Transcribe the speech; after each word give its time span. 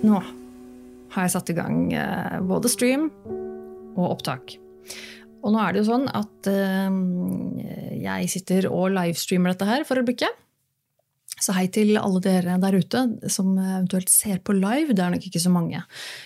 Nå 0.00 0.16
har 1.12 1.26
jeg 1.26 1.32
satt 1.34 1.50
i 1.52 1.56
gang 1.56 1.90
eh, 1.92 2.36
både 2.46 2.70
stream 2.72 3.08
og 3.98 4.06
opptak. 4.14 4.54
Og 5.40 5.54
nå 5.54 5.60
er 5.62 5.72
det 5.72 5.82
jo 5.82 5.88
sånn 5.90 6.06
at 6.12 6.48
eh, 6.50 6.98
jeg 8.00 8.30
sitter 8.32 8.70
og 8.70 8.92
livestreamer 8.94 9.54
dette 9.54 9.68
her 9.68 9.84
for 9.88 10.00
øyeblikket. 10.00 10.49
Så 11.40 11.54
hei 11.56 11.66
til 11.72 11.94
alle 12.00 12.20
dere 12.24 12.58
der 12.60 12.76
ute 12.76 13.04
som 13.32 13.52
eventuelt 13.56 14.12
ser 14.12 14.40
på 14.44 14.54
live. 14.56 14.94
Det 14.94 15.04
er 15.04 15.14
nok 15.14 15.26
ikke 15.30 15.42
så 15.42 15.52
mange. 15.52 15.82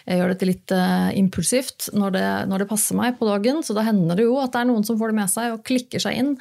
Jeg 0.08 0.20
gjør 0.20 0.32
dette 0.34 0.48
litt 0.48 0.74
uh, 0.74 1.10
impulsivt 1.16 1.90
når 1.94 2.16
det, 2.16 2.28
når 2.50 2.64
det, 2.64 2.70
passer 2.70 2.98
meg 2.98 3.18
på 3.18 3.28
dagen. 3.28 3.62
Så 3.62 3.76
da 3.76 3.84
hender 3.86 4.18
det 4.18 4.26
jo 4.26 4.38
at 4.42 4.54
det 4.54 4.64
er 4.64 4.72
noen 4.72 4.86
som 4.86 4.98
får 5.00 5.12
det 5.12 5.20
med 5.20 5.30
seg 5.30 5.54
og 5.54 5.62
klikker 5.66 6.02
seg 6.02 6.18
inn 6.18 6.32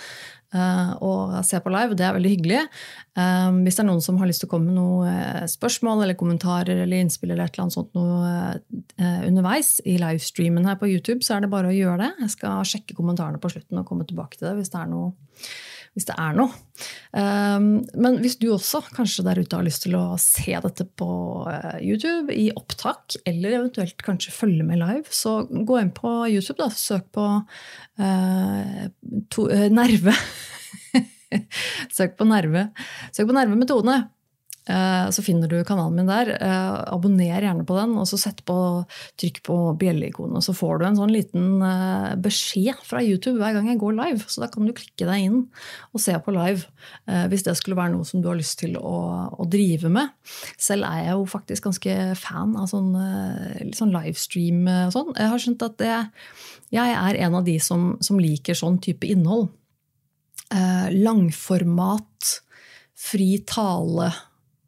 uh, 0.55 0.93
og 1.05 1.35
ser 1.45 1.61
på 1.65 1.73
live. 1.73 1.97
Det 1.99 2.07
er 2.07 2.15
veldig 2.17 2.31
hyggelig. 2.33 2.63
Um, 3.13 3.61
hvis 3.65 3.77
det 3.77 3.83
er 3.83 3.89
noen 3.91 4.01
som 4.05 4.17
har 4.21 4.29
lyst 4.29 4.41
til 4.43 4.49
å 4.49 4.53
komme 4.55 4.71
med 4.71 4.79
noen 4.79 5.51
spørsmål 5.51 6.05
eller 6.05 6.17
kommentarer 6.17 6.85
eller 6.85 7.03
innspill 7.03 7.33
eller 7.33 7.45
et 7.45 7.53
eller 7.53 7.67
annet 7.67 7.77
sånt 7.77 7.93
noe, 7.97 8.31
uh, 8.97 9.21
underveis 9.27 9.75
i 9.85 9.99
livestreamen 10.01 10.65
her 10.69 10.79
på 10.81 10.89
YouTube, 10.89 11.21
så 11.25 11.37
er 11.37 11.45
det 11.45 11.53
bare 11.53 11.69
å 11.69 11.77
gjøre 11.77 12.01
det. 12.07 12.11
Jeg 12.25 12.37
skal 12.39 12.65
sjekke 12.73 12.97
kommentarene 12.97 13.41
på 13.43 13.53
slutten 13.53 13.83
og 13.83 13.87
komme 13.89 14.07
tilbake 14.09 14.39
til 14.39 14.49
det 14.49 14.57
hvis 14.61 14.73
det 14.73 14.81
er 14.81 14.91
noe 14.95 15.13
hvis 15.93 16.07
det 16.09 16.15
er 16.17 16.33
noe. 16.37 16.49
Um, 17.13 17.83
men 18.01 18.17
hvis 18.23 18.39
du 18.41 18.47
også 18.53 18.81
kanskje 18.95 19.25
der 19.27 19.41
ute 19.41 19.57
har 19.59 19.65
lyst 19.65 19.85
til 19.85 19.97
å 19.97 20.17
se 20.21 20.55
dette 20.65 20.87
på 20.99 21.09
uh, 21.45 21.77
YouTube 21.77 22.33
i 22.33 22.47
opptak, 22.57 23.19
eller 23.29 23.59
eventuelt 23.59 24.01
kanskje 24.05 24.33
følge 24.33 24.65
med 24.65 24.81
live, 24.81 25.05
så 25.13 25.43
gå 25.45 25.79
inn 25.81 25.93
på 25.93 26.15
YouTube. 26.31 26.57
da, 26.63 26.71
Søk 26.73 27.11
på 27.13 27.27
uh, 27.45 28.81
to, 29.29 29.47
uh, 29.51 29.69
Nerve. 29.73 30.17
Søk 31.97 32.17
på 32.17 32.27
Nerve. 32.29 32.67
Søk 33.13 33.29
på 33.29 33.37
Nerve. 33.37 33.61
Eh, 33.93 34.03
så 34.63 35.23
finner 35.25 35.49
du 35.51 35.57
kanalen 35.67 35.97
min 35.97 36.07
der. 36.07 36.29
Eh, 36.37 36.75
abonner 36.93 37.27
gjerne 37.43 37.65
på 37.67 37.75
den, 37.75 37.97
og 37.99 38.07
så 38.07 38.19
sett 38.19 38.39
på, 38.47 38.55
trykk 39.19 39.41
på 39.43 39.57
bjelleikonet. 39.81 40.45
Så 40.45 40.55
får 40.55 40.79
du 40.79 40.85
en 40.87 40.99
sånn 41.01 41.11
liten 41.11 41.59
eh, 41.67 42.13
beskjed 42.23 42.79
fra 42.87 43.03
YouTube 43.03 43.41
hver 43.41 43.57
gang 43.57 43.67
jeg 43.71 43.81
går 43.81 43.97
live. 43.99 44.23
Så 44.31 44.43
da 44.43 44.47
kan 44.53 44.67
du 44.67 44.75
klikke 44.75 45.07
deg 45.09 45.27
inn 45.27 45.39
og 45.91 46.03
se 46.03 46.15
på 46.23 46.33
live 46.35 46.67
hvis 47.29 47.43
det 47.45 47.53
skulle 47.57 47.77
være 47.77 47.93
noe 47.93 48.05
som 48.07 48.21
du 48.23 48.27
har 48.29 48.37
lyst 48.37 48.57
til 48.61 48.75
å, 48.79 48.97
å 49.35 49.45
drive 49.51 49.89
med. 49.91 50.11
Selv 50.61 50.87
er 50.87 51.05
jeg 51.07 51.17
jo 51.17 51.25
faktisk 51.29 51.67
ganske 51.67 51.95
fan 52.19 52.55
av 52.59 52.69
sånn, 52.71 52.91
sånn 53.75 53.93
livestream 53.93 54.63
og 54.87 54.93
sånn. 54.95 55.13
Jeg 55.19 55.31
har 55.31 55.43
skjønt 55.43 55.65
at 55.67 55.77
det, 55.81 55.97
jeg 56.75 56.97
er 56.97 57.19
en 57.27 57.37
av 57.39 57.47
de 57.47 57.57
som, 57.63 57.93
som 58.03 58.19
liker 58.21 58.57
sånn 58.57 58.79
type 58.83 59.07
innhold. 59.09 59.49
Langformat, 60.93 62.35
fri 63.03 63.29
tale 63.49 64.11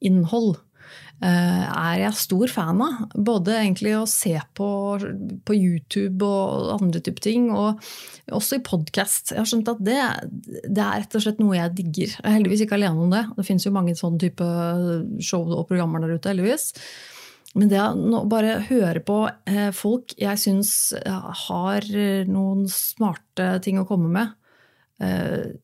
innhold 0.08 0.56
eh, 1.24 1.66
er 1.66 2.02
jeg 2.02 2.20
stor 2.20 2.52
fan 2.52 2.84
av. 2.84 3.02
Både 3.16 3.58
egentlig 3.60 3.96
å 3.98 4.06
se 4.10 4.36
på, 4.58 4.70
på 5.46 5.58
YouTube 5.58 6.28
og 6.28 6.76
andre 6.78 7.02
typer 7.06 7.28
ting, 7.28 7.50
og 7.54 7.82
også 8.36 8.60
i 8.60 8.66
podkast. 8.66 9.34
Jeg 9.34 9.42
har 9.42 9.50
skjønt 9.50 9.74
at 9.74 9.84
det, 9.86 10.00
det, 10.68 10.84
er 10.84 11.04
rett 11.04 11.18
og 11.18 11.26
slett 11.26 11.42
noe 11.44 11.58
jeg 11.58 11.76
digger. 11.80 12.16
Jeg 12.18 12.24
er 12.24 12.38
heldigvis 12.38 12.66
ikke 12.66 12.80
alene 12.80 13.08
om 13.08 13.12
det. 13.14 13.26
Det 13.40 13.48
finnes 13.48 13.68
jo 13.68 13.76
mange 13.76 13.98
sånne 13.98 14.22
type 14.28 14.54
show 15.24 15.46
og 15.46 15.68
programmer 15.72 16.04
der 16.04 16.18
ute, 16.18 16.32
heldigvis. 16.34 16.72
Men 17.56 17.70
det 17.72 17.80
å 17.80 18.26
bare 18.28 18.58
høre 18.68 19.00
på 19.06 19.22
eh, 19.48 19.70
folk 19.76 20.12
jeg 20.20 20.42
syns 20.42 20.72
har 21.48 21.86
noen 22.28 22.66
smarte 22.68 23.54
ting 23.64 23.80
å 23.80 23.86
komme 23.88 24.12
med, 24.12 24.34
eh, 25.00 25.56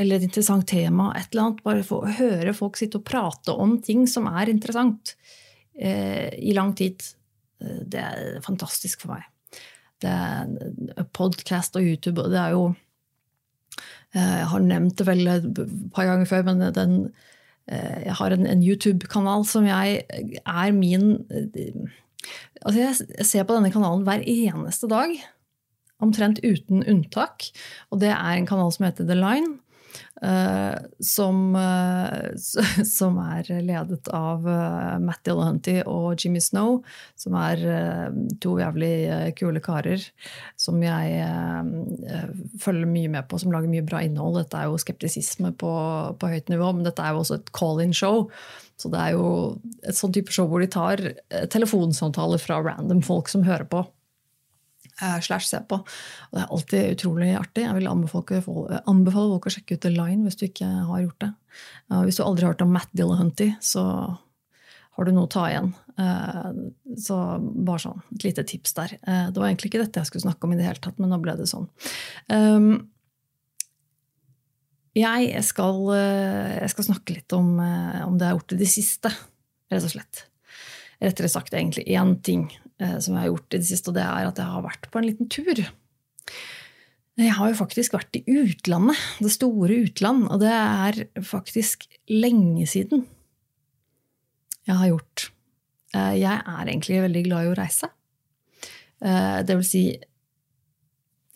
eller 0.00 0.16
et 0.16 0.26
interessant 0.28 0.66
tema, 0.68 1.10
et 1.16 1.28
eller 1.32 1.46
annet. 1.46 1.64
Bare 1.66 1.86
få 1.86 2.02
høre 2.18 2.56
folk 2.56 2.78
sitte 2.80 3.00
og 3.00 3.06
prate 3.08 3.52
om 3.52 3.76
ting 3.84 4.06
som 4.08 4.28
er 4.30 4.52
interessant 4.52 5.14
eh, 5.76 6.30
i 6.40 6.54
lang 6.56 6.72
tid. 6.78 7.04
Eh, 7.60 7.82
det 7.90 8.00
er 8.00 8.44
fantastisk 8.44 9.04
for 9.04 9.16
meg. 9.16 9.26
Det 10.00 10.10
er 10.10 11.08
Podcast 11.12 11.76
og 11.76 11.84
YouTube, 11.84 12.24
det 12.32 12.38
er 12.40 12.54
jo 12.54 12.70
eh, 14.14 14.36
Jeg 14.40 14.46
har 14.48 14.62
nevnt 14.64 14.96
det 14.96 15.06
vel 15.08 15.26
et 15.28 15.60
par 15.92 16.08
ganger 16.08 16.30
før, 16.30 16.46
men 16.48 16.62
den, 16.76 16.94
eh, 17.68 18.06
jeg 18.06 18.16
har 18.22 18.36
en, 18.36 18.46
en 18.48 18.64
YouTube-kanal 18.64 19.44
som 19.48 19.68
jeg 19.68 20.00
er 20.08 20.72
min 20.76 21.12
Altså 22.60 22.78
jeg 22.80 23.26
ser 23.28 23.46
på 23.48 23.54
denne 23.56 23.72
kanalen 23.72 24.04
hver 24.04 24.24
eneste 24.28 24.88
dag. 24.90 25.12
Omtrent 26.04 26.40
uten 26.44 26.82
unntak. 26.84 27.46
Og 27.88 28.02
det 28.02 28.10
er 28.12 28.34
en 28.36 28.48
kanal 28.48 28.68
som 28.74 28.84
heter 28.84 29.08
The 29.08 29.16
Line. 29.16 29.56
Uh, 30.20 30.76
som, 31.00 31.54
uh, 31.56 32.36
som, 32.84 33.16
er 33.24 33.46
ledet 33.64 34.08
av 34.12 34.44
uh, 34.44 34.98
Matt 35.00 35.22
Dillahunty 35.24 35.78
og 35.88 36.20
Jimmy 36.20 36.42
Snow, 36.44 36.82
som 37.16 37.36
er 37.40 37.62
to 38.42 38.58
jævlig 38.60 38.92
kule 39.38 39.62
karer 39.64 40.02
som 40.60 40.80
jeg 40.84 41.22
følger 42.60 42.88
mye 42.88 43.12
med 43.12 43.28
på, 43.30 43.38
som 43.40 43.52
lager 43.54 43.70
mye 43.72 43.84
bra 43.86 44.02
innhold. 44.04 44.38
Dette 44.42 44.60
er 44.60 44.68
jo 44.68 44.80
skeptisisme 44.80 45.54
på, 45.60 45.72
på 46.20 46.32
høyt 46.32 46.52
nivå, 46.52 46.72
men 46.76 46.84
dette 46.84 47.04
er 47.04 47.14
jo 47.14 47.22
også 47.22 47.38
et 47.40 47.52
call-in-show. 47.56 48.26
Så 48.80 48.92
det 48.92 49.00
er 49.00 49.16
jo 49.16 49.30
et 49.84 49.96
sånn 49.96 50.12
type 50.16 50.32
show 50.32 50.48
hvor 50.50 50.64
de 50.64 50.68
tar 50.72 51.02
telefonsamtaler 51.52 52.40
fra 52.40 52.60
random 52.64 53.02
folk 53.04 53.28
som 53.32 53.44
hører 53.48 53.68
på. 53.72 53.84
Eh, 55.02 55.20
slash 55.20 55.48
se 55.48 55.60
på. 55.64 55.78
Og 55.80 56.36
det 56.36 56.42
er 56.42 56.54
alltid 56.54 56.94
utrolig 56.94 57.30
artig. 57.38 57.64
Jeg 57.64 57.76
vil 57.78 57.88
anbefale, 57.88 58.80
anbefale 58.90 59.34
folk 59.34 59.48
å 59.48 59.52
sjekke 59.54 59.78
ut 59.78 59.84
The 59.84 59.92
Line 59.94 60.26
hvis 60.26 60.36
du 60.40 60.46
ikke 60.48 60.68
har 60.90 61.04
gjort 61.04 61.24
det. 61.24 61.30
Hvis 62.06 62.20
du 62.20 62.24
aldri 62.24 62.46
har 62.46 62.52
hørt 62.52 62.64
om 62.64 62.74
Matt 62.74 62.92
Dillahunty, 62.96 63.48
så 63.64 63.84
har 64.98 65.08
du 65.08 65.12
noe 65.16 65.24
å 65.24 65.32
ta 65.32 65.46
igjen. 65.48 65.72
Eh, 65.96 66.48
så 67.00 67.16
bare 67.40 67.84
sånn, 67.86 68.04
et 68.14 68.28
lite 68.28 68.44
tips 68.52 68.76
der. 68.76 68.96
Eh, 69.00 69.26
det 69.32 69.40
var 69.40 69.48
egentlig 69.48 69.72
ikke 69.72 69.84
dette 69.86 70.02
jeg 70.02 70.10
skulle 70.10 70.26
snakke 70.28 70.46
om, 70.46 70.54
i 70.54 70.60
det 70.60 70.68
hele 70.68 70.84
tatt, 70.84 71.00
men 71.00 71.12
nå 71.12 71.20
ble 71.22 71.38
det 71.40 71.48
sånn. 71.48 71.68
Ehm, 72.34 72.72
jeg 74.98 75.44
skal, 75.46 75.84
jeg 75.94 76.70
skal 76.72 76.88
snakke 76.88 77.14
litt 77.14 77.32
om, 77.32 77.52
om 77.62 78.16
det 78.18 78.26
jeg 78.26 78.32
har 78.34 78.40
gjort 78.40 78.54
i 78.56 78.58
det 78.58 78.68
siste, 78.68 79.12
rett 79.70 79.86
og 79.86 79.92
slett. 79.92 80.24
Rettere 81.00 81.30
sagt 81.30 81.54
egentlig 81.54 81.86
én 81.94 82.16
ting 82.26 82.48
Eh, 82.50 82.69
som 82.80 83.12
jeg 83.12 83.20
har 83.20 83.28
gjort 83.28 83.54
i 83.54 83.58
det 83.60 83.68
siste, 83.68 83.92
og 83.92 83.96
det 83.98 84.06
er 84.06 84.28
at 84.30 84.38
jeg 84.40 84.52
har 84.54 84.64
vært 84.64 84.86
på 84.88 85.00
en 85.00 85.04
liten 85.04 85.28
tur. 85.28 85.60
Jeg 87.20 87.34
har 87.36 87.50
jo 87.50 87.58
faktisk 87.58 87.94
vært 87.96 88.16
i 88.16 88.22
utlandet, 88.40 89.00
det 89.20 89.32
store 89.34 89.82
utland, 89.84 90.28
og 90.32 90.40
det 90.40 90.52
er 90.54 91.00
faktisk 91.26 91.84
lenge 92.08 92.64
siden 92.70 93.04
jeg 94.68 94.76
har 94.76 94.90
gjort. 94.92 95.26
Eh, 95.96 96.14
jeg 96.20 96.36
er 96.38 96.68
egentlig 96.68 97.02
veldig 97.02 97.24
glad 97.26 97.46
i 97.46 97.50
å 97.50 97.58
reise. 97.58 97.90
Eh, 99.02 99.40
det 99.46 99.56
vil 99.58 99.66
si 99.66 99.84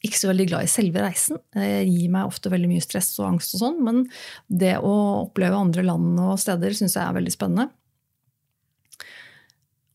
ikke 0.05 0.21
så 0.21 0.29
veldig 0.29 0.47
glad 0.51 0.67
i 0.67 0.71
selve 0.71 1.01
reisen. 1.01 1.41
Det 1.57 1.69
gir 1.89 2.11
meg 2.13 2.29
ofte 2.29 2.53
veldig 2.53 2.69
mye 2.71 2.85
stress 2.85 3.15
og 3.19 3.31
angst, 3.33 3.57
og 3.57 3.63
sånn, 3.63 3.81
men 3.87 4.03
det 4.49 4.77
å 4.85 4.95
oppleve 5.25 5.59
andre 5.59 5.87
land 5.87 6.21
og 6.21 6.37
steder 6.41 6.77
syns 6.77 6.99
jeg 6.99 7.05
er 7.05 7.17
veldig 7.17 7.33
spennende. 7.33 7.71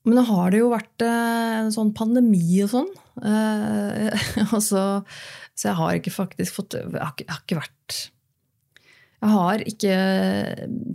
Men 0.08 0.16
nå 0.16 0.24
har 0.30 0.54
det 0.54 0.62
jo 0.62 0.72
vært 0.72 1.04
eh, 1.04 1.58
en 1.64 1.74
sånn 1.76 1.92
pandemi 1.96 2.62
og 2.64 2.72
sånn. 2.72 2.88
Eh, 3.20 4.30
så, 4.70 4.84
så, 5.04 5.66
jeg 5.66 5.76
har 5.80 5.98
ikke 5.98 6.16
faktisk 6.16 6.62
fått 6.62 6.78
Jeg 6.80 6.94
har 6.96 7.12
ikke, 7.12 7.26
jeg 7.28 7.34
har 7.36 7.44
ikke 7.44 7.60
vært 7.60 8.00
jeg 9.20 9.34
har 9.34 9.62
ikke 9.68 9.96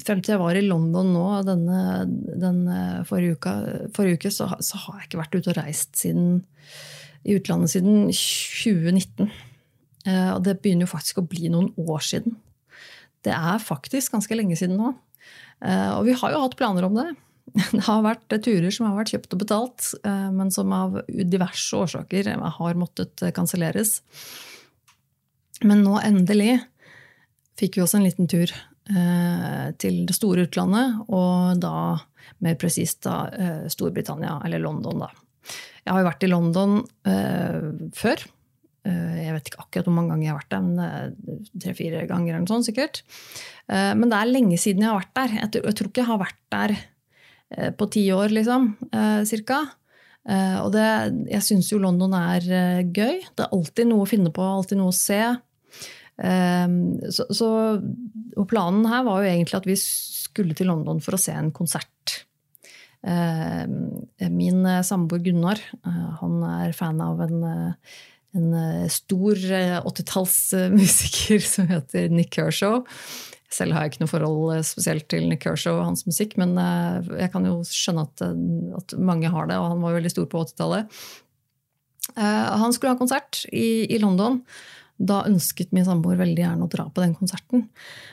Frem 0.06 0.22
til 0.24 0.32
jeg 0.32 0.40
var 0.40 0.56
i 0.56 0.64
London 0.64 1.10
nå 1.12 1.24
denne, 1.44 1.80
denne 2.40 2.76
forrige, 3.04 3.36
uka, 3.36 3.52
forrige 3.92 4.22
uke, 4.22 4.32
så, 4.32 4.46
så, 4.64 4.80
har 4.86 5.02
jeg 5.02 5.10
ikke 5.10 5.20
vært 5.20 5.36
ute 5.36 5.52
og 5.52 5.58
reist 5.58 6.00
siden, 6.00 6.38
i 7.28 7.36
utlandet 7.36 7.74
siden 7.74 8.08
2019. 8.08 9.28
Eh, 10.08 10.30
og 10.30 10.40
det 10.46 10.56
begynner 10.64 10.88
jo 10.88 10.94
faktisk 10.94 11.20
å 11.20 11.26
bli 11.28 11.52
noen 11.52 11.68
år 11.84 12.00
siden. 12.08 12.38
Det 13.24 13.36
er 13.36 13.60
faktisk 13.60 14.16
ganske 14.16 14.40
lenge 14.40 14.56
siden 14.56 14.80
nå. 14.80 14.94
Og 15.64 16.02
vi 16.04 16.16
har 16.20 16.32
jo 16.34 16.40
hatt 16.42 16.56
planer 16.58 16.84
om 16.84 16.96
det. 16.96 17.06
Det 17.74 17.84
har 17.86 18.02
vært 18.02 18.34
turer 18.42 18.70
som 18.74 18.88
har 18.88 18.98
vært 18.98 19.14
kjøpt 19.14 19.34
og 19.36 19.42
betalt, 19.44 19.88
eh, 20.02 20.28
men 20.34 20.50
som 20.54 20.72
av 20.74 20.98
diverse 21.08 21.76
årsaker 21.78 22.32
har 22.58 22.78
måttet 22.80 23.22
kanselleres. 23.36 24.00
Men 25.62 25.84
nå 25.86 26.00
endelig 26.02 26.58
fikk 27.58 27.78
vi 27.78 27.84
oss 27.84 27.94
en 27.94 28.06
liten 28.06 28.26
tur 28.30 28.50
eh, 28.50 29.68
til 29.78 30.02
det 30.08 30.16
store 30.16 30.48
utlandet, 30.48 31.04
og 31.06 31.62
da 31.62 31.76
mer 32.42 32.56
presist 32.58 33.04
da 33.06 33.28
Storbritannia, 33.70 34.40
eller 34.44 34.62
London, 34.64 35.04
da. 35.04 35.10
Jeg 35.84 35.92
har 35.92 36.00
jo 36.00 36.06
vært 36.08 36.24
i 36.24 36.30
London 36.30 36.78
før. 37.94 38.22
Jeg 38.88 39.34
vet 39.36 39.50
ikke 39.50 39.60
akkurat 39.60 39.88
hvor 39.88 39.94
mange 39.98 40.14
ganger 40.14 40.24
jeg 40.24 40.32
har 40.32 40.38
vært 40.40 40.54
der, 40.54 40.64
men 40.64 41.50
tre-fire 41.60 42.00
ganger 42.08 42.32
eller 42.32 42.46
noe 42.46 42.50
sånt 42.50 42.68
sikkert. 42.68 43.02
Men 43.68 44.08
det 44.08 44.16
er 44.16 44.32
lenge 44.32 44.58
siden 44.60 44.84
jeg 44.84 44.90
har 44.90 45.02
vært 45.02 45.12
der. 45.20 45.36
Jeg 45.42 45.76
tror 45.76 45.90
ikke 45.90 46.02
jeg 46.02 46.10
har 46.10 46.22
vært 46.24 46.40
der 46.56 46.74
på 47.50 47.86
ti 47.92 48.06
år, 48.10 48.32
liksom, 48.34 48.70
cirka. 49.28 49.60
Og 50.64 50.70
det, 50.74 50.86
jeg 51.28 51.44
syns 51.44 51.68
jo 51.70 51.78
London 51.82 52.16
er 52.16 52.46
gøy. 52.82 53.20
Det 53.36 53.44
er 53.44 53.52
alltid 53.52 53.90
noe 53.90 54.06
å 54.06 54.08
finne 54.08 54.32
på, 54.34 54.42
alltid 54.42 54.80
noe 54.80 54.90
å 54.90 54.96
se. 54.96 55.20
Så, 56.16 57.26
så, 57.28 57.50
og 58.34 58.48
planen 58.50 58.88
her 58.90 59.04
var 59.06 59.22
jo 59.22 59.30
egentlig 59.30 59.60
at 59.60 59.68
vi 59.68 59.76
skulle 59.78 60.56
til 60.56 60.72
London 60.72 61.02
for 61.04 61.14
å 61.14 61.20
se 61.20 61.36
en 61.36 61.52
konsert. 61.54 62.24
Eh, 63.04 64.28
min 64.32 64.64
eh, 64.64 64.80
samboer 64.86 65.20
Gunnar 65.26 65.60
eh, 65.60 66.04
han 66.22 66.38
er 66.48 66.72
fan 66.72 67.02
av 67.04 67.20
en, 67.26 67.42
en 68.32 68.54
stor 68.88 69.36
80-tallsmusiker 69.84 71.44
som 71.54 71.68
heter 71.68 72.08
Nick 72.08 72.32
Kershaw. 72.38 72.80
Selv 73.54 73.76
har 73.76 73.84
jeg 73.84 73.94
ikke 73.94 74.04
noe 74.04 74.10
forhold 74.10 74.66
spesielt 74.66 75.06
til 75.12 75.28
Nick 75.30 75.44
Kershaw 75.44 75.78
og 75.78 75.88
hans 75.92 76.04
musikk, 76.08 76.34
men 76.40 76.56
jeg 76.58 77.30
kan 77.30 77.46
jo 77.46 77.60
skjønne 77.68 78.06
at, 78.08 78.24
at 78.80 78.96
mange 78.98 79.30
har 79.30 79.50
det, 79.50 79.60
og 79.60 79.70
han 79.72 79.84
var 79.84 79.94
veldig 79.98 80.10
stor 80.12 80.26
på 80.30 80.42
80-tallet. 80.48 81.02
Han 82.18 82.74
skulle 82.74 82.92
ha 82.92 83.00
konsert 83.00 83.44
i, 83.54 83.86
i 83.94 84.00
London. 84.02 84.42
Da 84.94 85.24
ønsket 85.26 85.72
min 85.74 85.86
samboer 85.86 86.20
veldig 86.20 86.38
gjerne 86.38 86.66
å 86.66 86.70
dra 86.70 86.84
på 86.86 87.02
den 87.02 87.16
konserten. 87.18 87.66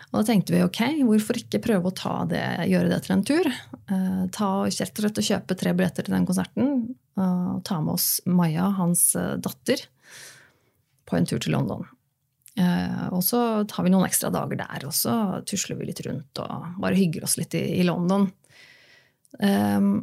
Og 0.09 0.15
da 0.17 0.23
tenkte 0.31 0.55
vi 0.55 0.63
ok, 0.65 0.81
hvorfor 1.05 1.37
ikke 1.37 1.61
prøve 1.61 1.91
å 1.91 2.15
det, 2.31 2.41
gjøre 2.71 2.89
det 2.89 2.99
til 3.05 3.15
en 3.15 3.25
tur? 3.27 3.49
Eh, 3.51 4.23
ta 4.33 4.49
rett 4.65 4.97
og 4.97 5.03
slett 5.03 5.21
og 5.21 5.27
kjøpe 5.27 5.57
tre 5.59 5.75
billetter 5.77 6.07
til 6.07 6.17
den 6.17 6.25
konserten. 6.25 6.73
Og 7.21 7.61
ta 7.67 7.77
med 7.83 7.99
oss 7.99 8.09
Maja, 8.25 8.71
hans 8.79 9.11
eh, 9.19 9.37
datter, 9.37 9.85
på 11.05 11.19
en 11.19 11.29
tur 11.29 11.37
til 11.43 11.53
London. 11.53 11.85
Eh, 12.59 13.07
og 13.15 13.23
så 13.23 13.63
tar 13.69 13.85
vi 13.85 13.93
noen 13.93 14.07
ekstra 14.07 14.31
dager 14.33 14.59
der, 14.59 14.85
og 14.87 14.95
så 14.95 15.13
tusler 15.47 15.79
vi 15.79 15.87
litt 15.87 16.01
rundt 16.07 16.41
og 16.43 16.79
bare 16.83 16.97
hygger 16.99 17.25
oss 17.27 17.37
litt 17.39 17.55
i, 17.57 17.63
i 17.79 17.85
London. 17.87 18.27
Um, 19.39 19.93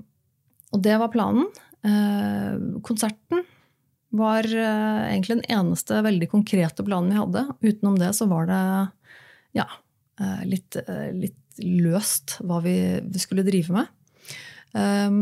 og 0.73 0.83
det 0.85 0.97
var 1.01 1.13
planen. 1.13 1.49
Uh, 1.85 2.81
konserten 2.85 3.45
var 4.17 4.49
uh, 4.49 5.05
egentlig 5.11 5.39
den 5.39 5.59
eneste 5.59 6.01
veldig 6.05 6.31
konkrete 6.33 6.85
planen 6.87 7.13
vi 7.13 7.21
hadde. 7.21 7.45
Utenom 7.61 7.99
det 8.01 8.15
så 8.17 8.29
var 8.31 8.49
det 8.49 8.63
ja, 9.61 9.69
uh, 10.23 10.41
litt, 10.49 10.81
litt 11.17 11.61
løst 11.61 12.39
hva 12.47 12.63
vi, 12.65 12.79
vi, 13.05 13.21
skulle 13.21 13.47
drive 13.47 13.77
med. 13.77 13.93
Um, 14.73 15.21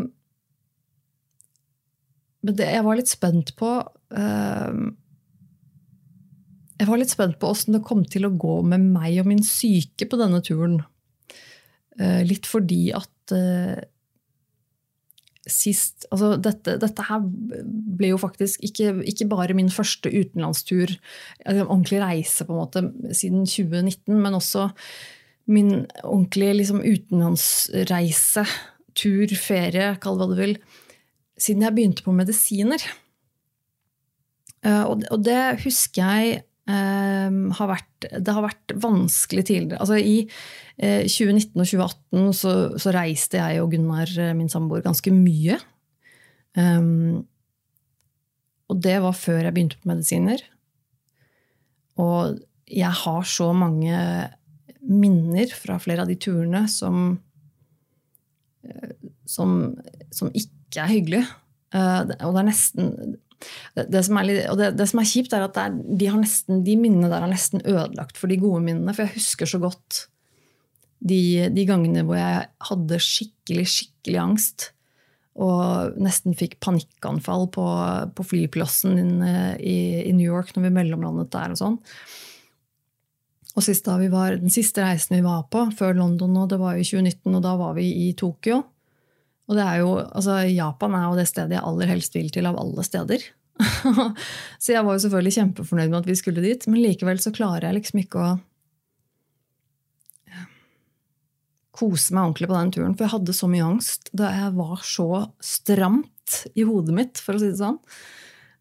men 2.46 2.54
det 2.58 2.70
jeg 2.70 2.86
var 2.86 2.98
litt 2.98 3.10
spent 3.10 3.54
på 3.58 3.70
um, 4.14 4.94
Jeg 6.76 6.88
var 6.90 7.00
litt 7.00 7.12
spent 7.12 7.38
på 7.40 7.50
åssen 7.50 7.76
det 7.76 7.84
kom 7.86 8.04
til 8.04 8.28
å 8.28 8.34
gå 8.36 8.60
med 8.68 8.84
meg 8.92 9.20
og 9.22 9.28
min 9.30 9.44
syke 9.46 10.08
på 10.08 10.18
denne 10.20 10.42
turen. 10.44 10.80
Uh, 11.96 12.20
litt 12.28 12.48
fordi 12.48 12.90
at 12.96 13.32
uh, 13.32 13.78
sist 15.46 16.08
altså 16.10 16.34
dette, 16.42 16.74
dette, 16.82 17.04
her 17.06 17.22
ble 17.22 18.10
jo 18.10 18.18
faktisk 18.20 18.64
ikke, 18.66 18.96
ikke 19.06 19.28
bare 19.30 19.54
min 19.56 19.70
første 19.72 20.10
utenlandstur, 20.10 20.96
ordentlig 21.46 22.00
reise 22.02 22.46
på 22.46 22.54
en 22.54 22.60
måte, 22.60 22.82
siden 23.14 23.46
2019, 23.46 24.18
men 24.18 24.36
også 24.36 24.66
min 25.46 25.86
ordentlige 26.02 26.58
liksom, 26.58 26.82
utenlandsreise, 26.82 28.42
tur, 28.98 29.34
ferie, 29.38 29.94
kall 30.02 30.18
det 30.18 30.26
hva 30.26 30.32
du 30.32 30.40
vil, 30.40 30.56
siden 31.38 31.62
jeg 31.62 31.76
begynte 31.76 32.06
på 32.06 32.14
medisiner. 32.16 32.82
Eh, 34.66 34.82
og 34.88 35.18
det 35.22 35.60
husker 35.62 36.02
jeg 36.02 36.42
Um, 36.66 37.52
har 37.54 37.68
vært, 37.70 38.06
det 38.10 38.32
har 38.34 38.42
vært 38.42 38.72
vanskelig 38.82 39.44
tidligere. 39.46 39.78
Altså, 39.84 40.00
I 40.02 40.24
eh, 40.82 41.04
2019 41.06 41.62
og 41.62 41.68
2018 41.70 42.32
så, 42.34 42.54
så, 42.82 42.94
reiste 42.96 43.38
jeg 43.38 43.62
og 43.62 43.70
Gunnar, 43.70 44.10
eh, 44.18 44.32
min 44.34 44.50
samboer, 44.50 44.82
ganske 44.82 45.12
mye. 45.14 45.60
Um, 46.58 47.22
og 48.66 48.80
det 48.82 48.96
var 49.04 49.14
før 49.14 49.44
jeg 49.44 49.54
begynte 49.54 49.78
på 49.78 49.92
medisiner. 49.92 50.42
Og 52.02 52.40
jeg 52.66 52.90
har 53.04 53.28
så 53.30 53.52
mange 53.54 54.00
minner 54.86 55.52
fra 55.54 55.78
flere 55.82 56.02
av 56.02 56.10
de 56.10 56.16
turene 56.18 56.64
som, 56.70 57.12
eh, 58.66 58.96
som, 59.22 59.54
som 60.10 60.34
ikke 60.34 60.82
er 60.82 60.92
hyggelige. 60.96 61.30
Uh, 61.74 62.02
og 62.24 62.34
det 62.34 62.40
er 62.42 62.46
nesten 62.46 62.90
det, 63.76 64.02
som 64.06 64.18
og 64.18 64.58
det, 64.58 64.70
det, 64.78 64.86
som 64.90 65.00
er 65.02 65.08
kjipt, 65.10 65.34
er 65.36 65.46
at 65.46 65.58
er, 65.60 65.74
de, 65.74 66.10
nesten, 66.18 66.62
de, 66.66 66.76
minnene 66.80 67.10
der 67.12 67.24
er 67.24 67.32
nesten 67.32 67.64
ødelagt 67.64 68.20
for 68.20 68.32
de 68.32 68.38
gode 68.40 68.62
minnene. 68.64 68.94
For 68.96 69.06
jeg 69.06 69.18
husker 69.18 69.50
så 69.50 69.60
godt 69.62 70.06
de, 71.04 71.48
de, 71.52 71.66
gangene 71.68 72.04
hvor 72.06 72.18
jeg 72.18 72.46
hadde 72.70 73.02
skikkelig, 73.02 73.66
skikkelig 73.72 74.22
angst. 74.22 74.70
Og 75.36 75.98
nesten 76.00 76.36
fikk 76.36 76.56
panikkanfall 76.64 77.50
på, 77.52 77.66
på 78.16 78.24
flyplassen 78.24 78.96
i, 79.60 79.76
i, 80.00 80.14
New 80.16 80.24
York 80.24 80.54
når 80.54 80.68
vi 80.68 80.76
mellomlandet 80.78 81.34
der. 81.34 81.52
og 81.52 81.60
sånn. 81.60 81.76
Og 83.56 83.64
var, 84.12 84.36
Den 84.36 84.52
siste 84.52 84.84
reisen 84.84 85.16
vi 85.16 85.24
var 85.24 85.46
på 85.52 85.66
før 85.76 85.96
London, 85.96 86.36
og 86.36 86.48
det 86.52 86.58
var 86.60 86.76
i 86.76 86.84
2019, 86.84 87.36
og 87.36 87.44
da 87.44 87.54
var 87.56 87.76
vi 87.76 87.88
i 88.08 88.12
Tokyo. 88.16 88.62
Og 89.46 89.58
det 89.58 89.62
er 89.62 89.80
jo, 89.82 89.90
altså 90.02 90.40
Japan 90.50 90.96
er 90.98 91.06
jo 91.06 91.18
det 91.18 91.28
stedet 91.30 91.54
jeg 91.54 91.66
aller 91.68 91.92
helst 91.92 92.16
vil 92.18 92.32
til 92.34 92.48
av 92.50 92.58
alle 92.58 92.82
steder. 92.86 93.22
så 94.62 94.74
jeg 94.74 94.84
var 94.84 94.96
jo 94.96 95.02
selvfølgelig 95.04 95.36
kjempefornøyd 95.38 95.92
med 95.92 96.00
at 96.02 96.10
vi 96.10 96.18
skulle 96.18 96.44
dit, 96.44 96.66
men 96.68 96.82
likevel 96.82 97.22
så 97.22 97.32
klarer 97.34 97.68
jeg 97.68 97.78
liksom 97.78 98.02
ikke 98.02 98.24
å 98.24 98.34
kose 101.76 102.14
meg 102.16 102.24
ordentlig 102.24 102.50
på 102.50 102.56
den 102.56 102.74
turen. 102.74 102.94
For 102.96 103.06
jeg 103.06 103.14
hadde 103.14 103.36
så 103.36 103.48
mye 103.52 103.70
angst 103.70 104.12
da 104.16 104.32
jeg 104.34 104.52
var 104.56 104.84
så 104.86 105.08
stramt 105.44 106.38
i 106.58 106.64
hodet 106.66 106.94
mitt, 106.96 107.20
for 107.22 107.36
å 107.36 107.42
si 107.42 107.50
det 107.52 107.60
sånn. 107.60 107.80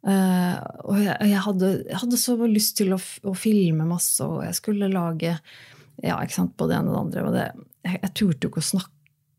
Uh, 0.06 0.60
og 0.86 1.00
jeg, 1.02 1.16
jeg, 1.32 1.42
hadde, 1.48 1.70
jeg, 1.88 2.00
hadde, 2.04 2.18
så 2.22 2.36
lyst 2.46 2.76
til 2.78 2.94
å, 2.94 3.00
å, 3.26 3.32
filme 3.34 3.88
masse, 3.90 4.22
og 4.22 4.44
jeg 4.46 4.58
skulle 4.60 4.92
lage 4.92 5.32
ja, 5.34 6.20
ikke 6.20 6.36
sant, 6.36 6.54
både 6.60 6.76
det 6.76 6.78
ene 6.78 6.92
og 6.92 6.96
det 6.96 7.02
andre. 7.02 7.24
Og 7.26 7.34
det, 7.34 7.46
jeg, 7.88 8.02
jeg 8.04 8.14
turte 8.20 8.46
jo 8.46 8.52
ikke 8.52 8.62
å 8.62 8.68
snakke 8.68 8.95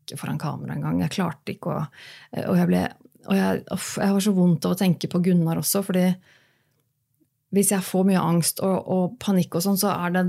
snakke 0.07 0.19
foran 0.19 0.39
kamera 0.39 0.75
engang. 0.75 1.01
Jeg 1.01 1.15
klarte 1.17 1.53
ikke 1.53 1.75
å 1.75 1.85
Og 2.47 2.57
jeg 2.57 2.67
ble 2.67 2.87
og 3.27 3.35
jeg, 3.35 3.63
jeg 3.67 4.07
har 4.07 4.21
så 4.23 4.31
vondt 4.31 4.65
av 4.65 4.71
å 4.71 4.77
tenke 4.79 5.07
på 5.11 5.19
Gunnar 5.19 5.57
også, 5.59 5.81
fordi 5.83 6.13
hvis 7.51 7.71
jeg 7.73 7.83
får 7.83 8.05
mye 8.07 8.21
angst 8.21 8.61
og, 8.63 8.87
og 8.87 9.17
panikk, 9.19 9.57
og 9.57 9.65
sånn, 9.65 9.75
så 9.75 9.89
er 9.91 10.13
det 10.15 10.23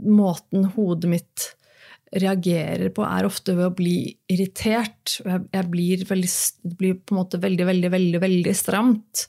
måten 0.00 0.64
hodet 0.72 1.10
mitt 1.12 1.44
reagerer 2.12 2.90
på, 2.92 3.04
er 3.06 3.24
ofte 3.24 3.54
ved 3.56 3.70
å 3.70 3.74
bli 3.76 3.96
irritert. 4.30 5.14
Jeg, 5.24 5.44
jeg 5.54 5.68
blir, 5.72 6.02
veldig, 6.08 6.30
blir, 6.76 6.98
på 7.00 7.14
en 7.14 7.20
måte 7.22 7.40
veldig, 7.40 7.66
veldig, 7.70 7.90
veldig, 7.94 8.20
veldig 8.22 8.54
stramt. 8.56 9.22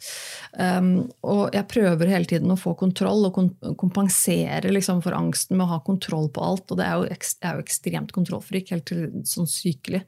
Um, 0.59 0.91
og 1.23 1.55
jeg 1.55 1.69
prøver 1.71 2.11
hele 2.11 2.27
tiden 2.29 2.51
å 2.51 2.59
få 2.59 2.75
kontroll 2.79 3.29
og 3.29 3.39
kompensere 3.79 4.73
liksom, 4.73 4.99
for 5.05 5.15
angsten 5.15 5.57
med 5.57 5.67
å 5.67 5.77
ha 5.77 5.79
kontroll 5.85 6.27
på 6.33 6.43
alt. 6.43 6.65
Og 6.67 6.81
det 6.81 6.87
er 6.89 6.97
jo, 6.99 7.07
jeg 7.07 7.23
er 7.39 7.55
jo 7.55 7.65
ekstremt 7.65 8.15
kontrollfrik, 8.15 8.73
helt 8.75 8.87
til 8.91 9.05
sånn 9.29 9.47
sykelig. 9.49 10.03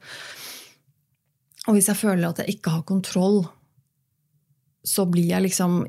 Og 1.66 1.78
hvis 1.78 1.88
jeg 1.90 1.98
føler 1.98 2.28
at 2.28 2.42
jeg 2.42 2.58
ikke 2.58 2.76
har 2.76 2.84
kontroll, 2.88 3.46
så 4.86 5.06
blir 5.10 5.32
jeg 5.32 5.48
liksom 5.48 5.80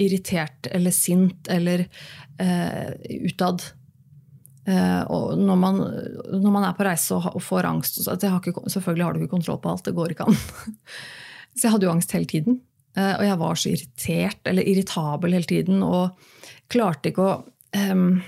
irritert 0.00 0.68
eller 0.72 0.92
sint 0.94 1.48
eller 1.52 1.86
uh, 2.40 2.92
utad. 3.24 3.64
Uh, 4.64 5.02
og 5.12 5.24
når 5.36 5.58
man, 5.60 5.80
når 6.32 6.52
man, 6.52 6.64
er 6.64 6.76
på 6.76 6.86
reise 6.86 7.18
og, 7.18 7.36
får 7.44 7.66
angst 7.68 7.98
så 8.00 8.14
ikke, 8.16 8.54
Selvfølgelig 8.72 9.04
har 9.04 9.12
du 9.12 9.20
ikke 9.20 9.34
kontroll 9.36 9.60
på 9.60 9.74
alt. 9.74 9.84
Det 9.84 9.96
går 9.96 10.14
ikke 10.14 10.28
an. 10.30 10.38
så 11.56 11.66
jeg 11.66 11.74
hadde 11.74 11.88
jo 11.88 11.92
angst 11.92 12.14
hele 12.16 12.30
tiden. 12.30 12.62
Uh, 12.96 13.16
og 13.18 13.24
jeg 13.26 13.40
var 13.42 13.58
så 13.60 13.74
irritert, 13.74 14.40
eller 14.48 14.70
irritabel 14.70 15.36
hele 15.36 15.50
tiden, 15.50 15.82
og 15.84 16.16
klarte 16.72 17.10
ikke 17.10 17.26
å 17.26 17.34
um, 17.92 18.22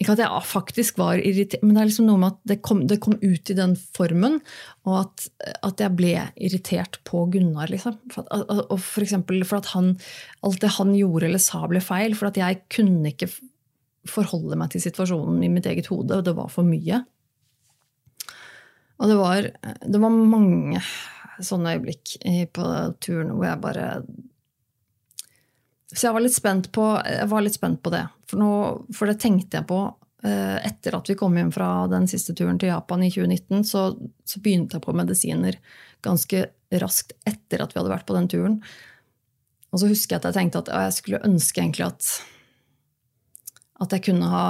Ikke 0.00 0.12
at 0.16 0.20
jeg 0.24 0.44
faktisk 0.44 0.98
var 1.00 1.20
irritert, 1.20 1.62
men 1.62 1.76
det 1.76 1.82
er 1.82 1.90
liksom 1.90 2.08
noe 2.08 2.20
med 2.20 2.34
at 2.34 2.40
det 2.50 2.56
kom, 2.66 2.82
det 2.90 2.98
kom 3.04 3.14
ut 3.22 3.52
i 3.52 3.56
den 3.56 3.76
formen, 3.96 4.40
og 4.88 4.96
at, 5.04 5.28
at, 5.62 5.80
jeg 5.80 5.96
ble 5.96 6.14
irritert 6.34 6.98
på 7.08 7.22
Gunnar. 7.32 7.70
Liksom. 7.72 7.96
For 8.12 8.26
at, 8.28 8.50
og 8.66 8.80
for 8.82 9.06
eksempel 9.06 9.44
for 9.46 9.62
at 9.62 9.70
han, 9.76 9.94
alt 10.44 10.60
det 10.64 10.74
han 10.76 10.92
gjorde 10.98 11.30
eller 11.30 11.40
sa, 11.40 11.62
ble 11.70 11.80
feil. 11.84 12.16
For 12.18 12.28
at 12.28 12.40
jeg 12.42 12.64
kunne 12.74 13.14
ikke 13.14 13.30
forholde 14.10 14.58
meg 14.58 14.72
til 14.72 14.82
situasjonen 14.84 15.42
i 15.44 15.50
mitt 15.52 15.66
eget 15.68 15.90
hode, 15.92 16.18
og 16.18 16.24
det 16.26 16.34
var 16.36 16.50
for 16.52 16.66
mye. 16.66 17.02
Og 18.96 19.10
det 19.10 19.18
var, 19.18 19.50
det 19.84 20.00
var 20.00 20.14
mange 20.14 20.80
sånne 21.44 21.76
øyeblikk 21.76 22.16
på 22.56 22.70
turen 23.04 23.34
hvor 23.34 23.44
jeg 23.44 23.60
bare 23.60 23.86
Så 25.92 26.06
jeg 26.06 26.16
var 26.16 26.24
litt 26.24 26.36
spent 26.36 26.70
på, 26.74 26.86
var 27.30 27.44
litt 27.44 27.56
spent 27.56 27.82
på 27.84 27.92
det. 27.92 28.06
For, 28.26 28.40
nå, 28.40 28.50
for, 28.96 29.08
det 29.08 29.20
tenkte 29.22 29.60
jeg 29.60 29.68
på 29.68 29.78
eh, 30.26 30.56
etter 30.66 30.96
at 30.98 31.08
vi 31.08 31.16
kom 31.18 31.36
hjem 31.38 31.52
fra 31.54 31.86
den 31.92 32.08
siste 32.10 32.34
turen 32.36 32.58
til 32.58 32.72
Japan 32.72 33.04
i 33.06 33.12
2019. 33.12 33.62
Så, 33.68 33.84
så 34.26 34.42
begynte 34.42 34.76
jeg 34.76 34.86
på 34.86 34.96
medisiner 34.96 35.60
ganske 36.04 36.46
raskt 36.82 37.14
etter 37.28 37.62
at 37.62 37.72
vi 37.72 37.80
hadde 37.80 37.92
vært 37.92 38.08
på 38.08 38.16
den 38.16 38.28
turen. 38.32 38.58
og 39.70 39.80
så 39.80 39.88
husker 39.90 40.16
jeg 40.16 40.24
at 40.24 40.28
jeg 40.30 40.38
tenkte 40.40 40.64
at 40.64 40.72
jeg 40.72 40.96
skulle 40.98 41.24
ønske 41.28 41.62
egentlig 41.62 41.86
at, 41.86 42.10
at 43.82 43.92
jeg 43.92 44.06
kunne 44.08 44.28
ha, 44.30 44.46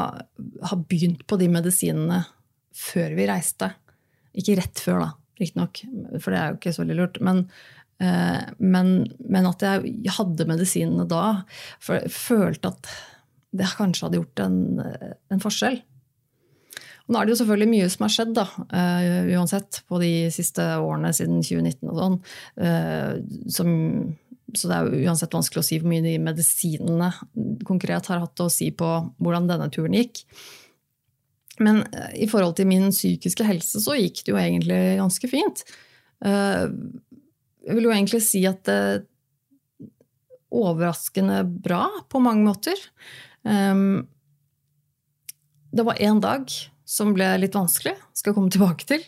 ha, 0.70 0.78
begynt 0.88 1.24
på 1.26 1.38
de 1.40 1.48
medisinene 1.50 2.20
før 2.76 3.16
vi 3.18 3.26
reiste. 3.30 3.72
Ikke 4.36 4.58
rett 4.60 4.82
før, 4.82 5.02
da, 5.02 5.10
riktignok, 5.40 5.82
for 6.20 6.30
det 6.30 6.38
er 6.38 6.52
jo 6.52 6.60
ikke 6.60 6.74
så 6.76 6.84
veldig 6.84 6.98
lurt. 7.00 7.18
Men, 7.24 7.42
eh, 8.04 8.44
men, 8.60 8.94
men, 9.24 9.50
at 9.50 9.64
jeg 9.66 10.14
hadde 10.18 10.48
medisinene 10.48 11.08
da. 11.10 11.24
For 11.82 11.98
jeg 11.98 12.14
følte 12.14 12.74
at 12.74 12.94
det 13.56 13.74
kanskje 13.78 14.06
hadde 14.06 14.20
gjort 14.20 14.44
en, 14.44 14.58
en 15.32 15.42
forskjell. 15.42 15.80
Og 17.06 17.14
nå 17.14 17.20
er 17.20 17.26
det 17.26 17.36
jo 17.36 17.38
selvfølgelig 17.38 17.70
mye 17.70 17.90
som 17.90 18.04
har 18.04 18.12
skjedd, 18.12 18.32
da, 18.34 18.44
uh, 18.66 19.28
uansett, 19.38 19.80
på 19.86 20.00
de 20.02 20.10
siste 20.34 20.64
årene 20.82 21.12
siden 21.14 21.38
2019 21.38 21.92
og 21.92 22.00
sånn. 22.00 22.16
Uh, 22.58 23.12
som, 23.54 23.70
så 24.58 24.70
det 24.70 24.76
er 24.76 24.90
jo 24.90 25.08
uansett 25.10 25.34
vanskelig 25.36 25.62
å 25.62 25.66
si 25.68 25.80
hvor 25.80 25.92
mye 25.92 26.04
de 26.04 26.14
medisinene 26.22 27.10
konkret 27.68 28.08
har 28.10 28.22
hatt 28.24 28.44
å 28.44 28.50
si 28.52 28.70
på 28.74 28.90
hvordan 29.22 29.48
denne 29.50 29.68
turen 29.72 29.96
gikk. 29.96 30.22
Men 31.62 31.82
uh, 31.88 32.12
i 32.16 32.28
forhold 32.30 32.56
til 32.58 32.68
min 32.70 32.90
psykiske 32.92 33.46
helse 33.46 33.82
så 33.84 33.96
gikk 33.98 34.24
det 34.24 34.34
jo 34.34 34.40
egentlig 34.40 34.80
ganske 35.00 35.30
fint. 35.30 35.66
jeg 36.24 37.74
vil 37.76 37.84
jo 37.84 37.92
egentlig 37.92 38.22
si 38.24 38.40
at 38.48 38.62
det 38.64 38.80
overraskende 40.56 41.42
bra 41.44 41.88
på 42.08 42.20
mange 42.22 42.46
måter. 42.46 42.80
Um, 43.42 44.06
det 45.76 45.84
var 45.84 46.00
én 46.00 46.20
dag 46.22 46.48
som 46.86 47.12
ble 47.16 47.28
litt 47.42 47.56
vanskelig, 47.58 47.96
skal 48.14 48.30
jeg 48.30 48.38
komme 48.38 48.52
tilbake 48.54 48.88
til. 48.88 49.02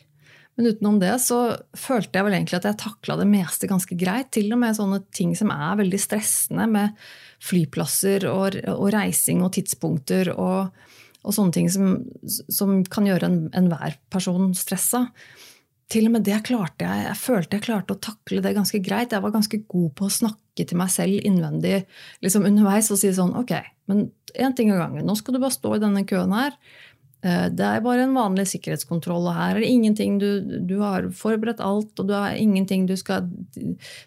Men 0.58 0.72
utenom 0.72 0.96
det 0.98 1.12
så 1.22 1.38
følte 1.78 2.18
jeg 2.18 2.26
vel 2.26 2.34
egentlig 2.34 2.58
at 2.58 2.64
jeg 2.66 2.80
takla 2.82 3.14
det 3.20 3.28
meste 3.30 3.68
ganske 3.70 3.94
greit. 3.94 4.32
Til 4.34 4.50
og 4.50 4.58
med 4.58 4.74
sånne 4.74 4.98
ting 5.14 5.36
som 5.38 5.52
er 5.54 5.78
veldig 5.78 6.00
stressende, 6.02 6.66
med 6.66 6.96
flyplasser 7.46 8.26
og, 8.26 8.56
og 8.72 8.88
reising 8.90 9.44
og 9.46 9.52
tidspunkter 9.54 10.32
og, 10.34 10.74
og 11.22 11.36
sånne 11.36 11.54
ting 11.54 11.70
som, 11.70 12.00
som 12.26 12.80
kan 12.90 13.06
gjøre 13.06 13.30
enhver 13.30 13.92
en 13.92 14.02
person 14.10 14.50
stressa. 14.58 15.04
Til 15.88 16.10
og 16.10 16.16
med 16.16 16.26
det 16.26 16.42
klarte 16.50 16.84
jeg. 16.84 17.06
Jeg 17.06 17.20
følte 17.22 17.56
jeg 17.60 17.64
klarte 17.64 17.94
å 17.94 18.02
takle 18.10 18.42
det 18.44 18.56
ganske 18.58 18.82
greit. 18.82 19.14
Jeg 19.14 19.24
var 19.24 19.32
ganske 19.38 19.62
god 19.62 19.92
på 19.94 20.08
å 20.08 20.16
snakke 20.18 20.66
til 20.66 20.82
meg 20.82 20.90
selv 20.90 21.22
innvendig 21.22 21.84
liksom 22.24 22.50
underveis 22.50 22.90
og 22.90 22.98
si 22.98 23.14
sånn 23.14 23.30
Ok, 23.38 23.54
men 23.88 24.08
én 24.34 24.58
ting 24.58 24.74
av 24.74 24.82
gangen. 24.82 25.06
Nå 25.06 25.14
skal 25.16 25.38
du 25.38 25.40
bare 25.40 25.54
stå 25.54 25.76
i 25.76 25.82
denne 25.86 26.02
køen 26.08 26.34
her. 26.34 26.58
Eh, 27.26 27.46
det 27.50 27.66
er 27.66 27.82
bare 27.82 28.04
en 28.06 28.14
vanlig 28.14 28.44
sikkerhetskontroll, 28.52 29.26
og 29.26 29.34
her 29.34 29.56
er 29.56 29.64
det 29.64 29.70
ingenting 29.72 30.18
du, 30.22 30.28
du 30.68 30.76
har 30.84 31.08
forberedt 31.18 31.62
alt, 31.64 31.90
og 31.98 32.06
du 32.06 32.14
har 32.14 32.36
ingenting 32.38 32.86
du 32.86 32.94
skal 32.98 33.26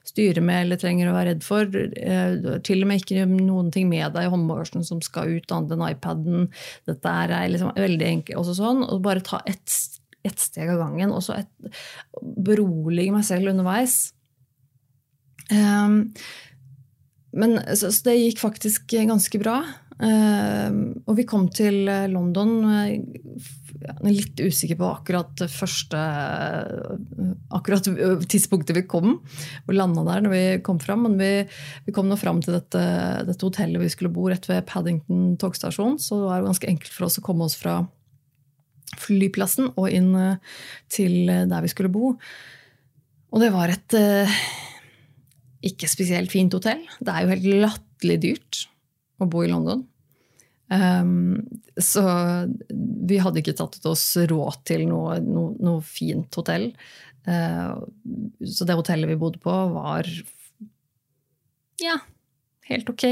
styre 0.07 0.43
med 0.45 0.65
eller 0.65 0.79
trenger 0.79 1.11
å 1.11 1.15
være 1.17 1.33
redd 1.33 1.43
for. 1.43 1.67
Eh, 1.75 2.59
til 2.67 2.85
og 2.85 2.91
med 2.91 3.03
ikke 3.03 3.25
noen 3.27 3.71
ting 3.75 3.89
med 3.91 4.15
deg 4.15 4.29
i 4.29 4.31
håndbagasjen 4.31 4.87
som 4.87 5.03
skal 5.03 5.35
ut, 5.35 5.51
annet 5.51 5.75
enn 5.75 5.87
iPaden. 5.89 6.47
Dette 6.87 7.17
er 7.25 7.35
liksom 7.51 7.75
veldig 7.75 8.07
enkelt. 8.15 8.39
Også 8.39 8.55
sånn, 8.61 8.85
og 8.87 9.03
bare 9.05 9.25
ta 9.25 9.43
ett 9.49 9.79
et 10.21 10.37
steg 10.37 10.69
av 10.69 10.77
gangen, 10.77 11.09
og 11.15 11.23
så 11.25 11.39
berolige 12.45 13.09
meg 13.09 13.23
selv 13.25 13.49
underveis. 13.49 14.11
Um, 15.49 16.13
men 17.33 17.57
så, 17.73 17.89
så 17.89 18.05
det 18.05 18.19
gikk 18.19 18.41
faktisk 18.43 18.93
ganske 18.93 19.41
bra. 19.41 19.63
Uh, 20.01 20.97
og 21.05 21.13
vi 21.19 21.27
kom 21.29 21.43
til 21.53 21.83
eh, 21.85 22.07
London 22.09 22.55
er 22.71 24.07
litt 24.07 24.39
usikker 24.41 24.79
på 24.79 24.87
akkurat 24.87 25.43
første 25.51 25.99
akkurat 27.53 27.85
tidspunktet 28.29 28.79
vi 28.79 28.83
kom 28.89 29.11
og 29.19 29.73
landa 29.75 30.01
der 30.07 30.23
når 30.25 30.33
vi 30.33 30.43
kom 30.65 30.79
fram. 30.81 31.05
Men 31.05 31.19
vi, 31.21 31.29
vi 31.85 31.93
kom 31.93 32.09
nå 32.09 32.17
fram 32.17 32.41
til 32.41 32.57
dette, 32.57 32.81
dette, 33.27 33.45
hotellet 33.45 33.83
vi 33.83 33.91
skulle 33.93 34.13
bo 34.13 34.25
rett 34.31 34.47
ved 34.49 34.65
Paddington 34.69 35.35
togstasjon. 35.41 35.99
Så 36.01 36.17
det 36.23 36.31
var 36.31 36.47
ganske 36.49 36.71
enkelt 36.73 36.95
for 36.95 37.09
oss 37.09 37.19
å 37.21 37.25
komme 37.25 37.45
oss 37.45 37.57
fra 37.59 37.83
flyplassen 39.01 39.69
og 39.75 39.85
inn 39.93 40.11
eh, 40.17 40.57
til 40.91 41.29
der 41.29 41.61
vi 41.61 41.73
skulle 41.73 41.93
bo. 41.93 42.15
Og 43.31 43.45
det 43.45 43.53
var 43.53 43.71
et 43.71 43.95
ikke 45.61 45.87
spesielt 45.89 46.33
fint 46.33 46.53
hotell. 46.57 46.81
Det 46.99 47.13
er 47.13 47.23
jo 47.23 47.33
helt 47.35 47.49
latterlig 47.67 48.19
dyrt 48.25 48.65
å 49.21 49.29
bo 49.29 49.45
i 49.45 49.51
London. 49.51 49.85
Um, 50.71 51.41
så 51.75 52.01
vi 52.79 53.17
hadde 53.19 53.41
ikke 53.41 53.57
tatt 53.59 53.83
oss 53.89 54.05
råd 54.29 54.61
til 54.67 54.85
noe, 54.87 55.17
noe, 55.25 55.55
noe 55.59 55.83
fint 55.83 56.31
hotell. 56.39 56.69
Uh, 57.27 57.83
så 58.47 58.65
det 58.65 58.77
hotellet 58.79 59.11
vi 59.11 59.19
bodde 59.19 59.41
på, 59.43 59.51
var 59.75 60.07
ja, 61.81 61.97
helt 62.69 62.89
ok. 62.93 63.05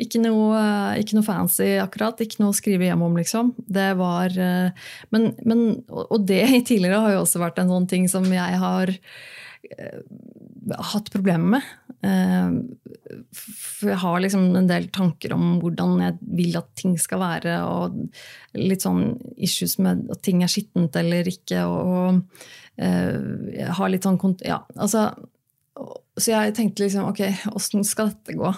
Ikke 0.00 0.20
noe, 0.22 0.60
ikke 0.96 1.18
noe, 1.18 1.26
fancy 1.26 1.74
akkurat, 1.82 2.22
ikke 2.24 2.40
noe 2.40 2.54
å 2.54 2.56
skrive 2.56 2.86
hjem 2.88 3.02
om, 3.04 3.18
liksom. 3.20 3.52
Det 3.68 3.90
var 4.00 4.32
uh, 4.32 4.88
men, 5.12 5.32
men, 5.44 5.66
Og 5.90 6.24
det 6.24 6.44
tidligere 6.70 7.02
har 7.04 7.16
jo 7.16 7.24
også 7.26 7.42
vært 7.42 7.60
en 7.60 7.72
sånn 7.74 7.90
ting 7.90 8.08
som 8.08 8.24
jeg 8.32 8.60
har 8.62 8.94
uh, 8.96 10.00
hatt 10.94 11.12
problemer 11.12 11.58
med. 11.58 11.68
Eh, 12.00 12.52
for 13.36 13.90
jeg 13.92 14.00
har 14.02 14.22
liksom 14.24 14.46
en 14.56 14.70
del 14.70 14.88
tanker 14.94 15.34
om 15.36 15.58
hvordan 15.60 15.98
jeg 16.04 16.16
vil 16.38 16.56
at 16.60 16.70
ting 16.78 16.96
skal 17.00 17.20
være, 17.22 17.58
og 17.68 17.98
litt 18.56 18.86
sånn 18.86 19.14
issues 19.36 19.76
med 19.82 20.06
at 20.12 20.22
ting 20.24 20.44
er 20.44 20.52
skittent 20.52 20.96
eller 21.00 21.28
ikke. 21.28 21.66
Og, 21.68 21.92
og 21.92 22.80
jeg 22.80 23.76
har 23.76 23.92
litt 23.92 24.06
sånn 24.06 24.16
Ja, 24.46 24.62
altså 24.80 25.10
Så 26.16 26.30
jeg 26.30 26.54
tenkte 26.56 26.86
liksom 26.86 27.10
ok, 27.10 27.20
åssen 27.52 27.84
skal 27.84 28.14
dette 28.14 28.38
gå? 28.38 28.52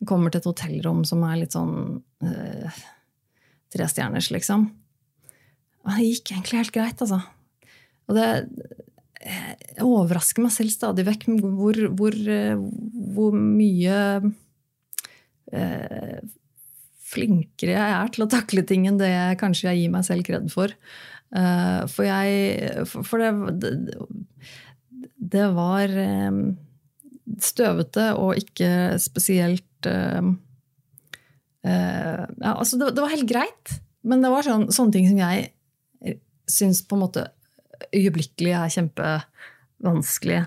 Jeg 0.00 0.08
kommer 0.10 0.32
til 0.32 0.42
et 0.42 0.48
hotellrom 0.50 1.06
som 1.08 1.22
er 1.24 1.38
litt 1.40 1.56
sånn 1.56 2.02
uh, 2.24 2.82
trestjerners, 3.72 4.28
liksom. 4.34 4.66
Og 5.86 5.94
det 5.94 6.10
gikk 6.10 6.34
egentlig 6.34 6.60
helt 6.60 6.74
greit, 6.74 7.00
altså. 7.04 7.22
Og 8.06 8.18
det, 8.18 8.26
jeg 9.26 9.84
overrasker 9.84 10.44
meg 10.44 10.54
selv 10.54 10.70
stadig 10.70 11.06
vekk 11.08 11.28
med 11.32 11.44
hvor, 11.58 11.78
hvor, 11.98 12.16
hvor 13.16 13.36
mye 13.36 13.98
eh, 15.52 16.18
flinkere 17.06 17.74
jeg 17.76 17.96
er 17.98 18.14
til 18.14 18.26
å 18.26 18.30
takle 18.30 18.64
ting 18.66 18.86
enn 18.88 19.00
det 19.00 19.10
jeg 19.10 19.40
kanskje 19.42 19.70
jeg 19.70 19.82
gir 19.82 19.94
meg 19.94 20.06
selv 20.06 20.26
kred 20.26 20.48
for. 20.52 20.74
Eh, 21.36 21.82
for 21.90 22.06
jeg 22.06 22.86
For 22.86 23.22
det, 23.22 23.96
det 25.16 25.46
var 25.56 25.90
eh, 25.90 26.40
støvete 27.42 28.10
og 28.20 28.38
ikke 28.40 28.70
spesielt 29.02 29.90
eh, 29.90 30.30
eh, 31.66 32.22
ja, 32.24 32.52
altså 32.54 32.78
det, 32.80 32.92
det, 32.94 33.04
var 33.04 33.14
helt 33.14 33.30
greit, 33.30 33.78
men 34.06 34.22
det 34.24 34.32
var 34.32 34.46
sånn, 34.46 34.68
sånne 34.74 34.96
ting 34.96 35.08
som 35.10 35.22
jeg 35.24 35.50
syns 36.46 36.84
på 36.86 36.94
en 36.94 37.02
måte 37.02 37.24
øyeblikkelig 37.94 38.52
er 38.56 38.74
kjempevanskelig, 38.74 40.42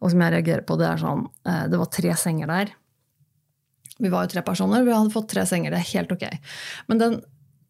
og 0.00 0.12
som 0.12 0.24
jeg 0.24 0.34
reagerer 0.36 0.64
på, 0.66 0.78
det 0.80 0.88
er 0.88 1.00
sånn 1.00 1.26
eh, 1.48 1.66
Det 1.72 1.80
var 1.80 1.92
tre 1.92 2.16
senger 2.20 2.50
der. 2.50 2.72
Vi 4.02 4.10
var 4.10 4.26
jo 4.26 4.34
tre 4.34 4.42
personer, 4.46 4.84
vi 4.84 4.94
hadde 4.94 5.14
fått 5.14 5.30
tre 5.32 5.44
senger. 5.48 5.72
Det 5.72 5.80
er 5.80 5.92
helt 5.94 6.12
ok. 6.12 6.26
Men 6.90 7.00
den 7.00 7.20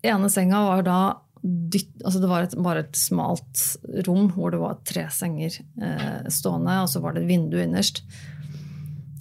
ene 0.05 0.31
senga 0.33 0.63
var 0.67 0.87
da 0.87 0.99
dytt, 1.45 1.91
altså 2.01 2.23
Det 2.23 2.29
var 2.31 2.47
et, 2.47 2.55
bare 2.65 2.85
et 2.87 2.97
smalt 2.97 3.65
rom 4.07 4.31
hvor 4.33 4.55
det 4.55 4.63
var 4.63 4.79
tre 4.89 5.05
senger 5.13 5.59
eh, 5.61 6.31
stående, 6.33 6.79
og 6.81 6.89
så 6.89 7.03
var 7.05 7.15
det 7.15 7.25
et 7.25 7.31
vindu 7.35 7.59
innerst. 7.61 8.01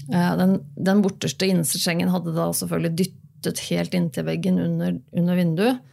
Eh, 0.07 0.31
den, 0.39 0.62
den 0.79 1.03
borteste 1.03 1.50
innerste 1.50 1.81
sengen 1.83 2.13
hadde 2.13 2.35
da 2.35 2.47
selvfølgelig 2.55 2.95
dyttet 3.01 3.65
helt 3.67 3.97
inntil 3.97 4.27
veggen 4.29 4.62
under, 4.62 4.95
under 5.12 5.39
vinduet. 5.39 5.83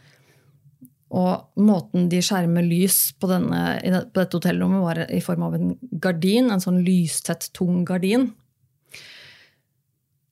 Og 1.11 1.59
måten 1.59 2.07
de 2.11 2.21
skjermer 2.23 2.63
lys 2.63 3.11
på, 3.19 3.27
denne, 3.31 3.61
på 3.83 4.21
dette 4.21 4.37
hotellrommet, 4.37 4.83
var 4.83 5.01
i 5.11 5.19
form 5.23 5.43
av 5.47 5.57
en 5.57 5.73
gardin, 6.03 6.51
en 6.53 6.63
sånn 6.63 6.79
lystett, 6.85 7.49
tung 7.57 7.83
gardin. 7.87 8.29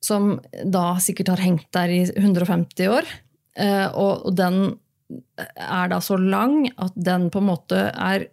Som 0.05 0.38
da 0.63 0.93
sikkert 1.03 1.33
har 1.33 1.43
hengt 1.43 1.67
der 1.75 1.91
i 1.91 2.03
150 2.15 2.93
år. 2.95 3.09
Eh, 3.59 3.88
og 3.91 4.31
den 4.38 4.77
er 5.55 5.91
da 5.91 6.00
så 6.03 6.15
lang 6.21 6.69
at 6.77 6.95
den 6.95 7.27
på 7.33 7.41
en 7.41 7.50
måte 7.50 7.88
er 7.89 8.29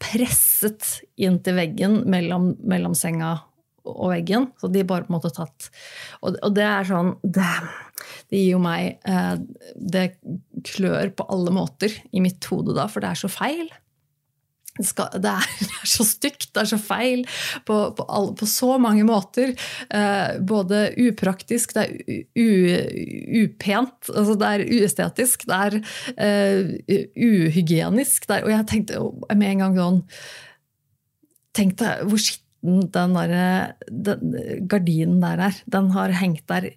presset 0.00 1.02
inn 1.20 1.40
til 1.44 1.58
veggen 1.58 2.02
mellom, 2.08 2.52
mellom 2.64 2.94
senga 2.96 3.34
og 3.88 4.12
veggen. 4.12 4.50
Så 4.60 4.70
de 4.72 4.84
bare 4.86 5.06
på 5.06 5.12
en 5.12 5.18
måte 5.18 5.32
tatt 5.34 5.70
Og, 6.22 6.36
det 6.54 6.64
er 6.64 6.88
sånn 6.88 7.14
det, 7.22 7.48
det, 8.28 8.38
gir 8.38 8.54
jo 8.54 8.62
meg 8.62 8.98
eh, 9.08 9.34
Det 9.74 10.06
klør 10.68 11.12
på 11.16 11.28
alle 11.32 11.54
måter 11.54 11.94
i 12.12 12.22
mitt 12.24 12.44
hode 12.50 12.76
da, 12.76 12.88
for 12.90 13.04
det 13.04 13.12
er 13.12 13.22
så 13.22 13.30
feil. 13.32 13.68
Det, 14.78 14.86
skal, 14.86 15.10
det, 15.18 15.30
er, 15.30 15.46
det, 15.66 15.70
er, 15.82 15.90
så 15.90 16.06
stygt, 16.06 16.48
det 16.54 16.62
er 16.62 16.70
så 16.70 16.78
feil 16.80 17.24
på, 17.68 17.78
på, 17.98 18.06
all, 18.06 18.32
på 18.38 18.48
så 18.48 18.76
mange 18.82 19.04
måter. 19.08 19.54
Eh, 19.90 20.38
både 20.38 20.84
upraktisk, 21.08 21.74
det 21.76 21.86
er 21.86 22.24
u, 22.38 22.48
upent, 23.44 24.12
altså 24.14 24.36
det 24.38 24.52
er 24.52 24.66
uestetisk, 24.78 25.48
det 25.50 25.62
er 25.68 25.78
eh, 26.16 27.08
uhygienisk. 27.18 28.28
Det 28.28 28.38
er, 28.38 28.46
og 28.46 28.54
jeg 28.54 28.68
tenkte 28.70 29.02
med 29.34 29.54
en 29.54 29.66
gang 29.66 29.80
sånn 29.82 30.04
Tenk 31.58 31.80
hvor 31.80 32.20
skitten 32.22 32.84
den, 32.94 33.16
der, 33.16 33.72
den 33.90 34.34
gardinen 34.70 35.16
der, 35.24 35.40
er, 35.48 35.56
den 35.66 35.88
har 35.90 36.12
hengt 36.20 36.44
der 36.46 36.68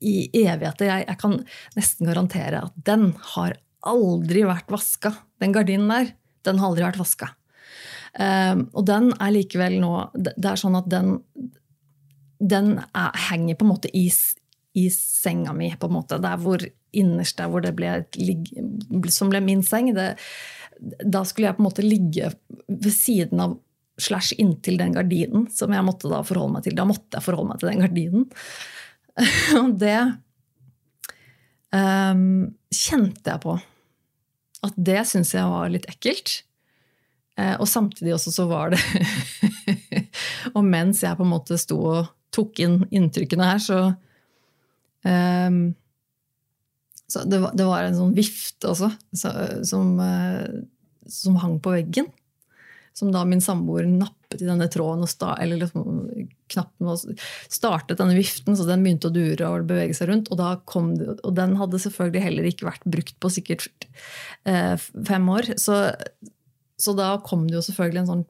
i 0.00 0.28
evigheter. 0.42 0.88
Jeg, 0.90 1.06
jeg, 1.08 1.18
kan 1.20 1.38
nesten 1.76 2.10
garantere 2.10 2.62
at 2.68 2.78
den 2.88 3.10
har 3.34 3.56
aldri 3.86 4.44
vært 4.46 4.70
vaska. 4.72 5.14
Den 5.42 5.54
gardinen 5.56 5.90
der, 5.92 6.14
den 6.46 6.60
har 6.60 6.72
aldri 6.72 6.86
vært 6.86 7.00
vaska. 7.00 7.32
Um, 8.16 8.66
og 8.72 8.86
den 8.88 9.10
er 9.20 9.32
likevel 9.34 9.74
nå 9.76 9.90
Det 10.16 10.32
er 10.48 10.56
sånn 10.56 10.78
at 10.78 10.86
den, 10.88 11.18
den 12.40 12.70
er, 12.80 13.10
henger 13.26 13.58
på 13.58 13.66
en 13.66 13.72
måte 13.74 13.90
i, 13.92 14.06
i, 14.08 14.86
senga 14.88 15.52
mi, 15.56 15.68
på 15.76 15.90
en 15.90 15.96
måte. 15.98 16.20
Der 16.22 16.40
hvor 16.40 16.64
innerst 16.96 17.36
der 17.36 17.50
hvor 17.52 17.64
det 17.64 17.74
ble, 17.76 17.98
som 19.12 19.32
ble 19.32 19.42
min 19.44 19.64
seng. 19.66 19.92
Det, 19.96 20.14
da 21.04 21.24
skulle 21.28 21.50
jeg 21.50 21.58
på 21.58 21.64
en 21.64 21.68
måte 21.68 21.84
ligge 21.84 22.32
ved 22.68 22.92
siden 22.94 23.42
av 23.44 23.58
slash 24.00 24.36
inntil 24.36 24.76
den 24.76 24.92
gardinen 24.92 25.46
som 25.52 25.72
jeg 25.72 25.84
måtte 25.84 26.10
da 26.12 26.22
forholde 26.26 26.56
meg 26.56 26.66
til. 26.66 26.76
Da 26.76 26.84
måtte 26.88 27.16
jeg 27.16 27.24
forholde 27.24 27.52
meg 27.52 27.60
til 27.60 27.70
den 27.70 27.84
gardinen. 27.84 28.26
Og 29.62 29.72
det 29.80 29.98
um, 31.72 32.52
kjente 32.72 33.32
jeg 33.32 33.42
på. 33.44 33.56
At 34.66 34.76
det 34.76 35.00
syntes 35.08 35.34
jeg 35.36 35.48
var 35.52 35.72
litt 35.72 35.88
ekkelt. 35.90 36.40
Uh, 37.36 37.54
og 37.60 37.66
samtidig 37.68 38.14
også 38.16 38.32
så 38.32 38.46
var 38.48 38.70
det 38.72 38.80
Og 40.56 40.62
mens 40.64 41.02
jeg 41.04 41.18
på 41.18 41.24
en 41.26 41.34
måte 41.34 41.58
sto 41.60 41.76
og 41.84 42.12
tok 42.32 42.62
inn 42.64 42.78
inntrykkene 42.92 43.48
her, 43.48 43.60
så 43.62 43.80
um, 45.04 45.60
så 47.06 47.22
det 47.22 47.38
var, 47.38 47.52
det 47.54 47.64
var, 47.68 47.84
en 47.86 47.94
sånn 47.94 48.16
vifte 48.16 48.66
også, 48.72 48.88
så, 49.14 49.30
som, 49.68 49.92
uh, 50.00 50.64
som 51.06 51.36
hang 51.40 51.60
på 51.62 51.76
veggen 51.76 52.08
som 52.96 53.12
da 53.12 53.24
min 53.28 53.42
samboer 53.44 53.84
nappet 53.84 54.40
i 54.40 54.48
denne 54.48 54.68
tråden 54.72 55.04
og 55.04 55.10
sta, 55.10 55.34
eller 55.42 55.60
liksom, 55.60 56.06
knappen 56.52 56.90
og 56.92 57.22
startet 57.52 58.00
denne 58.00 58.16
viften, 58.18 58.56
så 58.58 58.66
den 58.68 58.84
begynte 58.84 59.10
å 59.10 59.14
dure 59.14 59.50
og 59.50 59.66
bevege 59.70 59.96
seg 59.96 60.10
rundt. 60.10 60.30
Og, 60.32 60.40
det, 60.40 61.16
og 61.20 61.32
den 61.36 61.56
hadde 61.60 61.82
selvfølgelig 61.82 62.24
heller 62.26 62.50
ikke 62.50 62.68
vært 62.68 62.86
brukt 62.96 63.16
på 63.22 63.32
sikkert 63.38 63.88
eh, 64.48 64.76
fem 64.78 65.32
år. 65.32 65.54
Så, 65.60 65.80
så, 66.80 66.96
da 66.98 67.16
kom 67.26 67.46
det 67.48 67.58
jo 67.58 67.64
selvfølgelig 67.66 68.04
en 68.04 68.12
sånn, 68.12 68.24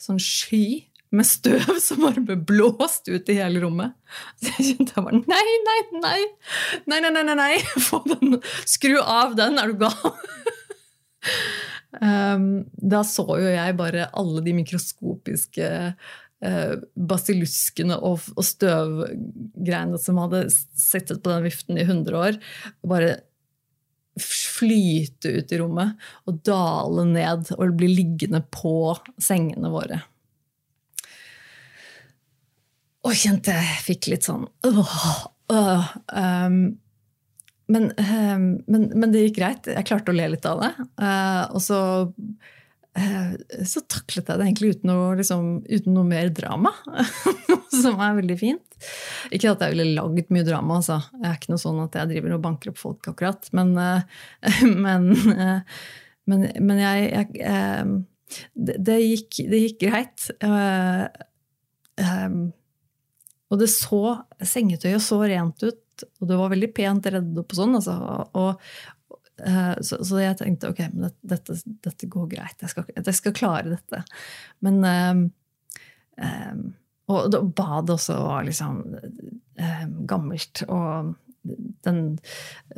sånn 0.00 0.22
sky 0.22 0.64
med 1.12 1.28
støv 1.28 1.76
som 1.86 2.06
bare 2.06 2.24
ble 2.24 2.38
blåst 2.48 3.10
ut 3.12 3.28
i 3.32 3.38
hele 3.40 3.62
rommet. 3.64 3.96
Så 4.40 4.54
jeg 4.56 4.72
kjente 4.72 4.96
jeg 4.96 5.06
bare 5.08 5.22
Nei, 5.22 5.56
nei, 5.68 5.80
nei! 6.00 6.20
Nei, 6.88 7.02
nei, 7.04 7.12
nei, 7.12 7.26
nei, 7.28 7.38
nei. 7.38 7.52
Få 7.88 8.02
den. 8.08 8.38
Skru 8.68 8.96
av 9.02 9.36
den, 9.38 9.60
er 9.60 9.72
du 9.72 9.82
gal? 9.84 10.16
Um, 12.00 12.64
da 12.92 13.02
så 13.06 13.26
jo 13.36 13.50
jeg 13.52 13.76
bare 13.78 14.08
alle 14.16 14.42
de 14.44 14.56
mikroskopiske 14.56 15.68
basilluskene 16.42 17.94
og, 18.02 18.24
og 18.34 18.46
støvgreiene 18.46 20.00
som 20.02 20.18
hadde 20.18 20.48
sittet 20.50 21.20
på 21.22 21.30
den 21.30 21.44
viften 21.46 21.78
i 21.78 21.84
100 21.86 22.16
år, 22.18 22.38
bare 22.82 23.12
flyte 24.20 25.30
ut 25.38 25.52
i 25.54 25.58
rommet 25.60 26.08
og 26.28 26.40
dale 26.44 27.06
ned 27.08 27.52
og 27.56 27.76
bli 27.78 27.88
liggende 27.94 28.42
på 28.52 28.92
sengene 29.22 29.70
våre. 29.72 30.02
Og 33.02 33.16
kjente 33.18 33.54
jeg 33.56 33.82
fikk 33.86 34.10
litt 34.12 34.26
sånn 34.28 34.44
øh, 34.68 34.98
øh, 35.54 35.88
um, 36.12 36.60
men, 37.72 37.92
ehm, 37.96 38.48
men, 38.66 38.90
men, 38.94 39.12
det 39.12 39.26
gikk 39.26 39.38
greit. 39.38 39.68
Jeg 39.70 39.86
klarte 39.88 40.12
å 40.12 40.16
le 40.16 40.26
litt 40.34 40.46
av 40.48 40.60
det. 40.60 40.72
Uh, 41.00 41.44
og 41.56 41.62
så, 41.64 41.78
eh, 42.02 42.58
så 42.92 43.80
taklet 43.88 44.28
jeg 44.28 44.36
det 44.36 44.44
egentlig 44.46 44.74
uten 44.74 44.90
noe, 44.90 45.14
liksom, 45.16 45.46
uten 45.64 45.94
noe 45.96 46.04
mer 46.08 46.28
drama. 46.34 46.72
som 47.82 48.00
er 48.04 48.18
veldig 48.18 48.36
fint. 48.40 48.78
Ikke 49.32 49.54
at 49.54 49.64
jeg 49.64 49.74
ville 49.74 49.96
lagd 49.96 50.32
mye 50.34 50.46
drama. 50.46 50.78
Altså. 50.80 50.98
Jeg 51.16 51.28
er 51.30 51.38
ikke 51.38 51.52
noe 51.54 51.62
sånn 51.62 51.82
at 51.84 51.98
jeg 51.98 52.10
driver 52.12 52.36
og 52.36 52.44
banker 52.44 52.72
opp 52.72 52.80
folk, 52.80 53.12
akkurat. 53.12 53.48
Men, 53.56 53.74
men, 54.84 55.08
men, 56.28 56.48
men 56.60 56.82
jeg, 56.82 57.12
jeg 57.12 57.84
det, 58.52 58.98
gikk, 59.00 59.42
det, 59.48 59.62
gikk, 59.66 59.78
greit. 59.86 60.28
Og 63.52 63.60
det 63.60 63.70
så 63.72 64.02
sengetøyet 64.40 65.04
så 65.04 65.22
rent 65.24 65.64
ut 65.64 65.78
og 66.02 66.26
det 66.26 66.38
var 66.38 66.50
veldig 66.52 66.68
pent 66.74 67.06
redd 67.14 67.36
opp 67.38 67.52
og 67.52 67.58
sånn. 67.58 67.76
Altså, 67.78 67.94
og, 68.38 68.72
så, 69.42 69.98
så, 70.04 70.20
jeg 70.22 70.38
tenkte 70.38 70.70
ok, 70.70 70.84
men 70.92 71.10
dette, 71.26 71.56
dette 71.84 72.08
går 72.10 72.28
greit. 72.30 72.62
Jeg 72.62 72.70
skal, 72.70 72.86
jeg 72.94 73.16
skal, 73.18 73.34
klare 73.36 73.72
dette. 73.72 74.02
Men 74.62 74.78
um, 74.86 75.24
um, 76.20 76.62
Og 77.10 77.34
badet 77.56 77.96
også 77.96 78.18
var 78.22 78.46
liksom 78.46 78.78
um, 78.94 79.96
gammelt. 80.08 80.62
Og 80.68 81.14
den 81.82 82.02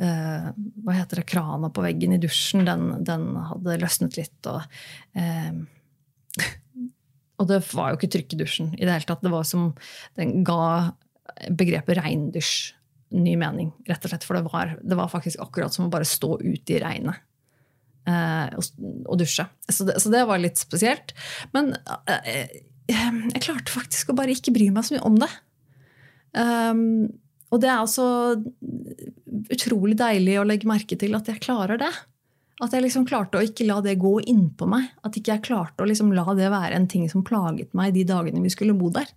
uh, 0.01 0.49
Hva 0.81 0.97
heter 0.97 1.21
det, 1.21 1.27
krana 1.29 1.69
på 1.69 1.85
veggen 1.85 2.15
i 2.17 2.21
dusjen, 2.21 2.65
den, 2.65 2.89
den 3.05 3.29
hadde 3.51 3.79
løsnet 3.83 4.17
litt. 4.19 4.39
og 4.49 4.65
og 7.39 7.47
det 7.47 7.61
var 7.75 7.91
jo 7.91 7.99
ikke 7.99 8.13
trykk 8.15 8.33
i 8.33 8.39
dusjen 8.41 8.73
i 8.73 8.83
det 8.83 8.91
hele 8.91 9.07
tatt. 9.07 9.23
Det 9.23 9.31
var 9.31 9.45
som 9.47 9.69
Den 10.17 10.41
ga 10.47 10.95
begrepet 11.51 11.99
regndusj 11.99 12.73
ny 13.23 13.35
mening, 13.39 13.71
rett 13.87 14.03
og 14.03 14.11
slett. 14.11 14.25
For 14.27 14.37
det 14.37 14.45
var, 14.49 14.75
det 14.81 14.97
var 14.99 15.11
faktisk 15.11 15.41
akkurat 15.43 15.73
som 15.75 15.87
å 15.87 15.93
bare 15.93 16.07
stå 16.07 16.35
ute 16.43 16.75
i 16.75 16.81
regnet 16.83 17.21
eh, 18.09 18.47
og, 18.55 18.71
og, 19.05 19.17
dusje. 19.21 19.47
Så 19.69 19.87
det, 19.87 19.99
så 20.03 20.11
det, 20.13 20.23
var 20.29 20.41
litt 20.41 20.61
spesielt. 20.61 21.15
Men 21.55 21.73
eh, 22.11 22.63
jeg 22.91 23.43
klarte 23.45 23.73
faktisk 23.73 24.11
å 24.11 24.17
bare 24.17 24.35
ikke 24.35 24.53
bry 24.55 24.69
meg 24.73 24.87
så 24.87 24.95
mye 24.95 25.05
om 25.07 25.19
det. 25.21 25.31
Um, 26.35 26.81
og 27.53 27.61
det 27.63 27.69
er 27.69 27.79
altså 27.79 28.05
utrolig 29.53 29.95
deilig 29.97 30.35
å 30.41 30.45
legge 30.47 30.67
merke 30.67 30.97
til 30.99 31.15
at 31.17 31.29
jeg 31.31 31.43
klarer 31.45 31.79
det. 31.81 31.91
At 32.63 32.71
jeg 32.71 32.85
liksom 32.85 33.05
klarte 33.07 33.39
å 33.39 33.43
ikke 33.43 33.67
la 33.67 33.81
det 33.83 33.97
gå 33.99 34.17
innpå 34.31 34.67
meg. 34.69 34.87
At 35.05 35.17
ikke 35.17 35.35
jeg 35.35 35.45
klarte 35.47 35.83
å 35.83 35.89
liksom 35.89 36.13
la 36.15 36.25
det 36.37 36.51
være 36.51 36.77
en 36.77 36.87
ting 36.91 37.07
som 37.11 37.23
plaget 37.27 37.73
meg 37.77 37.95
de 37.95 38.05
dagene 38.07 38.43
vi 38.43 38.53
skulle 38.53 38.75
bo 38.77 38.91
der. 38.95 39.09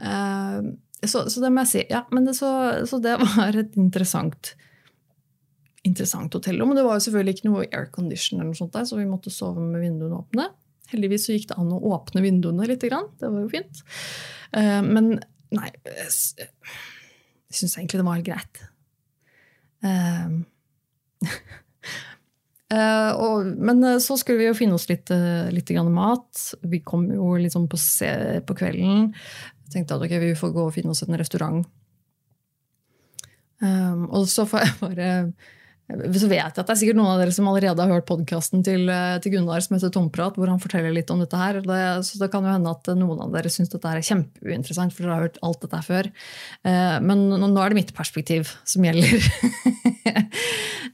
Uh, 0.00 0.72
så, 1.06 1.24
så, 1.30 1.40
det 1.40 1.50
må 1.52 1.64
jeg 1.64 1.70
si. 1.70 1.84
Ja, 1.90 2.04
men 2.12 2.26
det, 2.28 2.34
så, 2.38 2.50
så, 2.88 3.00
det 3.02 3.16
var 3.22 3.56
et 3.56 3.76
interessant, 3.80 4.54
interessant 5.86 6.34
hotellrom. 6.36 6.72
men 6.72 6.80
det 6.80 6.84
var 6.86 6.98
jo 6.98 7.04
selvfølgelig 7.06 7.38
ikke 7.38 7.50
noe 7.50 7.68
aircondition, 7.68 8.52
så 8.54 8.98
vi 8.98 9.08
måtte 9.08 9.32
sove 9.32 9.64
med 9.64 9.80
vinduene 9.84 10.20
åpne. 10.20 10.50
Heldigvis 10.90 11.28
så 11.28 11.36
gikk 11.36 11.48
det 11.52 11.58
an 11.60 11.72
å 11.72 11.80
åpne 11.94 12.24
vinduene 12.24 12.66
litt. 12.68 12.82
Det 12.82 12.92
var 13.30 13.40
jo 13.40 13.48
fint. 13.52 13.82
Eh, 14.58 14.80
men 14.82 15.14
nei 15.54 15.68
Jeg 15.86 17.58
syns 17.58 17.76
egentlig 17.78 18.00
det 18.00 18.06
var 18.06 18.20
helt 18.20 18.30
greit. 18.30 18.62
Uh, 22.70 23.42
men 23.58 23.82
så 23.98 24.14
skulle 24.14 24.38
vi 24.38 24.44
jo 24.46 24.54
finne 24.54 24.76
oss 24.76 24.84
litt, 24.86 25.10
litt 25.50 25.72
mat. 25.90 26.42
Vi 26.62 26.78
kom 26.86 27.08
jo 27.10 27.32
liksom 27.34 27.64
på, 27.66 27.80
på 28.46 28.56
kvelden 28.60 29.08
tenkte 29.72 29.96
at 29.96 30.04
ok, 30.06 30.16
vi 30.22 30.34
får 30.38 30.52
gå 30.56 30.66
og 30.66 30.74
finne 30.74 30.94
oss 30.94 31.04
en 31.06 31.18
restaurant. 31.20 31.64
Um, 33.60 34.06
og 34.08 34.28
så 34.30 34.46
får 34.48 34.64
jeg 34.64 34.76
bare 34.80 35.08
så 35.90 36.28
vet 36.30 36.38
jeg 36.38 36.46
at 36.46 36.58
det 36.58 36.72
er 36.72 36.78
sikkert 36.78 36.98
noen 36.98 37.10
av 37.14 37.20
dere 37.20 37.34
som 37.34 37.48
allerede 37.50 37.82
har 37.82 37.90
hørt 37.90 38.06
podkasten 38.08 38.62
til, 38.66 38.84
eh, 38.92 39.16
til, 39.22 39.34
Gunnar 39.34 39.62
som 39.64 39.76
heter 39.76 39.92
Tomprat, 39.94 40.36
hvor 40.38 40.50
han 40.50 40.60
forteller 40.62 40.94
litt 40.94 41.10
om 41.10 41.22
dette 41.22 41.38
her. 41.38 41.60
Det, 41.64 41.80
så 42.06 42.20
det 42.20 42.30
kan 42.32 42.46
jo 42.46 42.52
hende 42.52 42.70
at 42.70 42.90
noen 42.98 43.22
av 43.24 43.32
dere 43.34 43.50
syns 43.52 43.72
dette 43.72 43.90
er 43.90 44.04
kjempeuinteressant, 44.06 44.94
for 44.94 45.04
dere 45.06 45.16
har 45.16 45.26
hørt 45.26 45.40
alt 45.46 45.64
dette 45.64 45.82
før. 45.86 46.10
Uh, 46.66 46.98
men 47.02 47.26
nå, 47.32 47.50
er 47.50 47.72
det 47.72 47.80
mitt 47.80 47.94
perspektiv 47.96 48.52
som 48.68 48.86
gjelder. 48.86 49.26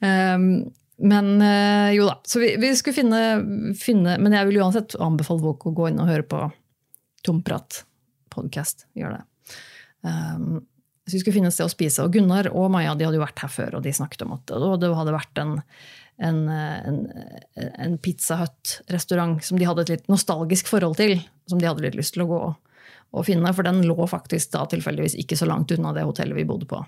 um, 0.00 0.48
men 1.12 1.32
uh, 1.42 1.90
jo 1.92 2.08
da. 2.08 2.16
Så 2.28 2.40
vi, 2.40 2.54
vi 2.62 2.72
skulle 2.78 2.96
finne, 2.96 3.20
finne, 3.76 4.16
Men 4.22 4.38
jeg 4.38 4.48
vil 4.48 4.62
uansett 4.64 4.96
anbefale 4.96 5.44
folk 5.44 5.68
å 5.68 5.76
gå 5.76 5.90
inn 5.90 6.00
og 6.00 6.08
høre 6.08 6.24
på 6.26 6.46
Tomprat 7.26 7.84
podkast. 8.36 8.86
Gjør 8.98 9.18
det. 9.18 9.22
Um, 10.06 10.64
så 11.06 11.14
vi 11.14 11.22
skulle 11.22 11.36
finne 11.36 11.50
et 11.52 11.56
sted 11.56 11.68
å 11.68 11.72
spise. 11.72 12.02
Og 12.02 12.14
Gunnar 12.16 12.50
og 12.50 12.68
Maja 12.74 12.96
de 12.98 13.06
hadde 13.06 13.18
jo 13.20 13.24
vært 13.24 13.44
her 13.44 13.52
før, 13.52 13.78
og 13.78 13.86
de 13.86 13.94
snakket 13.94 14.26
om 14.26 14.34
at 14.34 14.50
det 14.82 14.90
hadde 14.98 15.14
vært 15.14 15.40
en, 15.42 15.56
en, 16.26 16.40
en, 16.50 17.00
en 17.86 17.98
Pizza 18.02 18.40
Hut-restaurant 18.40 19.38
som 19.46 19.60
de 19.60 19.68
hadde 19.68 19.86
et 19.86 19.92
litt 19.94 20.10
nostalgisk 20.10 20.70
forhold 20.72 20.98
til. 20.98 21.20
Som 21.46 21.62
de 21.62 21.68
hadde 21.70 21.84
litt 21.86 21.98
lyst 21.98 22.16
til 22.16 22.26
å 22.26 22.30
gå 22.30 22.40
og 23.16 23.24
finne, 23.24 23.52
for 23.54 23.64
den 23.64 23.84
lå 23.86 23.96
faktisk 24.10 24.50
da 24.52 24.64
tilfeldigvis 24.68 25.14
ikke 25.22 25.38
så 25.38 25.46
langt 25.48 25.72
unna 25.72 25.92
det 25.96 26.04
hotellet 26.04 26.36
vi 26.36 26.46
bodde 26.48 26.66
på. 26.68 26.82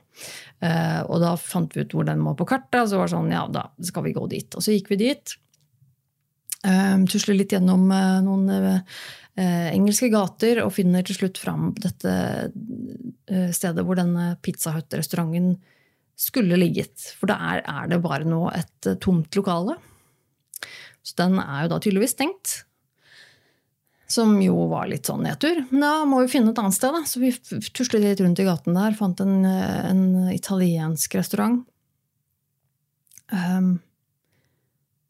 Uh, 0.61 1.03
og 1.07 1.23
da 1.23 1.35
fant 1.41 1.73
vi 1.77 1.85
ut 1.87 1.95
hvor 1.95 2.09
den 2.09 2.21
må 2.23 2.35
på 2.37 2.47
kartet, 2.49 2.83
og 2.83 2.91
så 2.91 2.99
var 2.99 3.09
det 3.09 3.15
sånn, 3.15 3.31
ja, 3.33 3.45
da 3.53 3.69
skal 3.87 4.05
vi 4.05 4.17
gå 4.17 4.27
dit. 4.31 4.59
Og 4.59 4.65
så 4.65 4.75
gikk 4.75 4.91
vi 4.93 5.01
dit. 5.07 5.39
Um, 6.67 7.07
tusler 7.07 7.39
litt 7.39 7.55
gjennom 7.55 7.87
uh, 7.87 8.19
noen 8.27 8.51
uh, 8.51 9.01
eh, 9.39 9.71
engelske 9.73 10.11
gater 10.13 10.63
og 10.65 10.75
finner 10.77 11.07
til 11.07 11.19
slutt 11.21 11.41
fram 11.41 11.73
dette 11.79 12.13
eh, 13.31 13.51
stedet 13.55 13.85
hvor 13.87 13.99
denne 13.99 14.33
Pizza 14.45 14.75
Hut-restauranten 14.75 15.57
skulle 16.19 16.59
ligget. 16.59 17.13
For 17.19 17.31
da 17.31 17.39
er, 17.63 17.91
det 17.91 18.03
bare 18.05 18.27
nå 18.29 18.49
et 18.53 18.91
eh, 18.91 18.99
tomt 19.03 19.39
lokale. 19.39 19.79
Så 21.07 21.15
den 21.21 21.39
er 21.41 21.65
jo 21.65 21.73
da 21.73 21.81
tydeligvis 21.83 22.17
stengt. 22.17 22.57
Som 24.09 24.39
jo 24.41 24.67
var 24.71 24.89
litt 24.89 25.09
sånn 25.09 25.27
nedtur. 25.27 25.61
Men 25.71 25.85
da 25.85 25.93
må 26.09 26.23
vi 26.25 26.33
finne 26.33 26.55
et 26.55 26.61
annet 26.61 26.77
sted, 26.77 26.95
da. 26.97 27.05
Så 27.05 27.21
vi 27.21 27.33
tuslet 27.77 28.03
litt 28.03 28.23
rundt 28.25 28.41
i 28.41 28.47
gaten 28.49 28.77
der. 28.77 28.97
Fant 28.97 29.21
en, 29.21 29.43
en 29.45 30.07
italiensk 30.33 31.19
restaurant. 31.21 31.61
Um, 33.29 33.75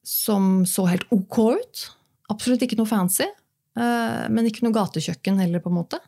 som 0.03 0.67
så 0.67 0.89
helt 0.91 1.07
ok 1.15 1.39
ut. 1.61 1.85
Absolutt 2.33 2.65
ikke 2.67 2.79
noe 2.81 2.91
fancy. 2.91 3.29
Uh, 3.79 4.27
men 4.35 4.49
ikke 4.49 4.65
noe 4.67 4.75
gatekjøkken 4.75 5.39
heller, 5.43 5.63
på 5.63 5.71
en 5.71 5.79
måte. 5.79 5.99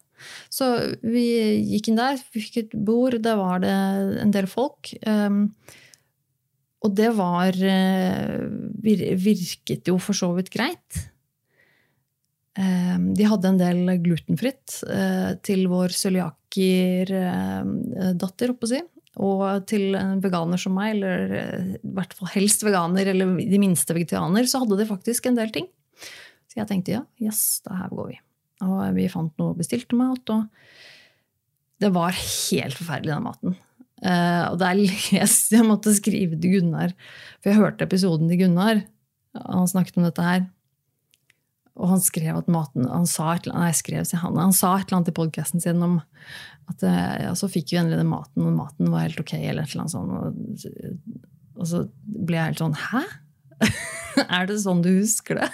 Så 0.52 0.66
vi 1.04 1.24
gikk 1.72 1.88
inn 1.90 2.00
der, 2.00 2.16
vi 2.34 2.40
fikk 2.44 2.56
et 2.64 2.72
bord, 2.74 3.14
der 3.22 3.36
var 3.40 3.56
det 3.62 3.76
en 4.24 4.32
del 4.34 4.46
folk. 4.50 4.82
Um, 5.06 5.40
og 6.80 6.90
det 6.96 7.10
var 7.16 7.52
uh, 7.54 8.48
Virket 8.80 9.88
jo 9.88 9.98
for 10.00 10.14
så 10.16 10.34
vidt 10.36 10.50
greit. 10.52 11.10
Um, 12.58 13.14
de 13.16 13.24
hadde 13.30 13.48
en 13.52 13.60
del 13.60 13.78
glutenfritt 14.02 14.82
uh, 14.90 15.32
til 15.46 15.68
vår 15.70 15.88
cøliaker-datter, 15.96 18.48
å 18.50 18.66
si. 18.68 18.80
Og 19.20 19.66
til 19.68 19.94
en 19.98 20.20
veganer 20.22 20.58
som 20.60 20.72
meg, 20.76 20.88
eller 20.96 21.18
i 21.76 21.78
hvert 21.96 22.14
fall 22.16 22.28
helst 22.34 22.60
veganer, 22.64 23.06
eller 23.12 23.26
de 23.38 23.58
minste 23.60 23.94
vegetarianer, 23.96 24.44
så 24.48 24.58
hadde 24.62 24.78
de 24.80 24.86
faktisk 24.88 25.22
en 25.28 25.38
del 25.38 25.50
ting. 25.54 25.68
Så 26.50 26.58
jeg 26.58 26.68
tenkte 26.70 26.96
ja, 26.96 27.04
yes, 27.22 27.60
da 27.66 27.78
her 27.78 27.92
går 27.94 28.10
vi. 28.10 28.20
Og 28.66 28.78
vi 28.96 29.08
fant 29.12 29.32
noe 29.40 29.56
bestilte 29.56 29.96
mat, 29.96 30.32
og 30.34 30.48
det 31.80 31.92
var 31.94 32.12
helt 32.12 32.76
forferdelig, 32.76 33.14
den 33.14 33.24
maten. 33.24 33.58
Uh, 34.00 34.50
og 34.50 34.56
der 34.60 34.78
leste 34.80 35.58
jeg 35.58 35.66
måtte 35.68 35.94
skrive 35.96 36.38
til 36.40 36.58
Gunnar, 36.58 36.94
for 37.40 37.52
jeg 37.52 37.60
hørte 37.60 37.86
episoden 37.86 38.28
til 38.32 38.42
Gunnar. 38.44 38.82
Han 39.40 39.70
snakket 39.70 40.00
om 40.00 40.08
dette 40.08 40.26
her. 40.26 40.48
Og 41.80 41.88
han 41.94 42.02
skrev 42.02 42.36
at 42.36 42.48
maten 42.50 42.88
Han 42.90 43.06
sa 43.08 43.30
et, 43.36 43.46
nei, 43.48 43.70
skrev, 43.76 44.04
han, 44.20 44.36
han 44.36 44.52
sa 44.52 44.74
et 44.76 44.88
eller 44.88 44.98
annet 44.98 45.12
i 45.12 45.16
podkasten 45.16 45.62
sin 45.62 45.80
om 45.86 46.00
at 46.70 46.84
eh, 46.86 47.14
ja, 47.24 47.30
så 47.38 47.48
fikk 47.50 47.72
vi 47.72 47.78
endelig 47.80 48.02
den 48.02 48.10
maten, 48.10 48.44
og 48.46 48.58
maten 48.58 48.90
var 48.92 49.06
helt 49.06 49.22
ok, 49.22 49.32
eller 49.38 49.64
et 49.64 49.72
eller 49.72 49.86
annet 49.86 49.94
sånt. 49.94 50.12
Og, 50.12 51.56
og 51.56 51.70
så 51.70 51.84
ble 52.04 52.36
jeg 52.36 52.52
helt 52.52 52.62
sånn 52.62 52.76
Hæ? 52.78 53.02
er 54.26 54.50
det 54.50 54.60
sånn 54.62 54.84
du 54.84 54.90
husker 54.92 55.40
det? 55.40 55.48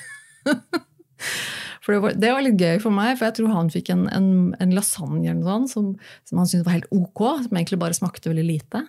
Det 1.87 2.01
var, 2.03 2.15
det 2.19 2.31
var, 2.35 2.43
litt 2.43 2.59
gøy 2.59 2.81
for 2.83 2.91
meg, 2.91 3.13
for 3.15 3.29
jeg 3.29 3.37
tror 3.39 3.53
han 3.55 3.69
fikk 3.71 3.93
en, 3.95 4.07
en, 4.11 4.31
en 4.59 4.73
lasagne 4.75 5.23
eller 5.23 5.39
noe 5.39 5.53
sånt, 5.53 5.71
som, 5.71 5.91
som 6.27 6.41
han 6.41 6.49
syntes 6.51 6.67
var 6.67 6.75
helt 6.81 6.89
ok, 6.91 7.23
som 7.45 7.59
egentlig 7.61 7.79
bare 7.79 7.95
smakte 7.95 8.33
veldig 8.33 8.47
lite. 8.49 8.81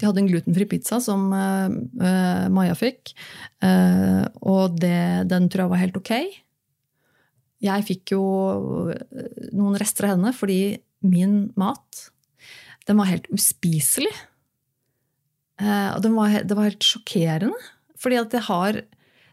De 0.00 0.08
hadde 0.08 0.24
en 0.24 0.30
glutenfri 0.30 0.66
pizza 0.66 0.98
som 1.02 1.28
uh, 1.30 2.48
Maja 2.50 2.74
fikk, 2.78 3.12
uh, 3.62 4.26
og 4.42 4.74
det, 4.82 5.28
den 5.30 5.46
tror 5.52 5.66
jeg 5.66 5.72
var 5.74 5.82
helt 5.84 6.00
ok. 6.00 6.12
Jeg 7.62 7.86
fikk 7.86 8.16
jo 8.16 8.24
noen 9.54 9.78
rester 9.78 10.08
av 10.08 10.16
henne 10.16 10.32
fordi 10.34 10.80
min 11.06 11.52
mat 11.54 12.08
den 12.88 12.98
var 12.98 13.06
helt 13.06 13.28
uspiselig. 13.30 14.10
Og 15.62 16.08
var, 16.16 16.40
det 16.42 16.56
var 16.58 16.66
helt 16.66 16.82
sjokkerende. 16.82 17.68
Fordi 18.02 18.18
at 18.18 18.34
jeg 18.34 18.42
har 18.48 18.80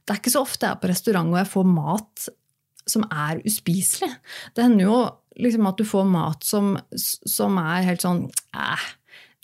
det 0.10 0.15
er 0.15 0.22
ikke 0.24 0.34
så 0.34 0.41
ofte 0.41 0.65
jeg 0.65 0.74
er 0.74 0.82
på 0.82 0.89
restaurant 0.89 1.30
og 1.30 1.38
jeg 1.38 1.50
får 1.52 1.67
mat 1.69 2.30
som 2.89 3.04
er 3.13 3.43
uspiselig. 3.45 4.10
Det 4.58 4.63
hender 4.65 4.88
jo 4.88 4.95
liksom 5.38 5.67
at 5.69 5.78
du 5.78 5.86
får 5.86 6.08
mat 6.10 6.48
som, 6.48 6.72
som 6.98 7.60
er 7.62 7.86
helt 7.86 8.06
sånn 8.06 8.26
eh, 8.58 8.88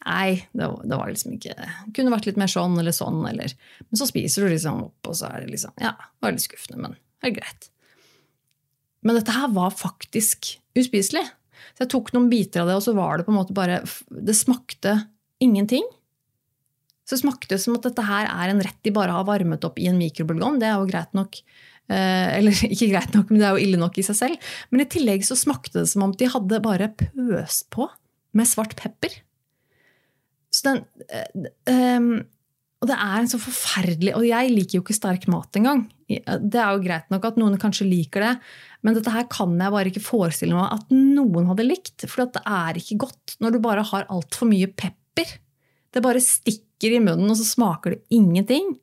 Nei, 0.05 0.35
det, 0.53 0.65
det, 0.85 0.97
var 0.99 1.09
liksom 1.09 1.33
ikke 1.33 1.53
Kunne 1.97 2.11
vært 2.13 2.27
litt 2.27 2.37
mer 2.37 2.49
sånn 2.51 2.75
eller 2.77 2.93
sånn, 2.93 3.23
eller 3.25 3.53
Men 3.87 3.97
så 3.97 4.05
spiser 4.09 4.45
du 4.45 4.51
liksom 4.51 4.83
opp, 4.83 5.09
og 5.09 5.17
så 5.17 5.31
er 5.31 5.45
det 5.45 5.55
liksom 5.55 5.73
Ja, 5.81 5.95
det 5.97 6.25
var 6.25 6.35
litt 6.35 6.45
skuffende, 6.45 6.81
men 6.81 6.97
det 6.97 7.31
er 7.31 7.37
greit. 7.39 7.69
Men 9.05 9.17
dette 9.17 9.33
her 9.33 9.49
var 9.53 9.73
faktisk 9.73 10.51
uspiselig. 10.77 11.23
Så 11.73 11.85
jeg 11.85 11.91
tok 11.93 12.11
noen 12.13 12.27
biter 12.29 12.61
av 12.61 12.69
det, 12.69 12.75
og 12.77 12.83
så 12.85 12.93
var 12.97 13.17
det 13.17 13.25
på 13.25 13.33
en 13.33 13.39
måte 13.39 13.55
bare 13.57 13.79
Det 14.09 14.35
smakte 14.37 14.97
ingenting. 15.41 15.85
Så 17.05 17.19
smakte 17.21 17.53
det 17.53 17.61
som 17.61 17.77
at 17.77 17.85
dette 17.85 18.05
her 18.05 18.27
er 18.31 18.51
en 18.51 18.63
rett 18.65 18.79
de 18.85 18.93
bare 18.93 19.13
har 19.13 19.27
varmet 19.27 19.65
opp 19.67 19.77
i 19.77 19.89
en 19.91 19.99
mikrobølgeovn. 19.99 20.57
Det 20.61 20.69
er 20.69 20.79
jo 20.79 20.89
greit 20.89 21.13
nok. 21.17 21.37
Eh, 21.85 22.29
eller 22.39 22.63
ikke 22.73 22.89
greit 22.93 23.13
nok, 23.17 23.29
men 23.29 23.41
det 23.41 23.47
er 23.47 23.57
jo 23.57 23.67
ille 23.67 23.81
nok 23.81 23.99
i 24.01 24.05
seg 24.05 24.17
selv. 24.17 24.53
Men 24.71 24.83
i 24.83 24.89
tillegg 24.89 25.25
så 25.27 25.37
smakte 25.37 25.83
det 25.83 25.89
som 25.91 26.05
om 26.07 26.15
de 26.17 26.31
hadde 26.31 26.63
bare 26.65 26.89
pøst 26.97 27.69
på 27.73 27.89
med 28.35 28.49
svart 28.49 28.75
pepper. 28.79 29.13
Så 30.55 30.69
den 30.69 30.81
um, 31.67 32.11
Og 32.79 32.87
det 32.87 32.95
er 32.95 33.15
en 33.17 33.27
så 33.27 33.35
forferdelig 33.41 34.13
Og 34.15 34.23
jeg 34.23 34.51
liker 34.53 34.77
jo 34.77 34.83
ikke 34.85 34.95
sterk 34.95 35.25
mat 35.27 35.57
engang. 35.59 35.81
Det 36.07 36.59
er 36.61 36.69
jo 36.71 36.83
greit 36.85 37.09
nok 37.11 37.27
at 37.27 37.39
noen 37.41 37.57
kanskje 37.59 37.87
liker 37.89 38.23
det, 38.23 38.33
men 38.85 38.95
dette 38.95 39.09
her 39.09 39.25
kan 39.31 39.55
jeg 39.57 39.73
bare 39.73 39.89
ikke 39.89 40.03
forestille 40.05 40.53
meg 40.53 40.75
at 40.75 40.91
noen 40.93 41.49
hadde 41.49 41.65
likt. 41.65 42.05
For 42.05 42.29
det 42.29 42.43
er 42.45 42.77
ikke 42.77 42.99
godt 43.07 43.35
når 43.41 43.55
du 43.55 43.59
bare 43.63 43.85
har 43.89 44.05
altfor 44.13 44.47
mye 44.51 44.69
pepper. 44.69 45.31
Det 45.89 46.03
bare 46.05 46.21
stikker 46.21 46.65
i 46.93 47.01
munnen, 47.01 47.29
og 47.31 47.39
så 47.39 47.47
smaker 47.47 47.95
det 47.95 48.03
ingenting. 48.13 48.75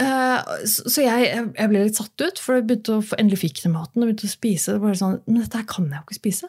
Uh, 0.00 0.40
så 0.64 1.02
jeg, 1.04 1.26
jeg, 1.28 1.68
ble 1.68 1.82
litt 1.84 1.98
satt 1.98 2.22
ut, 2.24 2.40
for 2.40 2.56
jeg 2.56 2.66
begynte 2.68 2.96
å, 2.96 3.04
endelig 3.18 3.42
fikk 3.42 3.60
jeg 3.64 3.72
maten 3.74 4.00
og 4.00 4.08
begynte 4.08 4.30
å 4.30 4.32
spise. 4.32 4.76
Det 4.76 4.82
bare 4.84 4.96
sånn, 4.96 5.18
Men 5.26 5.42
dette 5.42 5.60
her 5.60 5.68
kan 5.68 5.90
jeg 5.90 5.98
jo 5.98 6.06
ikke 6.06 6.20
spise. 6.20 6.48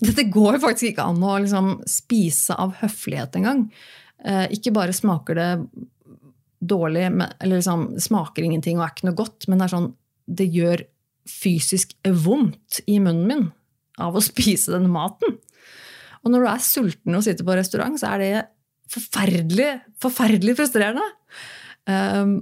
Dette 0.00 0.24
går 0.32 0.58
faktisk 0.62 0.88
ikke 0.90 1.08
an 1.10 1.20
å 1.22 1.34
liksom, 1.44 1.74
spise 1.90 2.56
av 2.58 2.72
høflighet 2.80 3.36
engang. 3.40 3.66
Uh, 4.24 4.46
ikke 4.54 4.72
bare 4.74 4.96
smaker 4.96 5.38
det 5.38 5.50
dårlig, 6.64 7.04
eller 7.10 7.58
liksom, 7.58 7.90
smaker 8.00 8.46
ingenting 8.46 8.80
og 8.80 8.86
er 8.86 8.94
ikke 8.94 9.10
noe 9.10 9.18
godt, 9.18 9.48
men 9.48 9.60
det 9.60 9.66
er 9.66 9.74
sånn 9.74 9.92
Det 10.24 10.46
gjør 10.48 10.86
fysisk 11.28 11.92
vondt 12.04 12.80
i 12.88 12.96
munnen 12.96 13.28
min 13.28 13.44
av 14.00 14.16
å 14.16 14.24
spise 14.30 14.72
denne 14.72 14.92
maten. 14.92 15.36
Og 16.24 16.32
når 16.32 16.44
du 16.44 16.50
er 16.50 16.64
sulten 16.64 17.16
og 17.16 17.24
sitter 17.26 17.46
på 17.46 17.56
restaurant, 17.58 18.00
så 18.00 18.14
er 18.14 18.22
det 18.22 18.32
forferdelig, 18.92 19.70
forferdelig 20.02 20.56
frustrerende. 20.58 21.06
Um, 21.88 22.36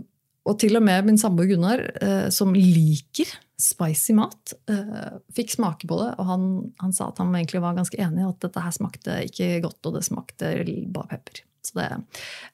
og 0.47 0.59
til 0.59 0.79
og 0.79 0.83
med 0.87 1.07
min 1.07 1.21
samboer 1.21 1.51
Gunnar, 1.51 1.83
uh, 2.03 2.29
som 2.35 2.55
liker 2.55 3.31
spicy 3.63 4.15
mat, 4.19 4.55
uh, 4.71 5.21
fikk 5.35 5.55
smake 5.55 5.89
på 5.91 5.99
det. 6.01 6.11
Og 6.19 6.29
han, 6.29 6.51
han, 6.83 6.95
sa 6.95 7.11
at 7.11 7.23
han 7.23 7.31
egentlig 7.35 7.63
var 7.63 7.79
ganske 7.79 7.99
enig 8.03 8.25
i 8.25 8.29
at 8.29 8.43
dette 8.43 8.65
her 8.65 8.75
smakte 8.75 9.23
ikke 9.29 9.55
godt, 9.67 9.81
og 9.87 9.99
det 9.99 10.07
smakte 10.09 10.53
bare 10.95 11.11
pepper. 11.15 11.45
Det, 11.63 11.85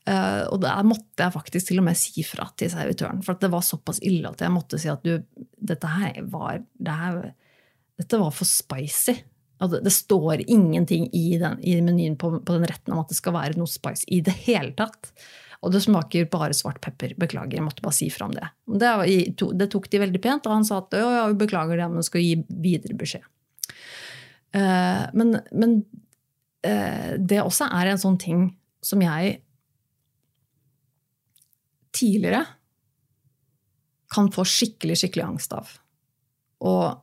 uh, 0.04 0.44
og 0.52 0.58
der 0.60 0.84
måtte 0.84 1.24
jeg 1.24 1.32
faktisk 1.32 1.70
til 1.70 1.80
og 1.80 1.86
med 1.86 1.96
si 1.96 2.22
fra 2.28 2.44
til 2.60 2.68
servitøren, 2.72 3.22
for 3.24 3.40
det 3.40 3.48
var 3.52 3.64
såpass 3.64 4.02
ille 4.04 4.28
at 4.28 4.44
jeg 4.44 4.52
måtte 4.52 4.80
si 4.80 4.90
at 4.92 5.04
du, 5.04 5.16
dette 5.56 5.92
her 5.94 6.20
var, 6.28 6.60
det 6.76 6.96
her, 7.00 7.22
dette 7.98 8.20
var 8.20 8.34
for 8.36 8.48
spicy. 8.48 9.16
Altså, 9.58 9.80
det 9.82 9.92
står 9.94 10.44
ingenting 10.46 11.08
i, 11.16 11.38
den, 11.40 11.58
i 11.66 11.76
menyen 11.82 12.16
på, 12.18 12.30
på, 12.38 12.54
den 12.54 12.66
retten 12.70 12.94
om 12.94 13.02
at 13.02 13.10
det 13.10 13.18
skal 13.18 13.34
være 13.34 13.58
noe 13.58 13.70
spice 13.70 14.06
i 14.06 14.20
det 14.24 14.34
hele 14.46 14.74
tatt. 14.78 15.10
Og 15.66 15.72
det 15.74 15.82
smaker 15.82 16.28
bare 16.30 16.54
svart 16.54 16.78
pepper. 16.84 17.16
Beklager, 17.18 17.58
jeg 17.58 17.66
måtte 17.66 17.82
bare 17.82 17.96
si 17.96 18.06
fra 18.14 18.28
om 18.28 18.36
det. 18.36 18.46
Det, 18.70 18.92
det, 19.58 19.70
tok 19.72 19.88
de 19.90 20.02
veldig 20.04 20.20
pent, 20.22 20.46
og 20.46 20.60
han 20.60 20.68
sa 20.68 20.78
at 20.84 20.94
ja, 20.94 21.24
vi 21.32 21.40
beklager 21.40 21.80
det, 21.80 21.88
men 21.90 22.06
skal 22.06 22.22
gi 22.22 22.36
videre 22.46 22.94
beskjed. 22.98 23.26
Uh, 24.54 25.10
men, 25.18 25.34
men 25.50 25.74
uh, 26.64 27.18
det 27.18 27.42
også 27.42 27.66
er 27.74 27.90
en 27.90 28.00
sånn 28.00 28.20
ting 28.22 28.46
som 28.84 29.02
jeg 29.02 29.40
tidligere 31.98 32.44
kan 34.14 34.30
få 34.32 34.46
skikkelig, 34.46 34.96
skikkelig 35.02 35.26
angst 35.26 35.52
av. 35.58 35.74
Og 36.64 37.02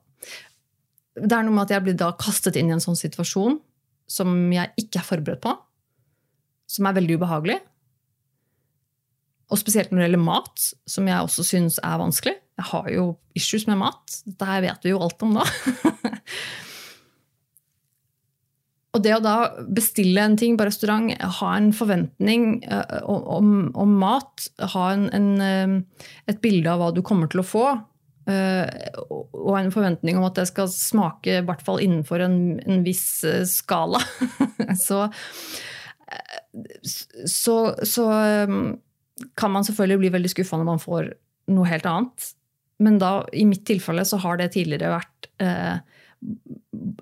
det 1.16 1.32
er 1.32 1.46
noe 1.48 1.56
med 1.56 1.64
at 1.64 1.78
jeg 1.78 1.86
blir 1.86 1.96
da 2.00 2.10
kastet 2.20 2.58
inn 2.60 2.72
i 2.72 2.76
en 2.76 2.84
sånn 2.84 3.00
situasjon 3.00 3.56
som 4.12 4.36
jeg 4.54 4.74
ikke 4.82 5.00
er 5.00 5.08
forberedt 5.08 5.44
på. 5.46 5.54
Som 6.70 6.90
er 6.90 6.98
veldig 6.98 7.18
ubehagelig. 7.20 7.58
Og 9.54 9.62
spesielt 9.62 9.92
når 9.92 10.02
det 10.02 10.08
gjelder 10.10 10.26
mat, 10.26 10.68
som 10.90 11.08
jeg 11.08 11.28
også 11.28 11.46
syns 11.46 11.80
er 11.80 12.02
vanskelig. 12.02 12.36
Jeg 12.60 12.70
har 12.72 12.92
jo 12.92 13.08
issues 13.38 13.68
med 13.70 13.80
mat. 13.80 14.20
Dette 14.26 14.50
her 14.50 14.64
vet 14.66 14.86
vi 14.86 14.94
jo 14.94 15.02
alt 15.06 15.26
om 15.26 15.36
da. 15.38 15.46
og 18.96 19.04
det 19.06 19.14
å 19.16 19.24
da 19.24 19.36
bestille 19.78 20.24
en 20.24 20.38
ting 20.40 20.58
på 20.60 20.68
restaurant, 20.68 21.12
ha 21.40 21.50
en 21.56 21.72
forventning 21.76 22.48
om, 23.06 23.22
om, 23.38 23.50
om 23.86 23.98
mat, 24.02 24.48
ha 24.76 24.86
en, 24.96 25.06
en, 25.16 25.30
eh, 25.46 26.08
et 26.32 26.42
bilde 26.44 26.72
av 26.72 26.82
hva 26.82 26.90
du 26.96 27.02
kommer 27.06 27.32
til 27.32 27.44
å 27.44 27.48
få, 27.48 27.68
Eh, 27.76 27.95
og 28.32 29.52
en 29.60 29.74
forventning 29.74 30.18
om 30.18 30.26
at 30.26 30.40
det 30.40 30.48
skal 30.50 30.70
smake, 30.72 31.40
i 31.40 31.46
hvert 31.46 31.62
fall 31.66 31.82
innenfor 31.84 32.24
en, 32.26 32.40
en 32.66 32.82
viss 32.86 33.24
eh, 33.28 33.44
skala. 33.50 34.02
så, 34.88 35.04
eh, 36.10 36.72
så, 37.30 37.58
så 37.86 38.08
kan 39.38 39.54
man 39.54 39.68
selvfølgelig 39.68 40.02
bli 40.06 40.14
veldig 40.18 40.34
skuffa 40.34 40.60
når 40.60 40.72
man 40.72 40.82
får 40.82 41.14
noe 41.54 41.70
helt 41.70 41.86
annet. 41.90 42.32
Men 42.84 43.00
da, 43.00 43.20
i 43.32 43.46
mitt 43.48 43.64
tilfelle 43.68 44.04
så 44.08 44.20
har 44.24 44.40
det 44.40 44.52
tidligere 44.56 44.98
vært 44.98 45.30
eh, 45.44 45.78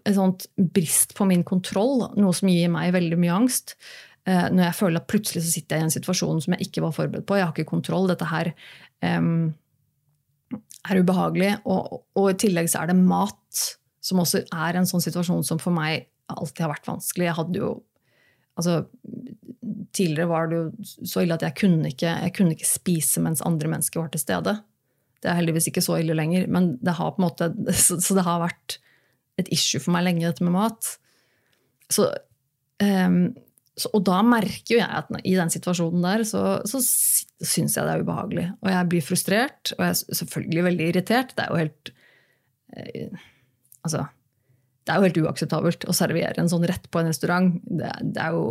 et 0.04 0.16
sånt 0.18 0.46
brist 0.58 1.16
på 1.18 1.26
min 1.30 1.46
kontroll, 1.48 2.10
noe 2.20 2.34
som 2.36 2.52
gir 2.52 2.70
meg 2.74 2.94
veldig 2.94 3.20
mye 3.22 3.38
angst. 3.40 3.78
Eh, 4.28 4.48
når 4.52 4.68
jeg 4.68 4.80
føler 4.80 5.02
at 5.02 5.10
plutselig 5.10 5.44
så 5.46 5.56
sitter 5.56 5.80
jeg 5.80 5.84
i 5.84 5.88
en 5.88 5.98
situasjon 5.98 6.44
som 6.46 6.56
jeg 6.56 6.70
ikke 6.70 6.84
var 6.86 6.96
forberedt 6.96 7.28
på. 7.30 7.40
Jeg 7.40 7.48
har 7.48 7.56
ikke 7.56 7.72
kontroll. 7.74 8.08
Dette 8.12 8.30
her 8.30 8.52
eh, 8.54 9.22
er 10.89 11.00
ubehagelig. 11.00 11.54
Og, 11.69 12.04
og, 12.17 12.28
i 12.32 12.38
tillegg 12.43 12.69
så 12.72 12.84
er 12.84 12.91
det 12.91 13.00
mat, 13.00 13.63
som 14.04 14.22
også 14.24 14.43
er 14.52 14.80
en 14.80 14.89
sånn 14.89 15.04
situasjon 15.04 15.46
som 15.48 15.62
for 15.62 15.76
meg 15.76 16.10
alltid 16.34 16.65
har 16.65 16.74
vært 16.74 16.89
vanskelig. 16.89 17.30
Jeg 17.30 17.39
hadde 17.39 17.63
jo 17.63 17.72
altså, 18.60 18.84
Tidligere 19.93 20.26
var 20.26 20.48
det 20.50 20.58
jo 20.58 20.86
så 21.06 21.22
ille 21.22 21.36
at 21.38 21.43
jeg 21.46 21.54
kunne, 21.60 21.91
ikke, 21.91 22.10
jeg 22.26 22.32
kunne 22.34 22.56
ikke 22.56 22.65
spise 22.65 23.22
mens 23.22 23.43
andre 23.46 23.69
mennesker 23.69 24.02
var 24.02 24.08
til 24.10 24.24
stede. 24.24 24.56
Det 25.22 25.30
er 25.30 25.38
heldigvis 25.38 25.67
ikke 25.69 25.84
så 25.86 26.00
ille 26.02 26.15
lenger, 26.17 26.48
men 26.52 26.72
det 26.82 26.96
har 26.98 27.13
på 27.13 27.22
en 27.22 27.28
måte, 27.28 27.52
så, 27.86 28.00
så 28.02 28.17
det 28.17 28.26
har 28.26 28.41
vært 28.41 28.80
et 29.41 29.52
issue 29.54 29.82
for 29.82 29.93
meg 29.93 30.08
lenge, 30.08 30.26
dette 30.26 30.46
med 30.46 30.56
mat. 30.56 30.96
Så, 31.93 32.10
um, 32.82 33.22
så, 33.80 33.90
og 33.98 34.04
da 34.06 34.20
merker 34.26 34.76
jo 34.76 34.80
jeg 34.80 34.90
at 35.02 35.08
i 35.26 35.36
den 35.38 35.50
situasjonen 35.54 36.04
der, 36.06 36.24
så, 36.30 36.44
så 36.70 36.82
syns 36.84 37.78
jeg 37.78 37.88
det 37.88 37.94
er 37.94 38.04
ubehagelig. 38.06 38.48
Og 38.62 38.70
jeg 38.70 38.90
blir 38.92 39.06
frustrert, 39.06 39.74
og 39.78 39.86
jeg 39.86 39.96
er 39.96 40.20
selvfølgelig 40.20 40.66
veldig 40.68 40.90
irritert. 40.92 41.34
Det 41.34 41.46
er 41.46 41.54
jo 41.54 41.62
helt 41.64 41.96
eh, 42.78 43.24
Altså 43.84 44.06
det 44.84 44.92
er 44.92 45.00
jo 45.00 45.08
helt 45.08 45.22
uakseptabelt 45.24 45.86
å 45.88 45.96
servere 45.96 46.42
en 46.42 46.50
sånn 46.52 46.66
rett 46.68 46.90
på 46.92 47.00
en 47.00 47.08
restaurant. 47.08 47.54
Det, 47.64 47.92
det 48.16 48.20
er 48.20 48.36
jo 48.36 48.46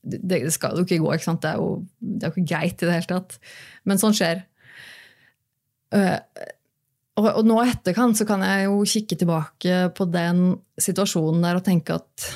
det, 0.00 0.40
skal 0.52 0.76
jo 0.76 0.84
ikke 0.84 1.00
gå. 1.00 1.12
ikke 1.14 1.26
sant? 1.26 1.42
Det 1.44 1.52
er 1.54 1.60
jo, 1.60 1.70
det 2.00 2.26
er 2.26 2.34
ikke 2.34 2.50
greit 2.52 2.82
i 2.82 2.88
det 2.88 2.96
hele 2.98 3.08
tatt. 3.08 3.36
Men 3.88 4.00
sånn 4.00 4.16
skjer. 4.16 4.42
Uh, 5.96 6.20
og, 7.18 7.26
og, 7.32 7.40
nå 7.48 7.56
etterkant 7.64 8.20
så 8.20 8.26
kan 8.28 8.44
jeg 8.46 8.68
jo 8.68 8.76
kikke 8.92 9.18
tilbake 9.22 9.80
på 9.96 10.06
den 10.12 10.44
situasjonen 10.80 11.42
der 11.44 11.58
og 11.58 11.64
tenke 11.66 11.96
at, 11.98 12.28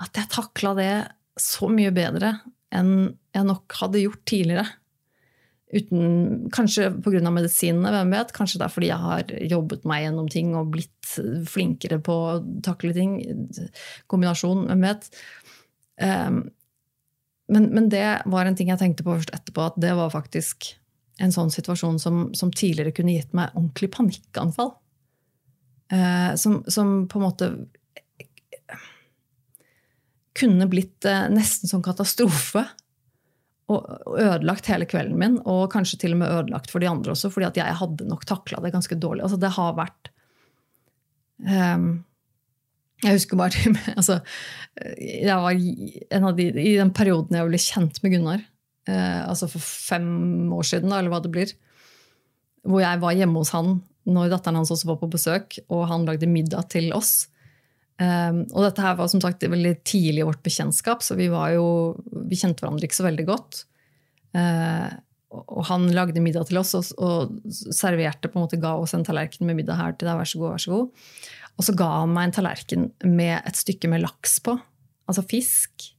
at 0.00 0.16
jeg 0.16 0.32
takla 0.32 0.74
det 0.78 0.92
så 1.40 1.68
mye 1.72 1.92
bedre 1.94 2.34
enn 2.74 2.92
jeg 3.34 3.46
nok 3.46 3.74
hadde 3.80 4.02
gjort 4.02 4.22
tidligere. 4.28 4.66
Uten, 5.70 6.48
kanskje 6.50 6.88
pga. 6.98 7.30
medisinene, 7.30 7.92
hvem 7.94 8.14
vet. 8.14 8.32
Kanskje 8.34 8.58
det 8.58 8.66
er 8.66 8.72
fordi 8.74 8.88
jeg 8.90 9.04
har 9.04 9.34
jobbet 9.52 9.84
meg 9.86 10.04
gjennom 10.04 10.30
ting 10.30 10.54
og 10.58 10.72
blitt 10.74 11.12
flinkere 11.50 12.00
på 12.02 12.16
å 12.26 12.40
takle 12.66 12.90
ting. 12.96 13.20
Kombinasjon, 14.10 14.64
hvem 14.66 14.86
vet. 14.88 15.06
Um, 16.02 16.42
men, 17.50 17.68
men, 17.74 17.88
det 17.92 18.22
var 18.30 18.46
en 18.46 18.58
ting 18.58 18.70
jeg 18.72 18.80
tenkte 18.82 19.06
på 19.06 19.14
først 19.14 19.34
etterpå, 19.36 19.68
at 19.70 19.78
det 19.82 19.94
var 19.98 20.10
faktisk 20.14 20.72
en 21.22 21.34
sånn 21.34 21.50
situasjon 21.52 21.98
som, 22.02 22.22
som 22.34 22.50
tidligere 22.50 22.94
kunne 22.96 23.14
gitt 23.14 23.34
meg 23.36 23.54
ordentlig 23.54 23.92
panikkanfall. 23.94 24.74
Uh, 25.90 26.34
som, 26.38 26.60
som, 26.70 27.04
på 27.10 27.18
en 27.18 27.26
måte 27.26 27.50
kunne 30.40 30.68
blitt 30.70 31.06
uh, 31.08 31.28
nesten 31.32 31.70
som 31.70 31.84
katastrofe 31.84 32.64
og 33.70 34.18
ødelagt 34.18 34.68
hele 34.70 34.86
kvelden 34.88 35.18
min, 35.18 35.38
og 35.48 35.70
kanskje 35.72 36.00
til 36.02 36.16
og 36.16 36.22
med 36.22 36.32
ødelagt 36.34 36.72
for 36.72 36.82
de 36.82 36.88
andre 36.90 37.14
også, 37.14 37.30
fordi 37.32 37.48
at 37.50 37.60
jeg 37.60 37.78
hadde 37.80 38.08
nok 38.08 38.24
takla 38.28 38.62
det 38.64 38.72
ganske 38.74 38.98
dårlig. 38.98 39.22
Altså, 39.26 39.38
det 39.40 39.52
har 39.54 39.76
vært 39.78 40.10
um, 41.46 41.90
Jeg 43.04 43.16
husker 43.16 43.38
bare 43.40 43.74
altså, 43.98 44.18
jeg 44.98 45.36
var 45.38 46.34
de, 46.36 46.48
I 46.50 46.76
den 46.80 46.92
perioden 46.96 47.38
jeg 47.38 47.50
ble 47.50 47.62
kjent 47.62 48.02
med 48.02 48.16
Gunnar, 48.16 48.42
uh, 48.90 49.22
altså 49.28 49.50
for 49.52 49.62
fem 49.62 50.50
år 50.56 50.66
siden, 50.66 50.90
da, 50.90 50.98
eller 50.98 51.14
hva 51.14 51.22
det 51.22 51.34
blir, 51.34 51.54
hvor 52.66 52.82
jeg 52.82 53.00
var 53.04 53.16
hjemme 53.16 53.40
hos 53.40 53.54
han 53.54 53.78
når 54.10 54.32
datteren 54.32 54.58
hans 54.58 54.72
også 54.72 54.88
var 54.88 54.98
på 55.00 55.10
besøk, 55.12 55.60
og 55.70 55.86
han 55.90 56.06
lagde 56.08 56.26
middag 56.26 56.70
til 56.72 56.90
oss. 56.96 57.28
Um, 58.00 58.46
og 58.54 58.64
dette 58.64 58.80
her 58.80 58.96
var 58.96 59.10
som 59.12 59.20
sagt 59.20 59.44
veldig 59.44 59.74
tidlig 59.84 60.22
i 60.22 60.26
vårt 60.26 60.40
bekjentskap, 60.44 61.04
så 61.04 61.16
vi, 61.18 61.28
jo, 61.28 61.66
vi 62.30 62.38
kjente 62.40 62.64
hverandre 62.64 62.88
ikke 62.88 62.96
så 62.96 63.06
veldig 63.06 63.26
godt. 63.28 63.64
Uh, 64.32 64.88
og 65.30 65.62
han 65.68 65.84
lagde 65.94 66.22
middag 66.22 66.48
til 66.48 66.58
oss 66.58 66.72
og, 66.74 66.88
og, 66.98 67.36
serverte 67.52 68.30
på 68.30 68.38
en 68.38 68.46
måte, 68.46 68.58
ga 68.62 68.72
oss 68.80 68.96
en 68.96 69.04
tallerken 69.06 69.46
med 69.46 69.60
middag 69.60 69.78
her 69.78 69.94
til 69.94 70.08
deg. 70.08 70.18
Vær 70.18 70.30
så 70.32 70.40
god, 70.40 70.54
vær 70.54 70.64
så 70.64 70.74
god. 70.74 71.06
Og 71.60 71.66
så 71.66 71.76
ga 71.76 71.88
han 72.00 72.14
meg 72.16 72.28
en 72.28 72.36
tallerken 72.40 72.88
med 73.04 73.36
et 73.38 73.60
stykke 73.60 73.90
med 73.92 74.02
laks 74.02 74.38
på. 74.42 74.56
Altså 75.10 75.26
fisk. 75.28 75.90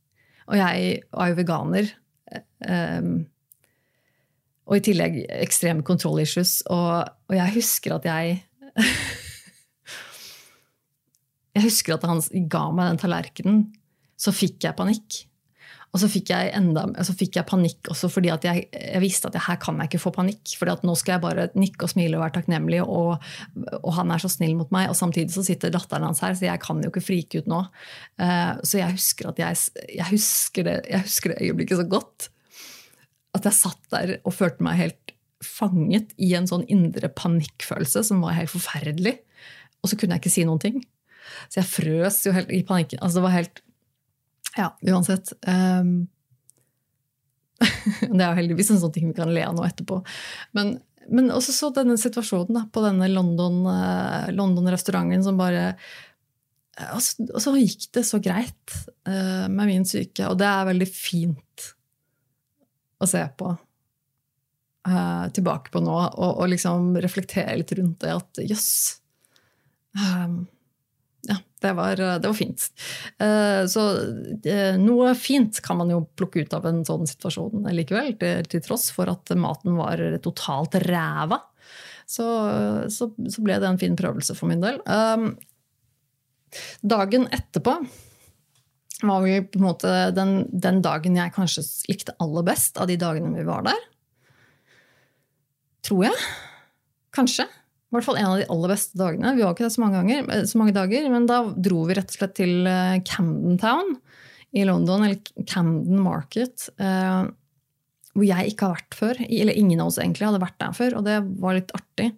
Og 0.50 0.58
jeg 0.60 1.04
var 1.14 1.32
jo 1.32 1.38
veganer. 1.38 1.94
Um, 2.66 3.14
og 4.68 4.80
i 4.80 4.84
tillegg 4.90 5.22
ekstreme 5.38 5.86
kontrollissues. 5.86 6.62
Og, 6.72 7.08
og 7.30 7.38
jeg 7.38 7.56
husker 7.60 8.00
at 8.00 8.08
jeg 8.10 8.42
Jeg 11.58 11.68
husker 11.68 11.98
at 11.98 12.08
han 12.08 12.22
ga 12.52 12.64
meg 12.76 12.92
den 12.92 13.02
tallerkenen. 13.02 13.62
Så 14.22 14.34
fikk 14.36 14.64
jeg 14.68 14.78
panikk. 14.78 15.26
Og 15.92 16.00
så 16.00 16.08
fikk 16.08 16.30
jeg, 16.32 16.52
enda, 16.56 16.86
så 17.04 17.12
fikk 17.18 17.36
jeg 17.36 17.48
panikk 17.50 17.90
også 17.92 18.08
fordi 18.12 18.30
jeg, 18.32 18.62
jeg, 18.72 19.00
visste 19.04 19.28
at 19.28 19.36
jeg, 19.36 19.44
her 19.44 19.58
kan 19.60 19.80
jeg 19.82 19.90
ikke 19.90 20.00
få 20.06 20.14
panikk. 20.16 20.54
fordi 20.56 20.88
nå 20.88 20.94
skal 20.96 21.18
jeg 21.18 21.24
bare 21.26 21.48
nikke 21.60 21.84
og 21.84 21.92
smile 21.92 22.16
og 22.16 22.24
være 22.24 22.36
takknemlig, 22.38 22.80
og, 22.86 23.26
og, 23.82 23.90
han 23.98 24.14
er 24.16 24.24
så 24.24 24.32
snill 24.32 24.56
mot 24.60 24.72
meg. 24.72 24.88
Og 24.88 24.96
samtidig 24.96 25.36
så 25.36 25.44
sitter 25.44 25.74
datteren 25.74 26.08
hans 26.08 26.24
her, 26.24 26.38
så 26.38 26.48
jeg 26.48 26.64
kan 26.64 26.80
jo 26.80 26.94
ikke 26.94 27.04
frike 27.04 27.42
ut 27.44 27.50
nå. 27.52 27.66
Uh, 28.22 28.54
så 28.64 28.80
jeg 28.80 28.96
husker, 28.96 29.34
at 29.34 29.44
jeg, 29.44 30.08
husker 30.14 30.70
det, 30.70 30.78
jeg 30.94 31.08
husker 31.10 31.34
det 31.34 31.50
øyeblikket 31.50 31.84
så 31.84 31.88
godt. 31.98 32.30
At 33.36 33.50
jeg 33.50 33.60
satt 33.60 33.92
der 33.92 34.16
og 34.24 34.36
følte 34.36 34.64
meg 34.64 34.80
helt 34.80 35.16
fanget 35.44 36.16
i 36.22 36.32
en 36.38 36.48
sånn 36.48 36.64
indre 36.72 37.12
panikkfølelse 37.12 38.06
som 38.08 38.24
var 38.24 38.38
helt 38.38 38.54
forferdelig. 38.54 39.18
Og 39.82 39.92
så 39.92 40.00
kunne 40.00 40.16
jeg 40.16 40.24
ikke 40.24 40.36
si 40.40 40.48
noen 40.48 40.64
ting. 40.64 40.82
Så 41.50 41.62
jeg 41.62 41.70
frøs 41.70 42.22
jo 42.28 42.36
helt 42.36 42.52
i 42.54 42.64
panikken. 42.68 43.02
Altså 43.02 43.20
det 43.20 43.28
var 43.28 43.38
helt 43.38 43.64
Ja, 44.58 44.68
uansett. 44.92 45.32
Um, 45.48 46.10
det 48.16 48.20
er 48.20 48.30
jo 48.32 48.40
heldigvis 48.42 48.72
en 48.74 48.82
sånn 48.82 48.94
ting 48.96 49.10
vi 49.12 49.18
kan 49.18 49.32
le 49.34 49.44
av 49.48 49.56
nå 49.56 49.64
etterpå. 49.68 50.02
Men, 50.58 50.76
men 51.10 51.32
også 51.34 51.56
så 51.56 51.72
denne 51.76 51.98
situasjonen 52.00 52.58
da, 52.58 52.64
på 52.74 52.84
denne 52.84 53.10
London-restauranten 53.12 54.32
uh, 54.32 55.20
London 55.22 55.28
som 55.30 55.40
bare 55.40 55.66
og 56.82 57.02
så, 57.04 57.26
og 57.28 57.42
så, 57.44 57.52
gikk 57.60 57.90
det 57.98 58.04
så 58.08 58.18
greit 58.24 58.76
uh, 59.08 59.48
med 59.52 59.68
min 59.68 59.84
syke, 59.88 60.24
og 60.30 60.40
det 60.40 60.48
er 60.48 60.70
veldig 60.72 60.88
fint 60.88 61.68
å 63.02 63.10
se 63.10 63.22
på. 63.38 63.52
Uh, 64.88 65.28
tilbake 65.36 65.70
på 65.74 65.82
nå, 65.84 65.94
og, 65.94 66.32
og, 66.32 66.48
liksom 66.50 66.96
reflektere 67.04 67.60
litt 67.60 67.74
rundt 67.78 68.00
det 68.02 68.16
at 68.16 68.40
jøss 68.42 68.50
yes, 68.50 68.96
um, 69.94 70.40
ja, 71.30 71.38
det 71.62 71.72
var, 71.78 71.96
det 71.96 72.28
var 72.28 72.36
fint. 72.38 72.66
Eh, 73.22 73.62
så 73.70 73.86
eh, 74.48 74.78
noe 74.82 75.14
fint 75.18 75.62
kan 75.64 75.78
man 75.82 75.92
jo 75.94 76.02
plukke 76.18 76.46
ut 76.46 76.56
av 76.58 76.66
en 76.70 76.82
sånn 76.88 77.06
situasjon 77.10 77.70
likevel, 77.76 78.16
til 78.50 78.64
tross 78.66 78.90
for 78.96 79.12
at 79.12 79.34
maten 79.38 79.78
var 79.78 80.02
totalt 80.26 80.80
ræva. 80.88 81.40
Så, 82.12 82.26
så, 82.92 83.08
så 83.16 83.44
ble 83.46 83.60
det 83.62 83.70
en 83.70 83.80
fin 83.80 83.96
prøvelse 83.96 84.36
for 84.36 84.50
min 84.52 84.64
del. 84.64 84.82
Um, 84.84 85.30
dagen 86.84 87.30
etterpå 87.32 87.78
var 89.02 89.24
vi 89.24 89.38
på 89.42 89.62
en 89.62 89.66
måte 89.66 89.94
den, 90.16 90.34
den 90.52 90.82
dagen 90.84 91.16
jeg 91.18 91.34
kanskje 91.38 91.64
likte 91.90 92.16
aller 92.22 92.46
best 92.46 92.78
av 92.82 92.90
de 92.92 92.98
dagene 93.00 93.32
vi 93.38 93.48
var 93.48 93.64
der. 93.70 93.88
Tror 95.88 96.06
jeg. 96.10 96.28
Kanskje. 97.16 97.48
I 97.92 97.98
hvert 97.98 98.08
fall 98.08 98.22
en 98.22 98.30
av 98.30 98.38
de 98.40 98.48
aller 98.48 98.72
beste 98.72 98.96
dagene. 98.96 99.34
Vi 99.36 99.44
var 99.44 99.52
ikke 99.52 99.66
der 99.66 99.74
så 99.74 99.82
mange, 99.84 100.00
ganger, 100.00 100.30
eh, 100.32 100.46
så 100.48 100.60
mange 100.62 100.76
dager, 100.76 101.10
men 101.12 101.26
da 101.28 101.42
dro 101.52 101.82
vi 101.90 101.98
rett 101.98 102.14
og 102.14 102.22
slett 102.22 102.38
til 102.40 102.70
eh, 102.72 103.02
Camden 103.04 103.60
Town 103.60 103.98
i 104.56 104.64
London, 104.68 105.04
eller 105.04 105.44
Camden 105.44 106.00
Market. 106.00 106.70
Eh, 106.80 107.26
hvor 108.16 108.28
jeg 108.28 108.54
ikke 108.54 108.70
har 108.70 108.80
vært 108.80 108.96
før. 108.96 109.20
Eller 109.28 109.60
ingen 109.60 109.84
av 109.84 109.92
oss 109.92 110.00
egentlig 110.00 110.30
hadde 110.30 110.40
vært 110.40 110.60
der 110.64 110.72
før, 110.76 110.98
og 111.00 111.06
det 111.08 111.20
var 111.44 111.56
litt 111.56 111.72
artig. 111.76 112.10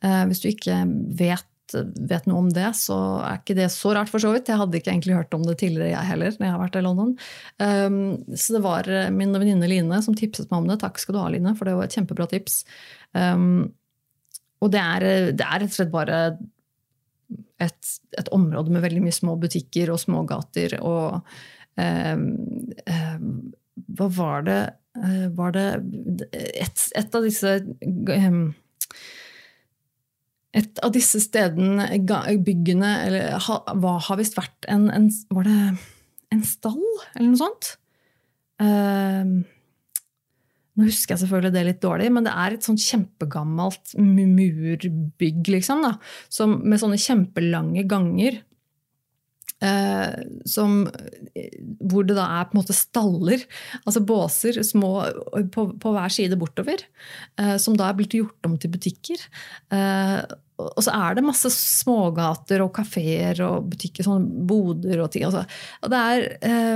Hvis 0.00 0.42
du 0.42 0.50
ikke 0.50 0.74
vet, 1.16 1.74
vet 2.10 2.28
noe 2.28 2.42
om 2.42 2.50
det, 2.52 2.66
så 2.76 2.98
er 3.24 3.40
ikke 3.40 3.56
det 3.56 3.70
så 3.72 3.94
rart, 3.96 4.12
for 4.12 4.20
så 4.20 4.34
vidt. 4.34 4.50
Jeg 4.52 4.60
hadde 4.60 4.76
ikke 4.76 4.92
egentlig 4.92 5.16
hørt 5.16 5.32
om 5.36 5.46
det 5.48 5.56
tidligere, 5.62 5.94
jeg 5.94 6.10
heller, 6.10 6.36
når 6.36 6.44
jeg 6.46 6.54
har 6.58 6.60
vært 6.60 6.76
i 6.76 6.84
London. 6.84 7.16
Så 8.36 8.56
det 8.58 8.62
var 8.68 8.92
min 9.16 9.32
venninne 9.32 9.72
Line 9.72 10.02
som 10.04 10.16
tipset 10.16 10.52
meg 10.52 10.60
om 10.60 10.68
det. 10.68 10.76
Takk 10.84 11.00
skal 11.00 11.16
du 11.16 11.22
ha, 11.22 11.26
Line, 11.32 11.56
for 11.56 11.68
det 11.68 11.78
var 11.80 11.88
et 11.88 11.96
kjempebra 11.96 12.28
tips. 12.28 12.60
Og 14.60 14.72
det 14.72 14.80
er, 14.80 15.06
det 15.36 15.46
er, 15.46 15.62
rett 15.62 15.72
og 15.72 15.78
slett 15.78 15.92
bare 15.92 16.18
et, 17.60 17.92
et, 18.18 18.28
område 18.34 18.72
med 18.72 18.84
veldig 18.84 19.04
mye 19.04 19.14
små 19.14 19.36
butikker 19.40 19.92
og 19.92 20.00
smågater 20.02 20.78
og 20.80 21.20
eh, 21.80 22.16
eh, 22.16 23.20
Hva 23.96 24.08
var 24.16 24.44
det 24.48 24.60
eh, 24.98 25.28
Var 25.36 25.54
det 25.56 25.66
et, 26.32 26.84
et 26.98 27.16
av 27.16 27.26
disse 27.26 27.54
eh, 27.60 28.42
et 30.50 30.80
av 30.82 30.90
disse 30.90 31.20
stedene, 31.22 31.84
byggene, 32.42 32.88
eller, 33.06 33.50
hva 33.78 33.92
har 34.02 34.18
visst 34.18 34.34
vært 34.34 34.66
en, 34.66 34.88
en, 34.90 35.06
Var 35.30 35.46
det 35.46 35.58
en 36.34 36.42
stall, 36.42 36.82
eller 37.14 37.28
noe 37.28 37.38
sånt? 37.38 37.68
Uh, 38.60 39.46
nå 40.80 40.88
husker 40.88 41.14
jeg 41.14 41.24
selvfølgelig 41.24 41.54
det 41.54 41.64
litt 41.66 41.82
dårlig, 41.84 42.10
men 42.16 42.26
det 42.26 42.32
er 42.32 42.56
et 42.56 42.66
sånn 42.66 42.78
kjempegammelt 42.80 43.96
murbygg 44.00 45.50
liksom, 45.56 45.84
da, 45.84 45.96
som, 46.32 46.60
med 46.64 46.80
sånne 46.82 47.00
kjempelange 47.00 47.84
ganger. 47.90 48.40
Eh, 49.60 50.20
som, 50.48 50.86
hvor 51.84 52.06
det 52.08 52.16
da 52.16 52.24
er 52.38 52.46
på 52.48 52.56
en 52.56 52.60
måte 52.62 52.76
staller, 52.76 53.42
altså 53.84 54.00
båser, 54.08 54.62
små 54.64 54.92
på, 55.52 55.66
på 55.82 55.92
hver 55.92 56.14
side 56.14 56.38
bortover, 56.40 56.86
eh, 57.36 57.58
som 57.60 57.76
da 57.76 57.90
er 57.90 57.98
blitt 57.98 58.16
gjort 58.16 58.48
om 58.48 58.56
til 58.60 58.72
butikker. 58.72 59.26
Eh, 59.76 60.16
og 60.68 60.84
så 60.84 60.92
er 60.94 61.16
det 61.16 61.24
masse 61.26 61.50
smågater 61.54 62.62
og 62.64 62.72
kafeer 62.76 63.40
og 63.46 63.70
butikker, 63.72 64.06
sånne 64.06 64.44
boder 64.50 65.02
og 65.04 65.10
ting. 65.14 65.26
Altså. 65.28 65.44
Og 65.84 65.92
det 65.92 66.00
er 66.00 66.26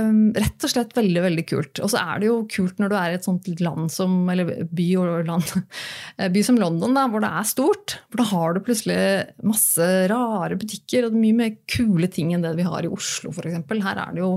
um, 0.07 0.21
rett 0.35 0.67
og 0.67 0.71
slett 0.71 0.95
veldig 0.97 1.23
veldig 1.27 1.45
kult. 1.49 1.81
Og 1.85 1.91
så 1.93 2.01
er 2.01 2.21
det 2.21 2.29
jo 2.29 2.37
kult 2.51 2.81
når 2.81 2.91
du 2.91 2.97
er 2.99 3.13
i 3.13 3.19
et 3.19 3.27
sånt 3.27 3.49
land 3.61 3.91
som, 3.93 4.17
eller 4.31 4.65
by, 4.71 4.87
land, 5.27 5.55
eh, 6.17 6.31
by 6.33 6.45
som 6.45 6.59
London, 6.61 6.97
da, 6.97 7.07
hvor 7.11 7.23
det 7.23 7.31
er 7.31 7.49
stort. 7.49 7.97
For 8.09 8.21
da 8.21 8.29
har 8.33 8.55
du 8.55 8.63
plutselig 8.65 8.99
masse 9.45 9.89
rare 10.11 10.59
butikker 10.59 11.09
og 11.09 11.19
mye 11.19 11.39
mer 11.41 11.57
kule 11.71 12.09
ting 12.11 12.33
enn 12.35 12.45
det 12.45 12.55
vi 12.59 12.67
har 12.67 12.85
i 12.85 12.91
Oslo 12.91 13.33
f.eks. 13.33 13.61
Her 13.85 14.01
er 14.01 14.15
det 14.15 14.23
jo 14.23 14.31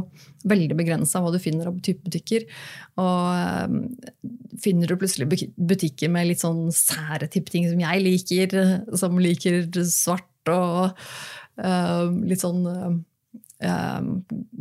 veldig 0.49 0.77
begrensa 0.79 1.23
hva 1.23 1.33
du 1.35 1.41
finner 1.43 1.71
av 1.71 1.81
type 1.85 2.05
butikker. 2.07 2.47
Og 3.01 3.69
um, 3.69 3.81
finner 4.63 4.91
du 4.91 4.99
plutselig 5.01 5.29
butikker 5.57 6.13
med 6.13 6.31
litt 6.31 6.45
sånn 6.45 6.69
sære 6.75 7.31
type 7.33 7.53
ting 7.55 7.69
som 7.71 7.83
jeg 7.83 8.05
liker, 8.05 8.59
som 8.99 9.19
liker 9.23 9.63
svart 9.89 10.53
og 10.53 10.99
uh, 11.63 12.07
litt 12.29 12.45
sånn 12.45 12.65
um, 13.65 14.11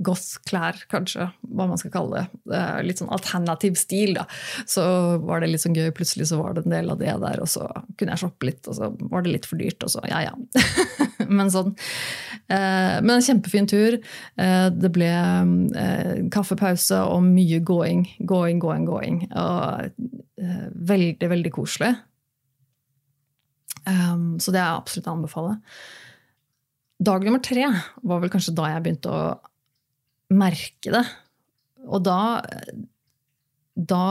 goth-klær, 0.05 0.79
kanskje, 0.91 1.27
hva 1.41 1.67
man 1.69 1.79
skal 1.79 1.93
kalle 1.93 2.21
det. 2.21 2.55
Eh, 2.55 2.79
litt 2.85 3.01
sånn 3.01 3.11
alternativ 3.13 3.77
stil, 3.79 4.15
da. 4.17 4.25
Så 4.69 4.83
var 5.25 5.41
det 5.41 5.51
litt 5.51 5.63
sånn 5.63 5.77
gøy, 5.77 5.89
plutselig 5.95 6.29
så 6.31 6.39
var 6.41 6.55
det 6.55 6.65
en 6.65 6.75
del 6.75 6.91
av 6.93 7.01
det 7.01 7.13
der, 7.23 7.41
og 7.43 7.51
så 7.51 7.67
kunne 7.97 8.15
jeg 8.15 8.23
shoppe 8.23 8.49
litt, 8.49 8.63
og 8.67 8.77
så 8.79 8.91
var 9.11 9.25
det 9.25 9.35
litt 9.35 9.49
for 9.49 9.61
dyrt, 9.61 9.85
og 9.85 9.93
så 9.93 10.03
ja, 10.09 10.23
ja. 10.27 10.33
men 11.37 11.53
sånn. 11.53 11.75
Eh, 12.47 12.97
men 13.03 13.15
en 13.17 13.25
kjempefin 13.25 13.69
tur. 13.69 13.99
Uh, 14.39 14.69
det 14.73 14.91
ble 14.95 15.09
kaffepause 16.33 16.99
og 17.09 17.23
mye 17.25 17.59
gåing, 17.65 18.05
gåing, 18.29 18.61
gåing, 18.63 18.85
gåing. 18.87 19.23
Og 19.37 19.89
veldig, 20.87 21.29
veldig 21.31 21.51
koselig. 21.55 21.95
Um, 23.87 24.35
så 24.39 24.51
det 24.51 24.61
er 24.61 24.75
absolutt 24.75 25.07
å 25.07 25.15
anbefale. 25.15 25.55
Dag 26.97 27.25
nummer 27.25 27.41
tre 27.43 27.67
var 28.01 28.21
vel 28.23 28.31
kanskje 28.33 28.55
da 28.57 28.71
jeg 28.71 28.85
begynte 28.85 29.13
å 29.13 29.23
merke 30.33 30.93
det. 30.93 31.03
Og 31.87 32.01
da, 32.03 32.19
da 33.77 34.05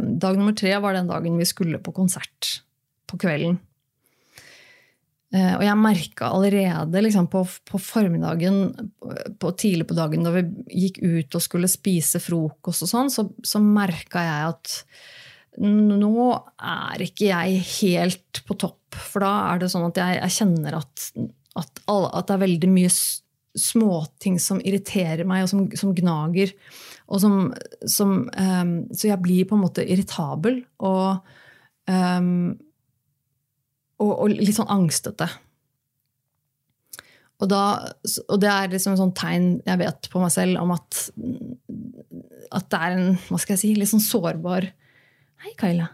Dag 0.00 0.38
nummer 0.38 0.56
tre 0.56 0.72
var 0.80 0.96
den 0.96 1.10
dagen 1.10 1.36
vi 1.40 1.48
skulle 1.48 1.82
på 1.82 1.94
konsert 1.96 2.56
på 3.10 3.20
kvelden. 3.20 3.58
Eh, 5.32 5.54
og 5.56 5.62
jeg 5.64 5.80
merka 5.80 6.28
allerede 6.28 7.02
liksom, 7.04 7.28
på, 7.32 7.40
på, 7.68 7.80
formiddagen, 7.80 8.64
på, 9.40 9.52
tidlig 9.56 9.86
på 9.88 9.96
dagen 9.96 10.26
da 10.26 10.32
vi 10.34 10.42
gikk 10.84 11.00
ut 11.00 11.36
og 11.38 11.44
skulle 11.44 11.70
spise 11.72 12.20
frokost, 12.20 12.84
og 12.84 12.90
sånn, 12.90 13.12
så, 13.12 13.26
så 13.40 13.60
merka 13.64 14.24
jeg 14.24 14.50
at 14.50 14.74
nå 15.60 16.26
er 16.56 17.04
ikke 17.04 17.30
jeg 17.30 17.62
helt 17.78 18.42
på 18.48 18.56
topp. 18.60 18.96
For 18.96 19.24
da 19.24 19.32
er 19.52 19.62
det 19.62 19.70
sånn 19.72 19.88
at 19.88 20.00
jeg, 20.00 20.20
jeg 20.20 20.36
kjenner 20.36 20.78
at 20.80 21.08
at, 21.58 21.82
at, 21.86 22.26
det 22.28 22.34
er 22.34 22.42
veldig 22.46 22.70
mye 22.72 22.90
småting 23.58 24.38
som 24.40 24.60
irriterer 24.64 25.26
meg, 25.28 25.44
og 25.44 25.52
som, 25.52 25.64
som 25.76 25.94
gnager. 25.96 26.54
Og 27.12 27.20
som, 27.20 27.38
som 27.90 28.14
um, 28.32 28.74
Så 28.94 29.10
jeg 29.10 29.20
blir 29.20 29.48
på 29.48 29.58
en 29.58 29.64
måte 29.66 29.84
irritabel 29.84 30.62
og, 30.80 31.32
um, 31.90 32.52
og, 34.00 34.12
og 34.12 34.36
litt 34.38 34.56
sånn 34.56 34.72
angstete. 34.72 35.28
Og, 37.42 37.48
da, 37.50 37.62
og, 38.28 38.36
det 38.40 38.50
er 38.50 38.70
liksom 38.70 38.94
et 38.94 39.00
sånt 39.02 39.18
tegn 39.18 39.48
jeg 39.66 39.80
vet 39.80 40.08
på 40.12 40.20
meg 40.22 40.30
selv 40.30 40.60
om 40.62 40.72
at, 40.76 41.00
at 42.54 42.68
det 42.70 42.78
er 42.78 42.94
en 42.94 43.08
hva 43.26 43.40
skal 43.42 43.56
jeg 43.56 43.62
si, 43.64 43.72
litt 43.74 43.90
sånn 43.90 44.04
sårbar 44.04 44.70
Hei, 45.42 45.50
Kaila. 45.58 45.88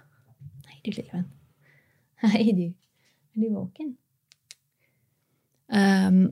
Hei, 0.68 0.82
du 0.84 0.90
lille 0.92 1.08
venn. 1.08 1.24
Hei, 2.20 2.50
du. 2.52 2.66
Er 2.68 3.40
du 3.40 3.46
våken? 3.54 3.94
Um, 5.72 6.22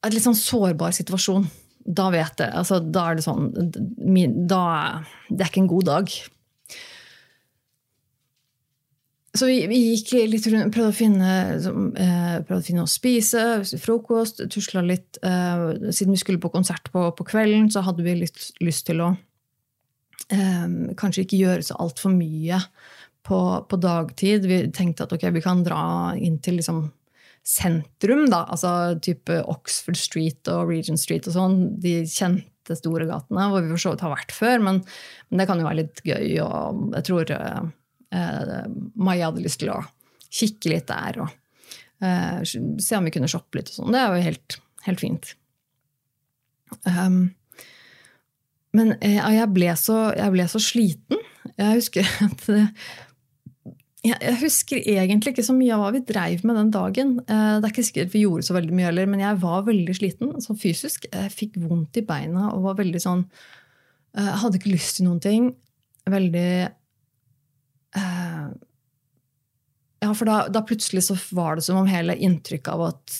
en 0.00 0.14
litt 0.14 0.24
sånn 0.24 0.38
sårbar 0.38 0.94
situasjon. 0.96 1.48
Da 1.80 2.10
vet 2.12 2.42
jeg. 2.42 2.52
Altså, 2.52 2.80
da 2.80 3.08
er 3.08 3.16
det 3.18 3.24
sånn 3.24 3.48
da, 3.54 4.60
Det 5.30 5.40
er 5.40 5.48
ikke 5.48 5.62
en 5.64 5.70
god 5.70 5.88
dag. 5.88 6.12
Så 9.30 9.46
vi, 9.46 9.60
vi 9.70 9.78
gikk 9.92 10.10
litt 10.26 10.46
rundt, 10.50 10.72
prøvde 10.74 10.90
å 10.90 10.96
finne, 10.96 11.34
eh, 11.54 12.38
prøvde 12.42 12.58
å 12.58 12.66
finne 12.66 12.82
å 12.82 12.90
spise, 12.90 13.62
frokost, 13.78 14.42
tusla 14.50 14.82
litt. 14.82 15.20
Eh, 15.22 15.92
siden 15.94 16.16
vi 16.16 16.18
skulle 16.18 16.42
på 16.42 16.50
konsert 16.50 16.90
på, 16.90 17.04
på, 17.14 17.26
kvelden, 17.28 17.68
så 17.70 17.84
hadde 17.86 18.02
vi 18.06 18.16
litt 18.24 18.40
lyst 18.58 18.88
til 18.88 19.04
å 19.04 19.12
um, 19.14 20.74
kanskje 20.98 21.22
ikke 21.24 21.38
gjøre 21.44 21.66
så 21.68 21.78
altfor 21.78 22.10
mye 22.10 22.58
på, 23.26 23.38
på, 23.70 23.78
dagtid. 23.78 24.50
Vi 24.50 24.64
tenkte 24.74 25.06
at 25.06 25.14
ok, 25.14 25.28
vi 25.36 25.44
kan 25.44 25.62
dra 25.66 25.84
inn 26.18 26.40
til 26.42 26.58
liksom, 26.58 26.88
sentrum, 27.46 28.26
da, 28.30 28.44
altså 28.52 28.98
type 29.02 29.40
Oxford 29.50 29.98
Street 29.98 30.48
og 30.52 30.70
Regent 30.70 31.00
Street 31.00 31.26
og 31.30 31.36
sånn, 31.36 31.58
de 31.80 32.00
kjente 32.08 32.76
store 32.78 33.08
gatene, 33.08 33.48
hvor 33.50 33.64
vi 33.64 33.72
for 33.72 33.82
så 33.82 33.94
vidt 33.94 34.04
har 34.04 34.14
vært 34.14 34.34
før, 34.36 34.62
men, 34.66 34.80
men, 35.30 35.40
det 35.40 35.48
kan 35.48 35.60
jo 35.60 35.66
være 35.66 35.80
litt 35.80 36.02
gøy, 36.06 36.28
og 36.44 36.94
jeg 36.98 37.08
tror 37.08 37.34
uh, 37.34 37.64
uh, 38.14 38.62
Maja 39.00 39.30
hadde 39.30 39.44
lyst 39.46 39.62
til 39.64 39.72
å 39.74 39.80
kikke 40.30 40.74
litt 40.74 40.88
der 40.90 41.22
og 41.24 41.32
uh, 42.04 42.40
se 42.44 42.98
om 42.98 43.08
vi 43.08 43.14
kunne 43.16 43.30
shoppe 43.30 43.58
litt 43.58 43.72
og 43.72 43.80
sånn. 43.80 43.92
Det 43.96 44.02
er 44.04 44.14
jo 44.14 44.28
helt, 44.28 44.58
helt 44.86 45.02
fint. 45.02 45.34
Um, 46.86 47.22
men 48.76 48.94
jeg 49.02 49.48
ble, 49.50 49.72
så, 49.74 50.12
jeg 50.14 50.30
ble 50.36 50.44
så 50.46 50.60
sliten. 50.62 51.24
Jeg 51.56 51.80
husker 51.80 52.06
at 52.28 52.44
jeg 54.00 54.36
husker 54.40 54.80
egentlig 54.88 55.34
ikke 55.34 55.44
så 55.44 55.52
mye 55.52 55.74
av 55.76 55.82
hva 55.82 55.90
vi 55.92 56.00
dreiv 56.08 56.44
med 56.48 56.56
den 56.56 56.70
dagen. 56.72 57.12
Eh, 57.20 57.56
det 57.60 57.66
er 57.66 57.72
ikke 57.72 57.84
sikkert 57.84 58.14
vi 58.14 58.22
gjorde 58.24 58.46
så 58.46 58.56
veldig 58.56 58.72
mye 58.76 58.88
heller, 58.88 59.10
men 59.10 59.20
jeg 59.20 59.40
var 59.42 59.66
veldig 59.66 59.96
sliten 59.98 60.32
sånn 60.40 60.60
fysisk. 60.60 61.04
Jeg 61.10 61.34
fikk 61.34 61.58
vondt 61.60 62.00
i 62.00 62.06
beina 62.08 62.48
og 62.54 62.64
var 62.70 62.78
veldig 62.80 63.02
sånn 63.02 63.26
Jeg 64.16 64.24
eh, 64.24 64.38
hadde 64.42 64.56
ikke 64.58 64.72
lyst 64.72 64.96
til 64.98 65.06
noen 65.06 65.20
ting. 65.22 65.52
Veldig 66.08 66.48
eh, 68.00 68.48
Ja, 70.00 70.14
for 70.16 70.24
da, 70.24 70.38
da, 70.48 70.64
plutselig 70.64 71.04
så 71.10 71.18
var 71.36 71.60
det 71.60 71.66
som 71.68 71.76
om 71.82 71.90
hele 71.90 72.16
inntrykket 72.16 72.72
av 72.72 72.86
at 72.86 73.18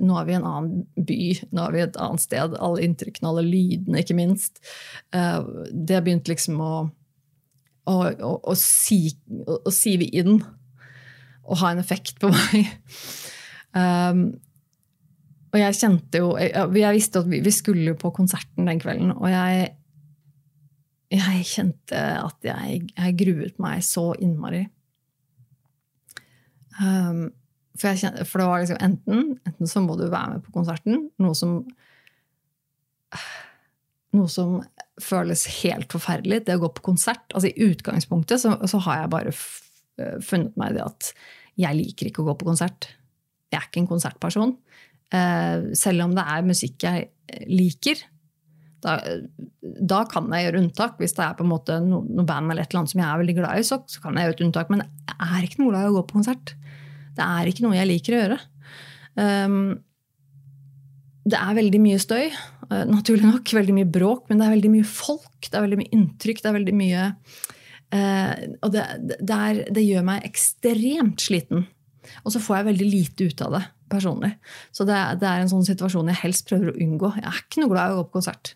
nå 0.00 0.16
er 0.16 0.24
vi 0.24 0.32
i 0.32 0.38
en 0.38 0.48
annen 0.48 0.86
by, 0.96 1.20
nå 1.52 1.66
er 1.66 1.76
vi 1.76 1.84
et 1.84 2.00
annet 2.00 2.24
sted, 2.24 2.56
alle 2.56 2.86
inntrykkene, 2.86 3.28
alle 3.28 3.44
lydene, 3.44 4.00
ikke 4.00 4.16
minst, 4.16 4.64
Eh, 5.12 5.40
det 5.72 6.00
begynte 6.00 6.32
liksom 6.32 6.60
å 6.64 6.74
å, 7.88 7.96
å, 8.12 8.32
å, 8.52 8.54
si, 8.58 9.10
sive 9.74 10.06
inn 10.14 10.38
og 11.42 11.58
ha 11.62 11.72
en 11.72 11.82
effekt 11.82 12.20
på 12.22 12.30
meg. 12.36 12.72
Um, 13.74 14.26
og 15.52 15.56
jeg 15.56 15.76
kjente 15.78 16.20
jo 16.20 16.34
Jeg, 16.36 16.52
jeg 16.76 16.96
visste 16.98 17.22
at 17.22 17.28
vi, 17.30 17.38
vi, 17.44 17.52
skulle 17.52 17.94
på 17.96 18.10
konserten 18.14 18.68
den 18.68 18.80
kvelden, 18.80 19.14
og 19.16 19.28
jeg, 19.32 19.70
jeg 21.12 21.46
kjente 21.48 22.00
at 22.20 22.48
jeg, 22.48 22.82
jeg, 22.92 23.18
gruet 23.20 23.60
meg 23.62 23.84
så 23.84 24.10
innmari. 24.20 24.64
Um, 26.80 27.30
for, 27.76 27.96
kjente, 27.96 28.24
for, 28.28 28.40
det 28.40 28.48
var 28.48 28.62
liksom 28.62 28.80
enten, 28.84 29.32
enten 29.48 29.68
så 29.68 29.82
må 29.84 29.96
du 30.00 30.06
være 30.06 30.36
med 30.36 30.46
på 30.46 30.54
konserten, 30.54 31.08
noe 31.20 31.36
som 31.36 31.60
noe 34.16 34.30
som 34.30 34.60
føles 35.02 35.44
helt 35.62 35.92
forferdelig. 35.94 36.42
Det 36.46 36.56
å 36.58 36.64
gå 36.66 36.72
på 36.76 36.86
konsert. 36.92 37.24
altså 37.32 37.50
I 37.50 37.68
utgangspunktet 37.70 38.42
så, 38.42 38.54
så 38.68 38.80
har 38.86 39.02
jeg 39.02 39.12
bare 39.14 39.32
eh, 39.32 40.18
funnet 40.24 40.58
meg 40.60 40.76
det 40.76 40.84
at 40.84 41.12
jeg 41.60 41.78
liker 41.78 42.08
ikke 42.08 42.24
å 42.24 42.30
gå 42.30 42.36
på 42.40 42.48
konsert. 42.52 42.90
Jeg 43.52 43.60
er 43.60 43.68
ikke 43.68 43.82
en 43.82 43.90
konsertperson. 43.90 44.56
Eh, 45.12 45.72
selv 45.78 46.06
om 46.06 46.16
det 46.16 46.24
er 46.24 46.48
musikk 46.48 46.86
jeg 46.86 47.44
liker. 47.48 48.00
Da, 48.82 48.96
da, 49.60 50.00
kan 50.10 50.26
jeg 50.34 50.48
gjøre 50.48 50.62
unntak. 50.64 50.96
Hvis 51.00 51.14
det 51.16 51.24
er 51.24 51.36
på 51.38 51.46
en 51.46 51.52
måte 51.52 51.78
noe, 51.84 52.04
noe 52.08 52.28
band 52.28 52.50
eller 52.50 52.64
et 52.64 52.72
eller 52.72 52.82
annet 52.82 52.94
som 52.94 53.02
jeg 53.02 53.08
er 53.08 53.22
veldig 53.22 53.36
glad 53.38 53.60
i, 53.60 53.66
så, 53.66 53.78
så, 53.86 54.02
kan 54.04 54.18
jeg 54.18 54.28
gjøre 54.28 54.38
et 54.38 54.44
unntak. 54.48 54.72
Men 54.72 54.84
jeg 54.84 55.28
er 55.28 55.46
ikke 55.46 55.62
noe 55.62 55.72
glad 55.74 55.86
i 55.86 55.92
å 55.92 55.96
gå 55.98 56.04
på 56.08 56.18
konsert. 56.18 56.54
Det 57.12 57.28
er 57.28 57.50
ikke 57.50 57.66
noe 57.66 57.78
jeg 57.78 57.90
liker 57.90 58.16
å 58.16 58.22
gjøre. 58.22 58.40
Um, 59.12 59.62
det 61.28 61.38
er 61.38 61.58
veldig 61.60 61.80
mye 61.84 62.00
støy. 62.02 62.32
Eh, 62.72 62.84
naturlig 62.88 63.28
nok 63.28 63.52
veldig 63.58 63.74
mye 63.76 63.90
bråk, 63.90 64.26
men 64.28 64.40
det 64.40 64.46
er 64.46 64.54
veldig 64.56 64.72
mye 64.72 64.88
folk, 64.88 65.48
det 65.48 65.58
er 65.58 65.66
veldig 65.66 65.80
mye 65.82 65.92
inntrykk. 65.96 66.42
det 66.42 66.50
er 66.50 66.58
veldig 66.58 66.76
mye... 66.78 67.04
Eh, 67.92 68.32
og 68.64 68.72
det, 68.72 68.86
det, 69.20 69.36
er, 69.36 69.62
det, 69.68 69.84
gjør 69.84 70.06
meg 70.08 70.26
ekstremt 70.28 71.20
sliten. 71.20 71.66
Og 72.24 72.32
så 72.34 72.40
får 72.42 72.58
jeg 72.58 72.68
veldig 72.70 72.88
lite 72.88 73.28
ut 73.28 73.44
av 73.44 73.58
det 73.58 73.62
personlig. 73.92 74.32
Så 74.72 74.86
det, 74.88 74.96
det, 75.20 75.28
er 75.28 75.42
en 75.42 75.52
sånn 75.52 75.66
situasjon 75.68 76.08
jeg 76.08 76.22
helst 76.22 76.48
prøver 76.48 76.72
å 76.72 76.78
unngå. 76.80 77.12
Jeg 77.18 77.28
er 77.28 77.42
ikke 77.42 77.60
noe 77.60 77.72
glad 77.74 77.90
i 77.90 77.94
å 77.94 78.00
gå 78.00 78.06
på 78.08 78.16
konsert. 78.16 78.54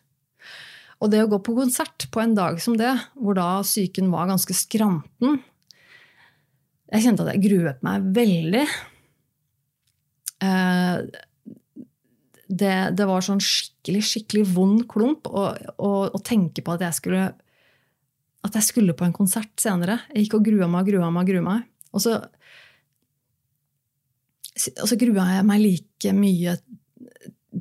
Og 1.04 1.12
det 1.12 1.20
å 1.20 1.28
gå 1.28 1.42
på 1.44 1.52
konsert 1.58 2.08
på 2.08 2.22
en 2.22 2.32
dag 2.38 2.56
som 2.64 2.78
det, 2.80 2.94
hvor 3.20 3.36
da 3.36 3.50
psyken 3.60 4.08
var 4.14 4.30
ganske 4.30 4.56
skranten 4.56 5.42
Jeg 6.86 7.02
kjente 7.04 7.26
at 7.26 7.34
jeg 7.34 7.42
gruet 7.44 7.82
meg 7.84 8.08
veldig. 8.16 8.64
Eh, 10.46 11.24
det, 12.46 12.74
det 12.98 13.06
var 13.08 13.24
sånn 13.24 13.42
skikkelig 13.42 14.02
skikkelig 14.06 14.44
vond 14.54 14.84
klump 14.90 15.26
å, 15.26 15.96
tenke 16.26 16.62
på 16.62 16.76
at 16.76 16.84
jeg 16.86 16.98
skulle 17.00 17.24
at 18.46 18.54
jeg 18.54 18.66
skulle 18.68 18.94
på 18.94 19.02
en 19.02 19.14
konsert 19.14 19.50
senere. 19.58 19.98
Jeg 20.12 20.26
gikk 20.26 20.36
og 20.38 20.44
grua 20.46 20.68
meg 20.70 20.84
og 20.84 20.90
grua 20.92 21.08
meg. 21.10 21.24
Og 21.24 21.30
grua 21.32 21.42
meg. 21.42 21.64
Og 21.96 22.02
så, 22.04 22.12
og 24.76 24.86
så 24.86 24.98
grua 25.00 25.24
jeg 25.34 25.46
meg 25.48 25.62
like 25.64 26.12
mye 26.14 26.54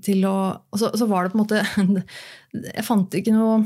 til 0.05 0.27
å 0.27 0.35
Og 0.53 0.77
så, 0.81 0.91
så, 0.91 1.07
var 1.09 1.25
det 1.25 1.31
på 1.33 1.39
en 1.39 1.43
måte 1.45 1.63
Jeg 2.75 2.85
fant 2.85 3.17
ikke 3.17 3.33
noe 3.33 3.63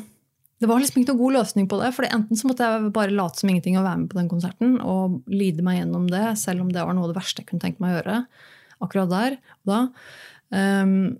det 0.59 0.67
var 0.67 0.81
liksom 0.81 0.99
ikke 0.99 1.13
noe 1.13 1.21
god 1.21 1.35
løsning 1.37 1.67
på 1.71 1.77
det. 1.79 1.93
for 1.95 2.03
Enten 2.03 2.35
så 2.35 2.49
måtte 2.49 2.65
jeg 2.67 2.89
bare 2.91 3.15
late 3.15 3.39
som 3.39 3.47
ingenting 3.47 3.77
og 3.79 3.85
være 3.85 4.01
med 4.01 4.09
på 4.11 4.17
den 4.17 4.27
konserten 4.27 4.73
og 4.83 5.21
lide 5.31 5.63
meg 5.63 5.77
gjennom 5.77 6.09
det, 6.11 6.25
selv 6.41 6.65
om 6.65 6.73
det 6.75 6.83
var 6.83 6.97
noe 6.97 7.07
av 7.07 7.13
det 7.13 7.15
verste 7.15 7.39
jeg 7.39 7.47
kunne 7.47 7.63
tenke 7.63 7.79
meg 7.79 7.93
å 7.93 7.99
gjøre. 8.01 8.17
akkurat 8.83 9.13
der 9.13 9.37
og 9.39 9.71
da. 9.71 9.79
Um, 10.49 11.19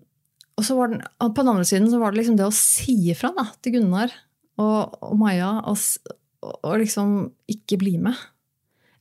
og 0.60 0.66
så 0.68 0.76
var 0.76 0.92
den, 0.92 1.04
på 1.20 1.44
den 1.44 1.52
andre 1.54 1.68
siden 1.68 1.88
så 1.92 2.00
var 2.02 2.12
det 2.12 2.22
liksom 2.22 2.40
det 2.40 2.48
å 2.48 2.56
si 2.56 2.96
ifra 3.14 3.32
da, 3.36 3.46
til 3.64 3.78
Gunnar 3.78 4.12
og, 4.60 4.98
og 5.06 5.14
Maja 5.20 5.52
og, 5.70 5.78
og, 6.42 6.74
liksom 6.82 7.22
ikke 7.52 7.80
bli 7.80 7.96
med. 8.02 8.18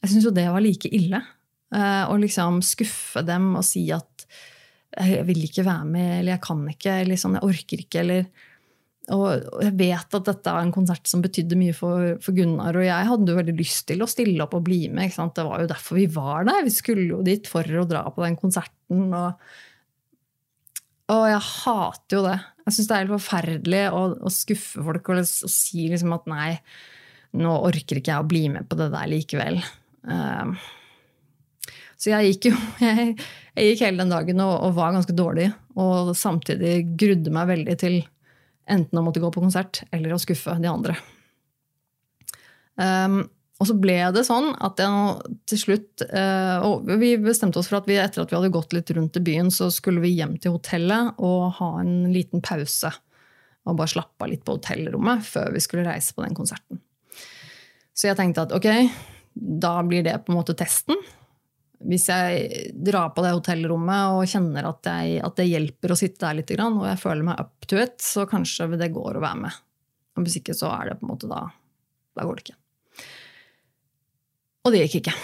Jeg 0.03 0.13
syns 0.13 0.29
jo 0.29 0.35
det 0.35 0.47
var 0.53 0.63
like 0.63 0.91
ille. 0.95 1.23
Uh, 1.75 2.07
å 2.09 2.15
liksom 2.21 2.63
skuffe 2.65 3.21
dem 3.27 3.51
og 3.59 3.67
si 3.67 3.89
at 3.93 4.29
jeg 4.99 5.25
vil 5.29 5.43
ikke 5.45 5.67
være 5.67 5.85
med, 5.85 6.13
eller 6.21 6.33
jeg 6.33 6.45
kan 6.47 6.63
ikke, 6.71 6.95
eller 7.03 7.19
sånn, 7.21 7.37
jeg 7.37 7.51
orker 7.51 7.83
ikke, 7.83 8.05
eller 8.05 8.47
og 9.15 9.63
jeg 9.65 9.73
vet 9.79 10.17
at 10.19 10.27
dette 10.27 10.53
er 10.53 10.67
en 10.67 10.73
konsert 10.75 11.09
som 11.09 11.23
betydde 11.25 11.57
mye 11.57 11.75
for, 11.77 12.19
for, 12.21 12.37
Gunnar. 12.37 12.77
Og 12.77 12.85
jeg 12.85 13.09
hadde 13.09 13.33
jo 13.33 13.39
veldig 13.39 13.55
lyst 13.57 13.87
til 13.89 14.05
å 14.05 14.09
stille 14.11 14.43
opp 14.45 14.57
og 14.59 14.67
bli 14.67 14.83
med. 14.93 15.15
Det 15.15 15.47
var 15.47 15.63
jo 15.63 15.71
derfor 15.71 15.97
vi 15.97 16.05
var 16.13 16.45
der. 16.49 16.67
Vi 16.67 16.75
skulle 16.75 17.07
jo 17.07 17.23
dit 17.25 17.49
for 17.49 17.65
å 17.65 17.87
dra 17.89 18.05
på 18.13 18.25
den 18.27 18.37
konserten. 18.41 19.07
Og, 19.17 19.55
og 21.09 21.25
jeg 21.31 21.45
hater 21.45 22.19
jo 22.19 22.25
det. 22.27 22.39
Jeg 22.67 22.77
syns 22.77 22.89
det 22.89 22.95
er 22.97 23.05
helt 23.05 23.15
forferdelig 23.17 23.85
å, 23.97 24.03
å 24.29 24.33
skuffe 24.33 24.85
folk 24.85 25.13
og, 25.13 25.23
og 25.25 25.53
si 25.53 25.87
liksom 25.89 26.13
at 26.17 26.27
nei, 26.29 26.51
nå 27.41 27.55
orker 27.69 28.01
ikke 28.01 28.13
jeg 28.13 28.25
å 28.25 28.29
bli 28.29 28.43
med 28.53 28.69
på 28.69 28.77
det 28.81 28.91
der 28.93 29.09
likevel. 29.09 29.61
Uh, 30.09 30.53
så 31.99 32.13
jeg 32.13 32.35
gikk 32.35 32.51
jo 32.51 32.55
jeg, 32.85 33.17
jeg, 33.55 33.73
gikk 33.73 33.87
hele 33.87 34.05
den 34.05 34.13
dagen 34.13 34.45
og, 34.45 34.55
og 34.69 34.77
var 34.77 34.95
ganske 34.97 35.17
dårlig. 35.17 35.49
Og 35.81 36.13
samtidig 36.19 36.83
grudde 37.01 37.35
meg 37.35 37.53
veldig 37.55 37.81
til 37.81 38.01
Enten 38.69 38.99
å 39.01 39.01
måtte 39.01 39.21
gå 39.23 39.31
på 39.33 39.41
konsert 39.41 39.79
eller 39.97 40.13
å 40.13 40.21
skuffe 40.21 40.53
de 40.61 40.69
andre. 40.69 40.93
Um, 42.77 43.23
og 43.59 43.67
så 43.67 43.75
ble 43.75 43.97
det 44.15 44.23
sånn 44.27 44.53
at 44.63 44.79
jeg 44.79 45.35
til 45.51 45.59
slutt 45.59 46.05
uh, 46.13 46.63
Og 46.63 46.87
vi 47.01 47.17
bestemte 47.19 47.59
oss 47.59 47.67
for 47.71 47.81
at 47.81 47.89
vi, 47.91 47.97
etter 47.99 48.23
at 48.23 48.31
vi 48.31 48.39
hadde 48.39 48.53
gått 48.55 48.75
litt 48.77 48.93
rundt 48.95 49.19
i 49.19 49.25
byen, 49.27 49.51
så 49.51 49.67
skulle 49.75 50.03
vi 50.05 50.15
hjem 50.15 50.37
til 50.39 50.55
hotellet 50.55 51.19
og 51.19 51.59
ha 51.59 51.73
en 51.81 52.13
liten 52.15 52.45
pause. 52.45 52.93
Og 53.67 53.79
bare 53.81 53.91
slappe 53.91 54.25
av 54.25 54.31
litt 54.31 54.45
på 54.47 54.55
hotellrommet 54.61 55.27
før 55.27 55.51
vi 55.57 55.63
skulle 55.65 55.89
reise 55.89 56.15
på 56.15 56.23
den 56.23 56.39
konserten. 56.39 56.79
Så 57.99 58.07
jeg 58.07 58.19
tenkte 58.21 58.47
at 58.47 58.55
ok, 58.55 58.69
da 59.35 59.75
blir 59.87 60.07
det 60.07 60.15
på 60.23 60.33
en 60.33 60.39
måte 60.39 60.55
testen 60.59 60.99
hvis 61.87 62.09
jeg 62.11 62.73
drar 62.75 63.13
på 63.15 63.23
det 63.23 63.37
hotellrommet 63.37 64.17
og 64.17 64.31
kjenner 64.31 64.67
at, 64.67 64.87
jeg, 64.87 65.21
at, 65.23 65.37
det 65.39 65.47
hjelper 65.47 65.95
å 65.95 65.99
sitte 65.99 66.25
der 66.25 66.41
litt, 66.41 66.51
og 66.59 66.87
jeg 66.89 66.99
føler 66.99 67.27
meg 67.29 67.43
up 67.43 67.69
to 67.71 67.79
it, 67.79 68.01
så 68.03 68.27
kanskje 68.27 68.73
det 68.81 68.91
går 68.95 69.19
å 69.19 69.23
være 69.23 69.43
med. 69.45 69.61
Og 70.19 70.27
hvis 70.27 70.41
ikke, 70.41 70.57
så 70.59 70.73
er 70.75 70.91
det 70.91 70.99
på 70.99 71.07
en 71.07 71.13
måte 71.15 71.31
da 71.31 71.47
Da 72.19 72.25
går 72.27 72.35
det 72.35 72.49
ikke. 72.49 72.57
Og 74.69 74.75
det 74.75 74.85
gikk 74.85 75.01
ikke. 75.01 75.17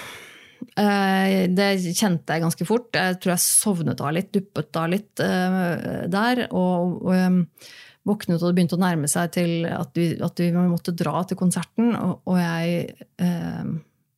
Eh, 0.80 1.38
det 1.52 1.70
kjente 1.92 2.34
jeg 2.36 2.44
ganske 2.46 2.68
fort. 2.68 2.90
Jeg 2.96 3.20
tror 3.20 3.34
jeg 3.34 3.44
sovnet 3.44 4.00
av 4.00 4.14
litt, 4.16 4.32
duppet 4.32 4.80
av 4.80 4.90
litt 4.92 5.22
eh, 5.22 6.04
der. 6.10 6.46
Og, 6.50 7.00
og 7.04 8.06
våknet, 8.08 8.40
og 8.40 8.48
det 8.48 8.54
begynte 8.56 8.78
å 8.78 8.84
nærme 8.84 9.08
seg 9.10 9.34
til 9.36 9.66
at 9.68 9.92
vi, 9.96 10.14
at 10.24 10.40
vi 10.40 10.52
måtte 10.56 10.96
dra 10.96 11.22
til 11.28 11.40
konserten. 11.40 11.92
Og, 11.92 12.22
og 12.32 12.40
jeg, 12.40 12.94
eh, 13.20 13.74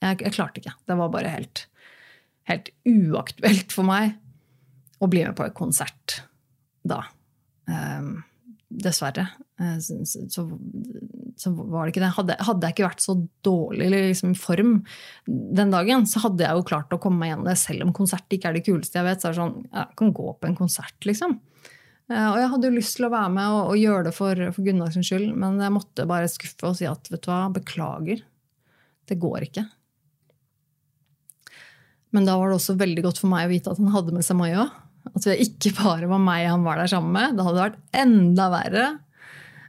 jeg, 0.06 0.20
jeg 0.22 0.36
klarte 0.38 0.62
ikke. 0.62 0.78
Det 0.86 1.00
var 1.02 1.16
bare 1.18 1.34
helt 1.34 1.66
helt 2.46 2.70
uaktuelt 2.86 3.74
for 3.74 3.86
meg 3.86 4.14
å 5.02 5.08
bli 5.10 5.24
med 5.26 5.36
på 5.36 5.46
en 5.46 5.56
konsert 5.56 6.20
da. 6.86 7.02
Um, 7.66 8.20
dessverre. 8.70 9.26
Uh, 9.56 9.78
så, 9.80 9.96
så, 10.04 10.44
så, 11.40 11.50
var 11.56 11.86
det 11.86 11.94
ikke 11.94 12.02
det. 12.04 12.12
Hadde, 12.18 12.36
hadde 12.44 12.68
jeg 12.68 12.76
ikke 12.76 12.88
vært 12.90 13.04
så 13.04 13.16
dårlig 13.46 13.88
liksom, 13.94 14.34
i 14.34 14.40
form 14.40 14.72
den 15.26 15.72
dagen, 15.72 16.04
så 16.10 16.26
hadde 16.26 16.44
jeg 16.44 16.58
jo 16.58 16.66
klart 16.68 16.92
å 16.92 17.00
komme 17.00 17.22
meg 17.22 17.32
gjennom 17.32 17.48
det, 17.48 17.56
selv 17.60 17.86
om 17.86 17.94
konsert 17.96 18.36
ikke 18.36 18.50
er 18.50 18.58
det 18.58 18.66
kuleste 18.66 19.00
jeg 19.00 19.08
vet. 19.08 19.22
så 19.22 19.30
er 19.30 19.36
det 19.36 19.40
sånn, 19.40 19.56
Jeg 19.72 20.00
kan 20.02 20.14
gå 20.20 20.28
på 20.36 20.50
en 20.50 20.58
konsert, 20.58 20.98
liksom. 21.08 21.38
Uh, 22.06 22.28
og 22.34 22.38
jeg 22.42 22.52
hadde 22.52 22.68
jo 22.68 22.76
lyst 22.76 22.98
til 22.98 23.08
å 23.08 23.14
være 23.16 23.32
med 23.38 23.54
og, 23.54 23.62
og 23.72 23.80
gjøre 23.80 24.08
det 24.08 24.14
for, 24.18 24.44
for 24.52 24.68
Gunnars 24.68 25.00
skyld, 25.00 25.32
men 25.40 25.58
jeg 25.64 25.74
måtte 25.74 26.08
bare 26.08 26.30
skuffe 26.30 26.68
og 26.68 26.78
si 26.78 26.88
at 26.90 27.10
vet 27.12 27.24
du 27.24 27.32
hva, 27.32 27.46
beklager. 27.56 28.22
Det 29.06 29.18
går 29.22 29.48
ikke. 29.48 29.64
Men 32.14 32.26
da 32.28 32.36
var 32.38 32.50
det 32.50 32.58
også 32.60 32.76
veldig 32.80 33.02
godt 33.04 33.20
for 33.20 33.30
meg 33.30 33.46
å 33.46 33.52
vite 33.52 33.72
at 33.72 33.80
han 33.80 33.92
hadde 33.94 34.14
med 34.14 34.24
seg 34.26 34.38
Maja. 34.38 34.68
At 35.12 35.26
det 35.26 35.36
ikke 35.42 35.74
bare 35.78 36.08
var 36.10 36.22
meg 36.22 36.46
han 36.48 36.64
var 36.66 36.80
der 36.80 36.90
sammen 36.90 37.12
med. 37.14 37.36
Det 37.36 37.46
hadde 37.46 37.64
vært 37.64 37.82
enda 38.04 38.46
verre. 38.52 38.86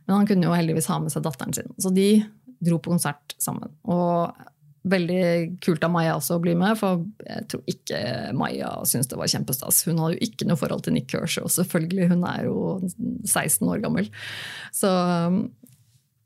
Men 0.08 0.22
han 0.22 0.28
kunne 0.30 0.48
jo 0.48 0.56
heldigvis 0.56 0.90
ha 0.92 1.00
med 1.04 1.14
seg 1.14 1.26
datteren 1.26 1.56
sin. 1.56 1.74
Så 1.84 1.92
de 1.94 2.10
dro 2.64 2.80
på 2.82 2.94
konsert 2.94 3.36
sammen. 3.44 3.74
Og 3.86 4.32
veldig 4.88 5.60
kult 5.64 5.84
av 5.84 5.92
Maja 5.94 6.16
også 6.18 6.38
å 6.38 6.44
bli 6.44 6.54
med, 6.58 6.78
for 6.80 7.04
jeg 7.26 7.48
tror 7.52 7.72
ikke 7.74 8.00
Maja 8.38 8.72
syntes 8.88 9.10
det 9.12 9.20
var 9.20 9.32
kjempestas. 9.32 9.84
Hun 9.88 10.00
hadde 10.02 10.18
jo 10.18 10.30
ikke 10.30 10.48
noe 10.48 10.60
forhold 10.60 10.86
til 10.86 10.96
Nick 10.96 11.10
Kershaw, 11.12 11.50
selvfølgelig. 11.52 12.10
Hun 12.14 12.24
er 12.30 12.46
jo 12.48 12.62
16 13.28 13.68
år 13.68 13.84
gammel. 13.84 14.10
Så, 14.76 14.92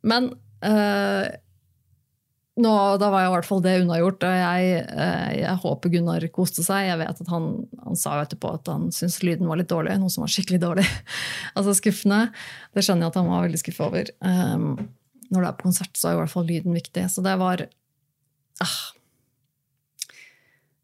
men 0.07 0.29
øh, 0.67 1.25
nå, 2.59 2.71
da 2.99 3.07
var 3.07 3.23
jeg 3.23 3.29
i 3.29 3.33
hvert 3.35 3.47
fall 3.47 3.61
det 3.63 3.73
unnagjort. 3.79 4.23
og 4.27 4.33
jeg, 4.35 4.71
eh, 4.83 5.27
jeg, 5.39 5.59
håper 5.63 5.91
Gunnar 5.93 6.25
koste 6.35 6.65
seg. 6.65 6.89
Jeg 6.89 6.99
vet 6.99 7.21
at 7.23 7.29
Han, 7.31 7.45
han 7.85 7.99
sa 7.99 8.17
jo 8.17 8.25
etterpå 8.25 8.55
at 8.57 8.67
han 8.67 8.89
syntes 8.91 9.21
lyden 9.23 9.47
var 9.47 9.61
litt 9.61 9.69
dårlig. 9.71 9.95
Noe 10.01 10.11
som 10.11 10.25
var 10.25 10.33
skikkelig 10.33 10.59
dårlig. 10.59 10.87
altså 11.55 11.75
skuffende. 11.77 12.25
Det 12.75 12.83
skjønner 12.83 13.07
jeg 13.07 13.13
at 13.13 13.19
han 13.21 13.29
var 13.31 13.45
veldig 13.45 13.61
skuffa 13.61 13.87
over. 13.87 14.11
Um, 14.19 14.73
når 15.31 15.37
du 15.37 15.47
er 15.47 15.55
på 15.55 15.69
konsert, 15.69 15.93
så 15.95 16.09
er 16.09 16.17
i 16.17 16.19
hvert 16.19 16.33
fall 16.33 16.49
lyden 16.49 16.75
viktig. 16.75 17.05
Så 17.13 17.23
det 17.23 17.37
var 17.39 17.63
ah, 18.65 18.79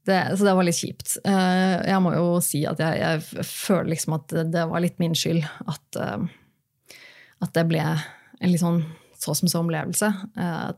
det, 0.07 0.21
så 0.39 0.47
det 0.47 0.53
var 0.55 0.67
litt 0.69 0.79
kjipt. 0.79 1.17
Uh, 1.27 1.83
jeg 1.83 2.03
må 2.05 2.13
jo 2.15 2.29
si 2.45 2.61
at 2.69 2.79
jeg, 2.79 3.01
jeg 3.03 3.47
føler 3.49 3.91
liksom 3.91 4.15
at 4.21 4.37
det, 4.53 4.63
var 4.71 4.85
litt 4.85 5.03
min 5.03 5.17
skyld 5.19 5.43
at, 5.43 5.99
uh, 5.99 6.95
at 7.43 7.53
det 7.59 7.65
ble 7.67 7.83
en 7.83 8.53
litt 8.53 8.63
sånn 8.63 8.81
så 9.17 9.33
som 9.37 9.49
så 9.49 9.61
omlevelse 9.63 10.11
Uh, 10.37 10.69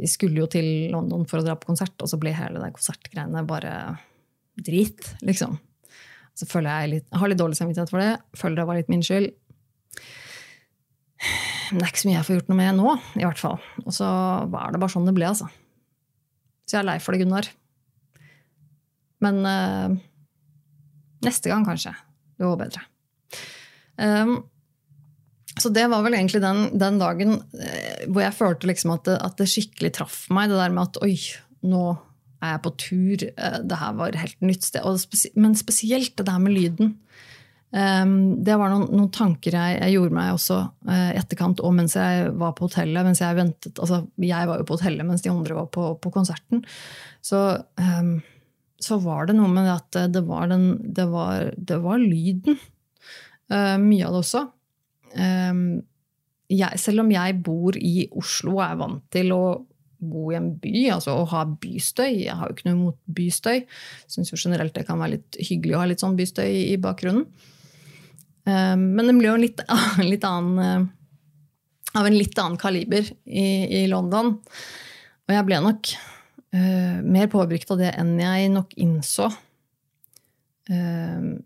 vi 0.00 0.08
skulle 0.08 0.40
jo 0.40 0.48
til 0.50 0.88
London 0.92 1.26
for 1.28 1.40
å 1.40 1.44
dra 1.44 1.56
på 1.58 1.68
konsert, 1.68 1.94
og 2.00 2.08
så 2.08 2.18
ble 2.20 2.32
hele 2.34 2.62
de 2.62 2.70
konsertgreiene 2.72 3.44
bare 3.48 3.72
drit, 4.56 5.04
liksom. 5.24 5.58
Så 6.38 6.48
føler 6.48 6.70
jeg, 6.72 6.90
litt, 6.94 7.06
jeg 7.10 7.20
har 7.20 7.30
litt 7.30 7.40
dårlig 7.40 7.58
samvittighet 7.58 7.92
for 7.92 8.00
det. 8.00 8.12
Føler 8.40 8.62
det 8.62 8.68
var 8.68 8.78
litt 8.78 8.92
min 8.92 9.04
skyld. 9.04 9.28
Men 11.72 11.80
det 11.80 11.84
er 11.84 11.92
ikke 11.92 12.02
så 12.02 12.08
mye 12.08 12.16
jeg 12.18 12.28
får 12.28 12.38
gjort 12.38 12.52
noe 12.52 12.60
med 12.60 12.78
nå, 12.78 12.94
i 13.20 13.26
hvert 13.26 13.40
fall. 13.40 13.58
Og 13.84 13.92
så 13.96 14.08
var 14.52 14.72
det 14.72 14.80
bare 14.80 14.94
sånn 14.94 15.08
det 15.08 15.14
ble, 15.16 15.28
altså. 15.28 15.48
Så 16.64 16.78
jeg 16.78 16.82
er 16.82 16.88
lei 16.88 16.96
for 17.04 17.12
det, 17.12 17.20
Gunnar. 17.24 17.50
Men 19.22 19.40
uh, 19.44 19.98
neste 21.24 21.52
gang, 21.52 21.66
kanskje. 21.68 21.92
Det 22.36 22.48
går 22.48 22.58
bedre. 22.64 22.86
Um, 24.00 24.38
så 25.62 25.70
det 25.74 25.84
var 25.92 26.02
vel 26.04 26.16
egentlig 26.18 26.42
den, 26.42 26.64
den 26.78 26.98
dagen 27.00 27.36
eh, 27.58 28.06
hvor 28.08 28.24
jeg 28.24 28.36
følte 28.36 28.70
liksom 28.70 28.96
at, 28.96 29.04
det, 29.08 29.18
at, 29.22 29.36
det, 29.38 29.50
skikkelig 29.50 29.92
traff 29.98 30.24
meg. 30.34 30.50
Det 30.50 30.58
der 30.58 30.74
med 30.74 30.90
at 30.90 30.98
oi, 31.04 31.14
nå 31.70 31.84
er 32.42 32.56
jeg 32.56 32.62
på 32.64 32.74
tur. 32.82 33.24
Eh, 33.30 33.60
det 33.70 33.78
her 33.78 33.94
var 34.00 34.18
helt 34.18 34.44
nytt 34.44 34.66
sted. 34.66 34.86
Spesi 35.02 35.32
men 35.38 35.56
spesielt 35.58 36.16
det 36.18 36.26
der 36.28 36.42
med 36.42 36.56
lyden. 36.56 36.96
Um, 37.72 38.42
det 38.44 38.58
var 38.60 38.68
noen, 38.68 38.90
noen 38.92 39.08
tanker 39.16 39.54
jeg, 39.56 39.76
jeg, 39.78 39.94
gjorde 39.94 40.12
meg 40.12 40.34
også 40.34 40.58
i 40.60 40.90
uh, 40.92 41.12
etterkant, 41.16 41.62
og 41.64 41.72
mens 41.72 41.94
jeg 41.96 42.26
var 42.36 42.52
på 42.58 42.66
hotellet. 42.66 43.06
mens 43.06 43.22
Jeg 43.22 43.38
ventet, 43.38 43.78
altså 43.80 44.02
jeg 44.20 44.50
var 44.50 44.60
jo 44.60 44.66
på 44.68 44.76
hotellet 44.76 45.08
mens 45.08 45.24
de 45.24 45.32
andre 45.32 45.56
var 45.56 45.70
på, 45.72 45.86
på 45.96 46.12
konserten. 46.12 46.60
Så, 47.24 47.40
um, 47.80 48.18
så, 48.76 48.98
var 49.00 49.30
det 49.30 49.38
noe 49.38 49.48
med 49.48 49.70
at 49.72 50.02
det 50.12 50.20
var, 50.28 50.50
den, 50.52 50.66
det 50.92 51.08
var, 51.08 51.48
det 51.56 51.80
var 51.80 52.02
lyden. 52.02 52.60
Uh, 53.48 53.78
mye 53.80 54.04
av 54.04 54.18
det 54.18 54.20
også. 54.20 54.44
Ehm, 55.20 55.82
jeg, 56.52 56.80
selv 56.80 57.04
om 57.04 57.12
jeg 57.12 57.36
bor 57.44 57.76
i 57.78 58.06
Oslo 58.18 58.58
og 58.58 58.64
er 58.66 58.80
vant 58.80 59.04
til 59.12 59.32
å 59.34 59.44
bo 60.02 60.32
i 60.32 60.36
en 60.36 60.50
by, 60.58 60.74
altså 60.96 61.14
å 61.14 61.26
ha 61.30 61.44
bystøy 61.46 62.24
Jeg 62.24 62.34
har 62.34 62.50
jo 62.50 62.56
ikke 62.56 62.66
noe 62.68 62.78
imot 62.78 62.98
bystøy. 63.06 63.62
Syns 64.10 64.32
jo 64.32 64.40
generelt 64.40 64.74
det 64.76 64.86
kan 64.88 65.00
være 65.00 65.16
litt 65.16 65.38
hyggelig 65.38 65.76
å 65.76 65.82
ha 65.84 65.90
litt 65.90 66.02
sånn 66.02 66.18
bystøy 66.18 66.48
i 66.72 66.78
bakgrunnen. 66.82 67.28
Ehm, 68.48 68.88
men 68.96 69.08
det 69.08 69.16
blir 69.20 69.30
jo 69.30 69.42
litt, 69.44 69.62
litt 70.12 70.26
annen 70.26 70.64
eh, 70.66 70.90
av 71.98 72.08
en 72.08 72.16
litt 72.16 72.38
annen 72.40 72.58
kaliber 72.60 73.06
i, 73.26 73.46
i 73.82 73.86
London. 73.90 74.34
Og 75.28 75.34
jeg 75.36 75.46
ble 75.46 75.58
nok 75.62 75.92
uh, 76.56 76.98
mer 77.04 77.28
påvirket 77.32 77.74
av 77.74 77.82
det 77.82 77.90
enn 78.00 78.14
jeg 78.20 78.52
nok 78.52 78.72
innså. 78.80 79.28
Uh, 80.70 81.36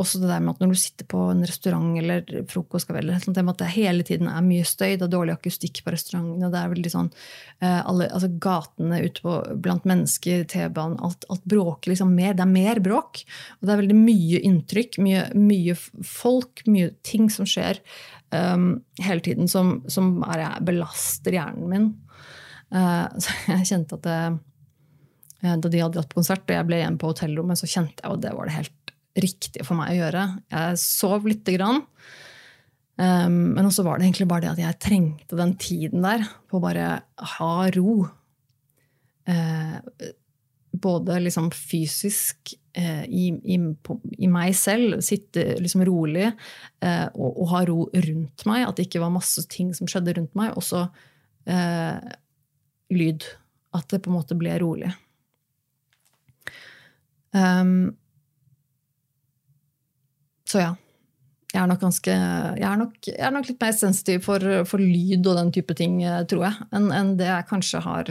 også 0.00 0.18
det 0.18 0.26
der 0.26 0.40
med 0.42 0.56
at 0.56 0.62
når 0.62 0.72
du 0.74 0.78
sitter 0.80 1.06
på 1.06 1.20
en 1.30 1.44
restaurant 1.46 1.98
eller 2.00 2.24
frokostkveld, 2.50 3.12
at 3.14 3.60
det 3.60 3.68
hele 3.76 4.02
tiden 4.06 4.26
er 4.30 4.42
mye 4.42 4.64
støy, 4.66 4.96
det 4.96 5.06
er 5.06 5.12
dårlig 5.12 5.36
akustikk 5.36 5.84
på 5.84 5.92
restaurantene, 5.94 6.50
det 6.50 6.58
er 6.58 6.72
veldig 6.72 6.90
sånn 6.90 7.10
eh, 7.62 7.78
alle, 7.78 8.08
altså 8.10 8.32
Gatene 8.42 8.98
ute 9.04 9.22
på, 9.22 9.36
blant 9.62 9.86
mennesker, 9.86 10.42
T-banen, 10.50 10.98
alt, 11.04 11.26
alt, 11.30 11.44
bråker 11.46 11.92
liksom 11.92 12.10
mer. 12.16 12.34
Det 12.34 12.42
er 12.42 12.50
mer 12.50 12.80
bråk. 12.82 13.22
Og 13.60 13.68
det 13.68 13.74
er 13.74 13.82
veldig 13.84 13.98
mye 14.00 14.42
inntrykk, 14.50 14.98
mye, 15.04 15.28
mye 15.38 15.76
folk, 15.78 16.64
mye 16.66 16.90
ting 17.06 17.30
som 17.30 17.46
skjer 17.46 17.78
um, 18.34 18.80
hele 19.04 19.22
tiden 19.22 19.50
som, 19.50 19.76
som 19.86 20.16
er, 20.26 20.46
belaster 20.66 21.38
hjernen 21.38 21.70
min. 21.70 21.90
Uh, 22.74 23.06
så 23.22 23.38
jeg 23.52 23.70
kjente 23.70 24.00
at 24.00 24.08
det, 24.10 24.20
da 25.44 25.68
de 25.70 25.84
hadde 25.84 26.00
dratt 26.00 26.10
på 26.10 26.18
konsert, 26.18 26.48
og 26.48 26.56
jeg 26.58 26.66
ble 26.66 26.82
igjen 26.82 26.98
på 26.98 27.14
hotellrommet, 27.14 27.62
så 27.62 27.70
kjente 27.70 28.02
jeg 28.02 28.18
at 28.18 28.26
det 28.26 28.34
var 28.34 28.50
det 28.50 28.58
helt 28.58 28.83
riktig 29.20 29.64
for 29.66 29.78
meg 29.78 29.94
å 29.94 29.98
gjøre. 30.02 30.26
Jeg 30.52 30.82
sov 30.82 31.28
lite 31.28 31.54
grann. 31.56 31.84
Um, 32.94 33.56
men 33.56 33.66
også 33.66 33.82
var 33.82 33.98
det 33.98 34.06
egentlig 34.06 34.28
bare 34.30 34.44
det 34.44 34.52
at 34.52 34.60
jeg 34.62 34.82
trengte 34.84 35.38
den 35.38 35.56
tiden 35.58 36.04
der 36.04 36.22
på 36.46 36.60
å 36.60 36.62
bare 36.62 36.90
ha 37.34 37.54
ro. 37.74 38.04
Uh, 39.26 39.80
både 40.74 41.16
liksom 41.22 41.48
fysisk 41.54 42.52
uh, 42.78 43.04
i, 43.06 43.32
i, 43.50 43.58
på, 43.82 43.98
i, 44.14 44.28
meg 44.30 44.54
selv, 44.58 45.00
sitte 45.06 45.56
liksom 45.62 45.82
rolig 45.88 46.28
uh, 46.28 47.08
og, 47.14 47.30
og, 47.30 47.46
ha 47.54 47.64
ro 47.70 47.78
rundt 47.88 48.46
meg. 48.50 48.68
At 48.68 48.78
det 48.78 48.88
ikke 48.88 49.02
var 49.02 49.14
masse 49.14 49.42
ting 49.50 49.74
som 49.74 49.90
skjedde 49.90 50.18
rundt 50.20 50.38
meg. 50.38 50.54
Også 50.58 50.86
lyd. 52.94 53.26
At 53.76 53.90
det 53.90 53.98
på 54.04 54.08
en 54.08 54.16
måte 54.16 54.36
ble 54.38 54.54
rolig. 54.62 54.94
Um, 57.34 57.96
så 60.48 60.62
ja. 60.62 60.72
Jeg 61.54 61.62
er 61.62 61.68
nok, 61.70 61.84
ganske, 61.84 62.14
jeg 62.58 62.66
er 62.66 62.78
nok, 62.80 62.96
jeg 63.06 63.22
er 63.22 63.30
nok 63.30 63.46
litt 63.46 63.60
mer 63.62 63.74
sensitiv 63.76 64.24
for, 64.26 64.42
for, 64.66 64.82
lyd 64.82 65.22
og 65.30 65.36
den 65.38 65.52
type 65.54 65.76
ting, 65.78 66.00
eh, 66.02 66.24
tror 66.26 66.48
jeg, 66.48 66.66
enn 66.74 66.88
en 66.90 67.12
det 67.20 67.28
jeg 67.28 67.46
kanskje 67.46 67.82
har 67.84 68.10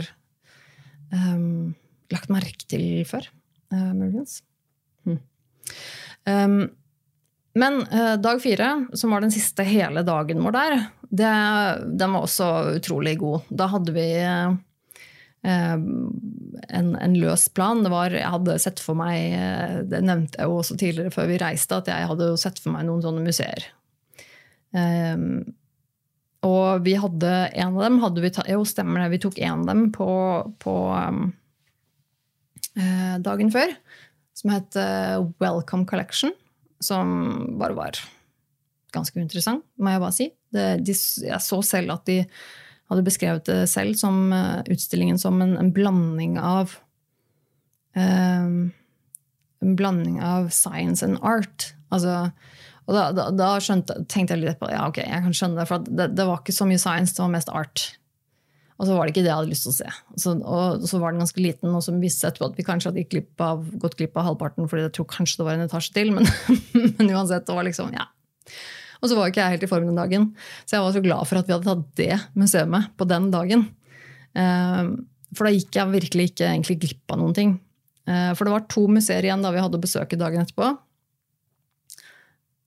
um, 1.11 1.73
lagt 2.13 2.31
merke 2.31 2.63
til 2.71 3.03
før. 3.09 3.27
Uh, 3.73 3.91
muligens. 3.97 4.37
Hmm. 5.03 5.19
Um, 6.23 6.55
men 7.59 7.81
uh, 7.91 8.15
dag 8.23 8.39
fire, 8.39 8.69
som 8.95 9.11
var 9.11 9.25
den 9.25 9.33
siste 9.33 9.65
hele 9.67 10.05
dagen 10.07 10.39
vår 10.45 10.55
der, 10.55 10.77
det, 11.11 11.33
den 11.99 12.15
var 12.15 12.23
også 12.23 12.49
utrolig 12.77 13.17
god. 13.19 13.49
Da 13.51 13.67
hadde 13.75 13.97
vi 13.97 14.07
uh, 14.23 14.55
en, 15.43 16.95
en, 16.95 17.15
løs 17.19 17.49
plan. 17.51 17.83
Det 17.83 17.91
var, 17.91 18.13
jeg 18.15 18.31
hadde 18.35 18.59
sett 18.63 18.79
for 18.83 18.97
meg, 18.97 19.33
eh, 19.35 19.79
det 19.91 19.99
nevnte 20.05 20.39
jeg 20.39 20.49
jo 20.49 20.59
også 20.61 20.77
tidligere 20.79 21.13
før 21.13 21.27
vi 21.31 21.39
reiste, 21.41 21.79
at 21.79 21.91
jeg 21.91 22.09
hadde 22.11 22.29
sett 22.39 22.61
for 22.63 22.75
meg 22.75 22.87
noen 22.87 23.03
sånne 23.03 23.23
museer. 23.25 23.67
Um, 24.73 25.43
og 26.43 26.83
vi 26.87 26.95
hadde 26.99 27.31
en 27.53 27.75
av 27.75 27.83
dem 27.85 27.99
hadde 28.01 28.23
vi 28.23 28.31
ta, 28.33 28.43
Jo, 28.49 28.63
stemmer 28.67 29.03
det. 29.03 29.11
Vi 29.13 29.21
tok 29.27 29.37
en 29.39 29.61
av 29.61 29.69
dem 29.69 29.83
på, 29.95 30.07
på 30.63 30.73
um, 30.91 31.27
dagen 33.23 33.53
før. 33.53 33.75
Som 34.35 34.51
het 34.55 34.75
uh, 34.79 35.23
Welcome 35.43 35.87
Collection. 35.87 36.33
Som 36.83 37.13
bare 37.61 37.77
var 37.77 38.01
ganske 38.93 39.17
interessant, 39.21 39.63
må 39.81 39.93
jeg 39.93 40.03
bare 40.03 40.15
si. 40.15 40.27
Det, 40.53 40.65
de, 40.85 40.95
jeg 41.25 41.39
så 41.41 41.61
selv 41.65 41.95
at 41.95 42.03
de 42.09 42.19
hadde 42.91 43.05
beskrevet 43.05 43.47
det 43.47 43.63
selv 43.71 43.97
som 43.99 44.33
eh, 44.35 44.61
utstillingen 44.73 45.19
som 45.21 45.41
en, 45.43 45.55
en 45.59 45.71
blanding 45.73 46.37
av 46.39 46.77
um, 47.95 48.71
En 49.63 49.77
blanding 49.79 50.17
av 50.19 50.49
science 50.51 51.05
and 51.05 51.21
art. 51.23 51.69
Altså, 51.87 52.33
og 52.83 52.95
da, 52.97 53.03
da, 53.15 53.29
da 53.31 53.51
skjønte, 53.63 54.01
tenkte 54.11 54.35
jeg 54.35 54.43
litt 54.43 54.59
på 54.59 54.67
ja, 54.67 54.81
ok, 54.89 54.99
jeg 55.05 55.23
kan 55.23 55.35
skjønne 55.37 55.61
det, 55.61 55.67
for 55.69 55.85
det, 55.87 56.09
det, 56.17 56.25
var 56.27 56.41
ikke 56.41 56.55
så 56.55 56.67
mye 56.67 56.81
science, 56.81 57.15
det 57.15 57.23
var 57.23 57.31
mest 57.31 57.51
art. 57.53 57.85
Og 58.75 58.89
så 58.89 58.97
var 58.97 59.05
det 59.05 59.13
ikke 59.13 59.23
det 59.23 59.31
jeg 59.31 59.39
hadde 59.39 59.53
lyst 59.53 59.63
til 59.63 59.71
å 59.71 59.77
se. 59.77 59.93
Så, 60.19 60.33
og 60.41 60.83
så 60.89 60.99
var 60.99 61.13
den 61.13 61.23
ganske 61.23 61.39
liten, 61.39 61.71
og 61.71 61.85
så 61.85 61.95
viste 61.95 62.33
det 62.35 62.43
at 62.43 62.59
vi 62.59 62.67
kanskje 62.67 62.91
hadde 62.91 63.07
glipp 63.07 63.43
av, 63.45 63.63
gått 63.79 63.95
glipp 64.01 64.19
av 64.19 64.27
halvparten, 64.33 64.67
fordi 64.67 64.87
jeg 64.89 64.95
tror 64.97 65.07
kanskje 65.13 65.39
det 65.39 65.47
var 65.47 65.55
en 65.55 65.67
etasje 65.69 65.95
til. 65.95 66.11
Men, 66.17 66.27
men 66.97 67.13
uansett, 67.13 67.47
det 67.47 67.55
var 67.55 67.69
liksom, 67.69 67.95
ja. 67.95 68.09
Og 69.03 69.09
så 69.11 69.17
var 69.17 69.29
ikke 69.29 69.43
jeg 69.43 69.57
helt 69.57 69.65
i 69.67 69.69
form 69.69 69.89
den 69.89 69.99
dagen. 69.99 70.29
Så 70.63 70.77
jeg 70.77 70.85
var 70.85 70.95
så 70.95 71.03
glad 71.03 71.27
for 71.27 71.39
at 71.39 71.49
vi 71.49 71.55
hadde 71.55 71.67
tatt 71.67 71.99
det 71.99 72.15
museet 72.39 72.89
på 72.97 73.07
den 73.09 73.27
dagen. 73.33 73.65
Ehm, 74.39 74.93
for 75.35 75.47
da 75.47 75.53
gikk 75.53 75.75
jeg 75.75 75.93
virkelig 75.93 76.27
ikke 76.31 76.47
egentlig 76.47 76.79
glipp 76.85 77.13
av 77.13 77.19
noen 77.19 77.35
ting. 77.35 77.53
Eh, 78.07 78.31
for 78.37 78.47
det 78.47 78.55
var 78.55 78.67
to 78.71 78.85
museer 78.87 79.27
igjen 79.27 79.43
da 79.43 79.51
vi 79.53 79.63
hadde 79.63 79.81
besøket 79.83 80.21
dagen 80.21 80.45
etterpå. 80.45 80.71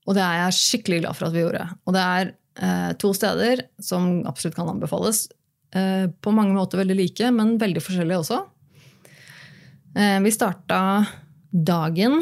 Og 0.07 0.15
det 0.15 0.23
er 0.23 0.43
jeg 0.45 0.59
skikkelig 0.61 1.01
glad 1.03 1.17
for 1.17 1.27
at 1.27 1.35
vi 1.35 1.41
gjorde. 1.43 1.65
Og 1.83 1.97
det 1.97 2.05
er 2.05 2.29
eh, 2.61 2.91
to 3.01 3.11
steder 3.17 3.65
som 3.83 4.21
absolutt 4.29 4.59
kan 4.59 4.69
anbefales. 4.69 5.25
Eh, 5.73 6.05
på 6.07 6.35
mange 6.35 6.53
måter 6.55 6.79
veldig 6.83 7.01
like, 7.01 7.33
men 7.33 7.57
veldig 7.61 7.83
forskjellige 7.83 8.21
også. 8.23 8.43
Vi 9.97 10.29
starta 10.29 10.79
dagen 11.49 12.19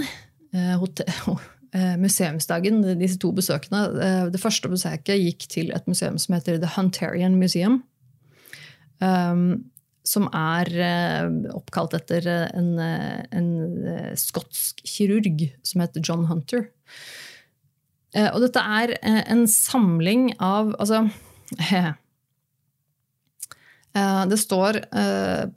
Eh, 0.55 0.83
museumsdagen, 1.99 2.81
disse 2.99 3.19
to 3.19 3.31
besøkene. 3.35 3.79
Eh, 3.99 4.25
det 4.31 4.41
første 4.41 4.69
besøket 4.71 5.19
gikk 5.19 5.47
til 5.51 5.71
et 5.75 5.87
museum 5.89 6.17
som 6.21 6.35
heter 6.37 6.59
The 6.61 6.69
Hunterian 6.75 7.35
Museum. 7.39 7.83
Um, 9.03 9.65
som 10.07 10.29
er 10.37 10.69
uh, 10.71 11.27
oppkalt 11.57 11.93
etter 11.97 12.27
en, 12.29 12.79
en 12.79 13.49
skotsk 14.15 14.79
kirurg 14.87 15.49
som 15.65 15.81
heter 15.81 16.01
John 16.05 16.25
Hunter. 16.29 16.69
Og 18.15 18.39
dette 18.45 18.61
er 18.61 18.93
en 19.03 19.47
samling 19.51 20.29
av 20.39 20.69
Altså 20.79 21.09
det 24.31 24.37
står, 24.39 24.79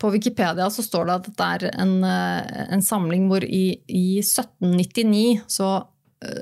På 0.01 0.11
Wikipedia 0.11 0.66
så 0.75 0.83
står 0.83 1.07
det 1.07 1.14
at 1.14 1.29
dette 1.29 1.45
er 1.55 1.66
en, 1.85 2.03
en 2.03 2.83
samling 2.83 3.29
hvor 3.31 3.47
i, 3.47 3.79
i 3.87 4.19
1799 4.25 5.47
så 5.47 5.69
Eh, 5.77 5.97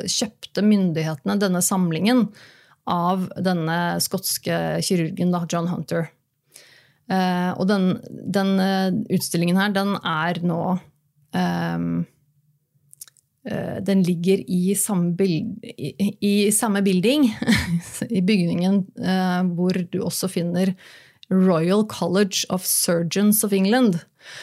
kjøpte 0.08 0.62
myndighetene 0.64 1.36
denne 1.40 1.60
samlingen 1.64 2.26
av 2.86 3.26
denne 3.42 3.98
skotske 4.02 4.80
kirurgen, 4.86 5.32
da, 5.34 5.42
John 5.50 5.68
Hunter. 5.70 6.10
Eh, 7.06 7.50
og 7.54 7.66
den, 7.70 7.96
den, 8.10 8.52
eh, 8.62 8.90
utstillingen 9.14 9.58
her, 9.60 9.70
den 9.74 9.94
er 10.02 10.42
nå 10.42 10.60
um, 11.36 12.04
Den 13.46 14.00
ligger 14.02 14.40
i 14.50 14.74
samme, 14.74 15.12
bild, 15.14 15.62
i, 15.62 15.92
i 16.18 16.50
samme 16.50 16.80
building, 16.82 17.28
i 18.18 18.18
bygningen 18.18 18.80
hvor 19.54 19.76
du 19.92 20.00
også 20.02 20.26
finner 20.32 20.72
Royal 21.30 21.84
College 21.86 22.42
of 22.50 22.66
Surgeons 22.66 23.44
of 23.46 23.54
England. 23.54 24.00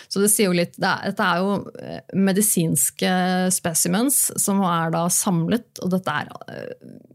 Så 0.08 0.22
det 0.24 0.30
sier 0.34 0.52
jo 0.52 0.58
litt 0.58 0.78
det 0.78 0.90
er, 0.90 1.12
Dette 1.12 1.30
er 1.30 1.42
jo 1.42 1.56
eh, 1.80 2.14
medisinske 2.18 3.16
specimens 3.54 4.26
som 4.40 4.62
er 4.68 4.94
da 4.94 5.08
samlet, 5.12 5.68
og 5.84 5.94
dette 5.94 6.16
er 6.24 6.32
uh, 6.34 7.14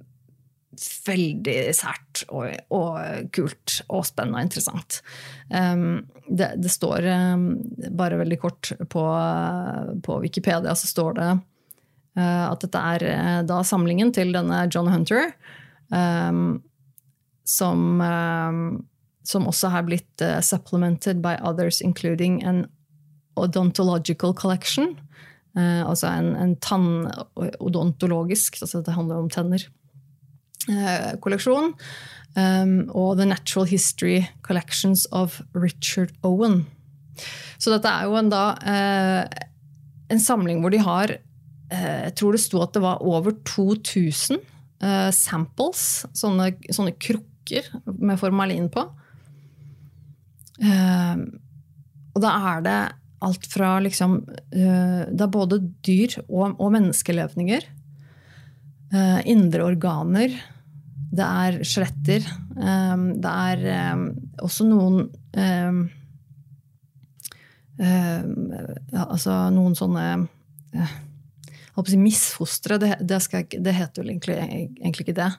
veldig 1.08 1.56
sært 1.76 2.22
og, 2.28 2.52
og, 2.74 2.98
kult 3.34 3.80
og 3.88 4.06
spennende 4.06 4.40
og 4.40 4.48
interessant. 4.48 5.00
Um, 5.50 6.06
det, 6.28 6.52
det, 6.62 6.70
står 6.72 7.06
um, 7.34 7.46
bare 7.98 8.20
veldig 8.20 8.38
kort 8.42 8.72
på, 8.92 9.04
på, 10.04 10.18
Wikipedia 10.22 10.74
så 10.78 10.90
står 10.90 11.18
det 11.18 11.30
uh, 11.34 12.46
at 12.50 12.62
dette 12.64 12.84
er 12.94 13.06
uh, 13.08 13.40
da 13.48 13.62
samlingen 13.66 14.12
til 14.14 14.34
denne 14.36 14.66
John 14.70 14.90
Hunter. 14.92 15.32
Um, 15.88 16.60
som 17.48 17.96
som 19.28 19.48
også 19.48 19.68
har 19.72 19.84
blitt 19.88 20.22
uh, 20.24 20.40
supplemented 20.44 21.20
by 21.24 21.36
others, 21.44 21.82
including 21.84 22.40
an 22.44 22.66
odontological 23.36 24.34
collection. 24.34 24.96
Uh, 25.56 25.84
altså 25.84 26.08
en, 26.08 26.34
en 26.36 26.56
tannodontologisk, 26.64 28.62
altså 28.62 28.80
det 28.84 28.94
handler 28.96 29.16
om 29.20 29.30
tenner, 29.32 29.66
uh, 30.70 31.12
kolleksjon. 31.20 31.74
Um, 32.38 32.90
og 32.94 33.16
The 33.18 33.26
Natural 33.26 33.66
History 33.66 34.22
Collections 34.46 35.06
of 35.12 35.40
Richard 35.56 36.12
Owen. 36.22 36.66
Så 37.58 37.72
dette 37.72 37.88
er 37.90 38.06
jo 38.06 38.14
en, 38.14 38.28
da, 38.30 38.54
en 40.06 40.20
samling 40.22 40.60
hvor 40.62 40.70
de 40.70 40.78
har 40.78 41.16
Jeg 41.72 42.12
tror 42.14 42.36
det 42.36 42.40
sto 42.44 42.60
at 42.62 42.76
det 42.76 42.82
var 42.84 43.02
over 43.02 43.34
2000 43.42 44.38
samples, 45.10 46.06
sånne, 46.14 46.52
sånne 46.70 46.94
krukker 46.94 47.66
med 47.98 48.20
formalin 48.20 48.68
på. 48.70 48.86
Uh, 50.58 51.26
og 52.16 52.22
da 52.24 52.32
er 52.52 52.62
det 52.66 52.78
alt 53.22 53.44
fra 53.50 53.76
liksom 53.82 54.16
uh, 54.26 55.02
Det 55.06 55.24
er 55.24 55.30
både 55.34 55.60
dyr 55.86 56.18
og, 56.26 56.56
og 56.58 56.72
menneskelevninger. 56.74 57.66
Uh, 58.94 59.20
indre 59.28 59.66
organer. 59.68 60.34
Det 61.08 61.26
er 61.26 61.60
skjeletter. 61.66 62.26
Um, 62.56 63.10
det 63.22 63.34
er 63.52 63.94
um, 63.94 64.10
også 64.44 64.66
noen 64.68 65.08
Altså 67.78 69.34
noen 69.54 69.76
sånne 69.78 70.06
si, 71.86 71.98
misfostre. 72.00 72.78
Det, 72.82 72.96
det, 73.00 73.20
det, 73.54 73.74
heter 73.76 74.02
vel 74.02 74.10
egentlig, 74.14 74.36
egentlig, 74.80 75.06
ikke 75.06 75.18
det. 75.20 75.30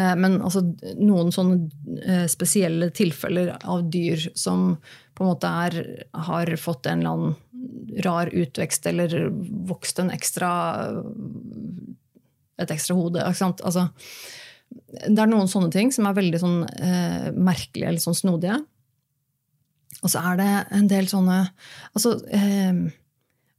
Eh, 0.00 0.14
men 0.16 0.38
altså, 0.40 0.64
noen 0.96 1.32
sånne 1.34 2.00
eh, 2.00 2.26
spesielle 2.32 2.88
tilfeller 2.96 3.52
av 3.60 3.84
dyr 3.92 4.30
som 4.38 4.78
på 5.14 5.24
en 5.24 5.30
måte 5.30 5.50
er, 5.66 5.80
har 6.26 6.54
fått 6.58 6.88
en 6.90 7.04
eller 7.04 7.14
annen 7.14 8.00
rar 8.04 8.30
utvekst 8.34 8.86
eller 8.90 9.28
vokst 9.68 10.00
en 10.02 10.10
ekstra 10.12 10.50
et 12.60 12.70
ekstra 12.70 12.96
hode. 12.98 13.22
Altså, 13.22 13.50
det 15.04 15.20
er 15.20 15.30
noen 15.30 15.50
sånne 15.50 15.72
ting 15.74 15.90
som 15.94 16.08
er 16.08 16.16
veldig 16.16 16.40
sånn, 16.40 16.60
eh, 16.78 17.30
merkelige 17.34 17.90
eller 17.90 18.02
sånn 18.02 18.18
snodige. 18.18 18.58
Og 20.02 20.12
så 20.12 20.20
er 20.32 20.38
det 20.40 20.50
en 20.76 20.88
del 20.90 21.08
sånne 21.08 21.38
altså, 21.94 22.16
eh, 22.28 22.72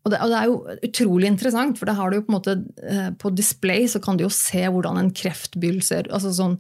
og, 0.06 0.12
det, 0.14 0.20
og, 0.22 0.30
det, 0.30 0.38
er 0.38 0.49
jo 0.51 0.76
utrolig 0.86 1.30
interessant, 1.32 1.80
for 1.80 1.89
det 1.89 1.95
har 1.97 2.12
du 2.12 2.20
jo 2.20 2.26
på 2.28 2.30
en 2.30 2.38
måte 2.38 2.53
eh, 2.86 3.08
på 3.18 3.32
display 3.34 3.88
så 3.89 3.97
kan 4.03 4.20
du 4.20 4.28
jo 4.28 4.34
se 4.34 4.62
hvordan 4.70 4.99
en 5.01 5.10
kreftbyll 5.10 5.80
ser 5.86 6.12
altså 6.14 6.30
sånn, 6.36 6.60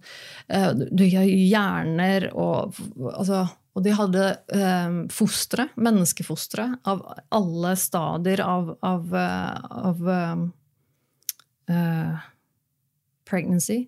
eh, 0.49 0.71
Du 0.89 1.03
har 1.05 1.29
hjerner 1.29 2.31
og 2.33 2.73
altså, 3.13 3.43
og 3.75 3.83
de 3.83 3.91
hadde 3.93 4.27
eh, 4.55 4.99
fostre, 5.11 5.67
menneskefostre, 5.75 6.69
av 6.87 7.01
alle 7.35 7.73
stadier 7.77 8.41
av, 8.41 8.71
av, 8.79 9.17
eh, 9.19 9.65
av 9.89 10.05
uh, 11.69 12.23
pregnancy. 13.27 13.81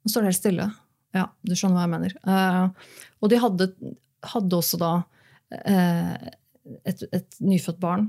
Nå 0.00 0.10
står 0.10 0.24
det 0.24 0.30
helt 0.32 0.40
stille. 0.40 0.68
Ja, 1.14 1.26
du 1.44 1.52
skjønner 1.52 1.76
hva 1.76 1.84
jeg 1.84 1.92
mener. 1.92 2.16
Uh, 2.24 2.96
og 3.20 3.30
de 3.30 3.42
hadde, 3.44 3.68
hadde 4.32 4.58
også 4.58 4.80
da 4.80 4.94
et, 5.54 7.02
et, 7.12 7.36
nyfødt 7.44 7.76
barn 7.78 8.08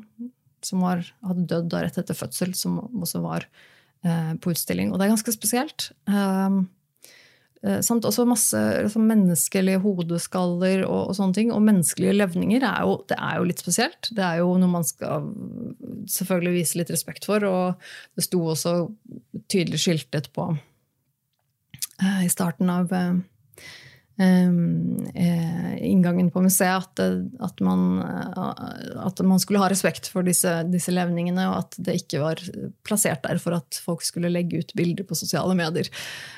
som 0.65 0.83
var, 0.83 1.05
hadde 1.25 1.47
dødd 1.51 1.71
da 1.73 1.85
rett 1.85 1.99
etter 2.01 2.17
fødsel, 2.17 2.55
som 2.57 2.81
også 2.85 3.23
var 3.23 3.47
på 4.05 4.51
utstilling. 4.51 4.91
Og 4.91 4.99
det 4.99 5.07
er 5.07 5.15
ganske 5.15 5.33
spesielt. 5.33 5.87
Uh, 6.05 6.59
Eh, 7.65 7.79
samt 7.81 8.05
også 8.05 8.27
masse 8.29 8.59
liksom, 8.85 9.07
menneskelige 9.09 9.81
hodeskaller 9.81 10.83
og, 10.85 11.09
og, 11.09 11.15
sånne 11.17 11.37
ting. 11.37 11.51
Og 11.53 11.63
menneskelige 11.65 12.13
levninger 12.13 12.65
er 12.67 12.85
jo, 12.85 12.99
det 13.09 13.17
er 13.17 13.39
jo 13.39 13.47
litt 13.49 13.63
spesielt. 13.63 14.09
Det 14.13 14.25
er 14.25 14.41
jo 14.43 14.51
noe 14.61 14.71
man 14.71 14.85
skal 14.85 15.31
selvfølgelig 16.11 16.55
vise 16.59 16.81
litt 16.81 16.93
respekt 16.93 17.25
for. 17.25 17.45
Og 17.49 17.87
det 18.17 18.27
sto 18.27 18.43
også 18.53 18.75
tydelig 19.51 19.81
skiltet 19.81 20.29
på 20.35 20.51
uh, 20.53 22.21
i 22.21 22.29
starten 22.31 22.69
av 22.69 22.93
um, 22.93 23.23
inngangen 25.85 26.29
på 26.31 26.39
museet 26.39 26.85
at, 26.85 26.99
at, 27.43 27.59
man, 27.59 27.99
at, 27.99 29.19
man, 29.27 29.41
skulle 29.43 29.59
ha 29.59 29.67
respekt 29.67 30.07
for 30.07 30.23
disse, 30.23 30.63
disse, 30.71 30.93
levningene, 30.95 31.49
og 31.51 31.57
at 31.65 31.75
det 31.83 31.97
ikke 31.99 32.21
var 32.23 32.39
plassert 32.87 33.25
der 33.25 33.41
for 33.43 33.57
at 33.57 33.79
folk 33.83 34.05
skulle 34.07 34.31
legge 34.31 34.61
ut 34.63 34.71
bilder 34.77 35.03
på 35.07 35.17
sosiale 35.19 35.55
medier. 35.57 35.89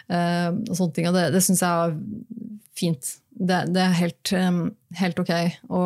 Uh, 0.10 0.58
og 0.68 0.74
sånne 0.80 0.96
ting, 0.96 1.10
og 1.10 1.18
Det, 1.18 1.28
det 1.36 1.44
syns 1.46 1.62
jeg 1.62 1.70
er 1.70 1.96
fint. 2.78 3.12
Det, 3.38 3.62
det 3.74 3.84
er 3.84 4.00
helt, 4.00 4.34
um, 4.34 4.64
helt, 4.98 5.22
ok 5.22 5.34
å 5.70 5.84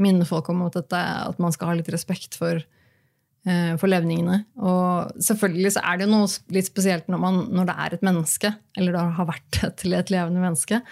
minne 0.00 0.26
folk 0.26 0.48
om 0.50 0.64
at, 0.66 0.78
dette, 0.78 1.00
at 1.00 1.42
man 1.42 1.54
skal 1.54 1.70
ha 1.70 1.76
litt 1.78 1.90
respekt 1.94 2.38
for, 2.38 2.62
uh, 3.48 3.74
for 3.80 3.90
levningene. 3.90 4.44
Og 4.62 5.18
selvfølgelig 5.22 5.74
så 5.76 5.84
er 5.90 6.02
det 6.02 6.10
noe 6.10 6.30
litt 6.54 6.70
spesielt 6.70 7.10
når, 7.10 7.22
man, 7.26 7.42
når 7.54 7.70
det 7.70 7.76
er 7.86 7.98
et 7.98 8.06
menneske, 8.06 8.54
eller 8.78 8.96
det 8.96 9.04
har 9.18 9.30
vært 9.34 9.60
til 9.82 9.98
et 9.98 10.14
levende 10.14 10.46
menneske. 10.46 10.82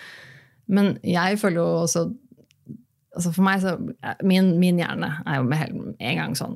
Men 0.72 0.96
jeg 1.04 1.38
føler 1.40 1.60
jo 1.60 1.68
også 1.84 2.06
altså 3.12 3.32
For 3.36 3.44
meg 3.44 3.60
så, 3.60 3.74
min, 4.24 4.54
min, 4.60 4.78
hjerne 4.80 5.10
er 5.28 5.36
jo 5.36 5.44
med 5.44 5.74
en 6.00 6.20
gang 6.20 6.36
sånn 6.38 6.54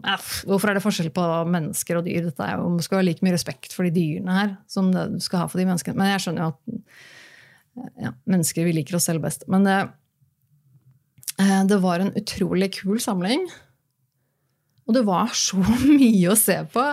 Hvorfor 0.48 0.70
er 0.70 0.78
det 0.78 0.84
forskjell 0.84 1.10
på 1.14 1.24
mennesker 1.52 2.00
og 2.00 2.06
dyr? 2.08 2.30
Dette 2.30 2.46
er 2.46 2.56
jo, 2.56 2.70
Man 2.72 2.84
skal 2.84 3.02
ha 3.02 3.04
like 3.04 3.24
mye 3.26 3.36
respekt 3.36 3.76
for 3.76 3.84
de 3.84 3.92
dyrene 3.92 4.38
her 4.38 4.56
som 4.72 4.88
det 4.94 5.04
du 5.12 5.20
skal 5.24 5.44
ha 5.44 5.50
for 5.52 5.60
de 5.60 5.68
menneskene. 5.68 5.98
Men 6.00 6.14
jeg 6.14 6.24
skjønner 6.24 6.46
jo 6.46 6.54
at 6.54 8.00
ja, 8.06 8.14
mennesker 8.24 8.64
vi 8.64 8.72
liker 8.78 8.96
oss 8.96 9.08
selv 9.10 9.24
best. 9.26 9.44
Men 9.52 9.66
det, 9.68 9.76
eh, 11.42 11.62
det 11.68 11.80
var 11.82 12.00
en 12.00 12.14
utrolig 12.16 12.70
kul 12.78 12.96
samling. 13.02 13.44
Og 14.86 14.94
det 14.94 15.02
var 15.06 15.32
så 15.34 15.58
mye 15.98 16.30
å 16.30 16.38
se 16.38 16.60
på. 16.72 16.84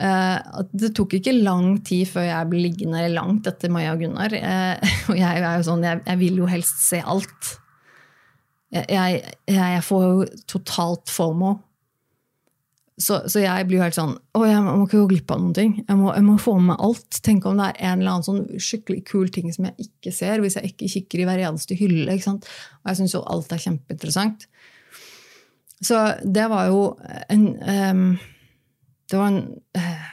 Eh, 0.00 0.36
at 0.62 0.74
det 0.76 0.92
tok 0.96 1.16
ikke 1.18 1.36
lang 1.38 1.78
tid 1.86 2.08
før 2.10 2.28
jeg 2.28 2.50
ble 2.50 2.66
liggende 2.66 3.06
langt 3.14 3.48
etter 3.48 3.72
Maja 3.72 3.94
og 3.96 4.04
Gunnar. 4.04 4.36
Eh, 4.36 4.92
og 5.10 5.16
jeg 5.18 5.40
er 5.40 5.56
jo 5.56 5.66
sånn, 5.70 5.86
jeg, 5.88 6.04
jeg 6.06 6.22
vil 6.26 6.44
jo 6.44 6.50
helst 6.50 6.84
se 6.84 7.00
alt. 7.00 7.56
Jeg, 8.70 9.24
jeg 9.50 9.82
får 9.82 10.06
jo 10.06 10.28
totalt 10.46 11.10
fomo. 11.10 11.56
Så, 13.00 13.16
så, 13.32 13.40
jeg 13.40 13.64
blir 13.64 13.78
jo 13.78 13.84
helt 13.86 13.96
sånn 13.96 14.12
Å, 14.36 14.40
jeg 14.44 14.60
må 14.60 14.84
ikke 14.84 14.98
gå 15.00 15.06
glipp 15.14 15.32
av 15.32 15.40
noen 15.40 15.54
ting. 15.56 15.70
Jeg 15.80 15.96
må, 15.96 16.10
jeg 16.12 16.24
må, 16.26 16.34
få 16.42 16.58
med 16.58 16.74
meg 16.74 16.82
alt. 16.84 17.20
Tenk 17.24 17.46
om 17.48 17.60
det 17.60 17.70
er 17.70 17.78
en 17.88 18.02
eller 18.02 18.18
annen 18.18 18.26
sånn 18.26 18.60
skikkelig 18.60 19.04
kul 19.08 19.30
ting 19.32 19.48
som 19.54 19.70
jeg 19.70 19.88
ikke 19.88 20.12
ser, 20.14 20.42
hvis 20.44 20.58
jeg 20.58 20.74
ikke 20.74 20.90
kikker 20.94 21.22
i 21.22 21.28
hver 21.30 21.42
eneste 21.48 21.78
hylle. 21.80 22.18
Og 22.20 22.90
jeg 22.90 23.00
syns 23.00 23.16
jo 23.16 23.24
alt 23.24 23.54
er 23.56 23.62
kjempeinteressant. 23.64 24.44
Så 25.80 25.98
det 26.24 26.46
var 26.52 26.68
jo 26.68 26.80
en 27.32 27.46
um, 27.56 28.18
Det 29.10 29.16
var 29.16 29.30
en 29.32 29.42
uh, 29.78 30.08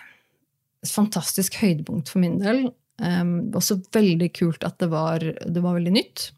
fantastisk 0.88 1.60
høydepunkt 1.60 2.10
for 2.10 2.24
min 2.24 2.40
del. 2.42 2.70
Um, 3.04 3.52
også 3.56 3.82
veldig 3.94 4.32
kult 4.34 4.64
at 4.66 4.80
det 4.82 4.90
var, 4.90 5.22
det 5.22 5.62
var 5.62 5.78
veldig 5.78 5.94
nytt. 6.00 6.32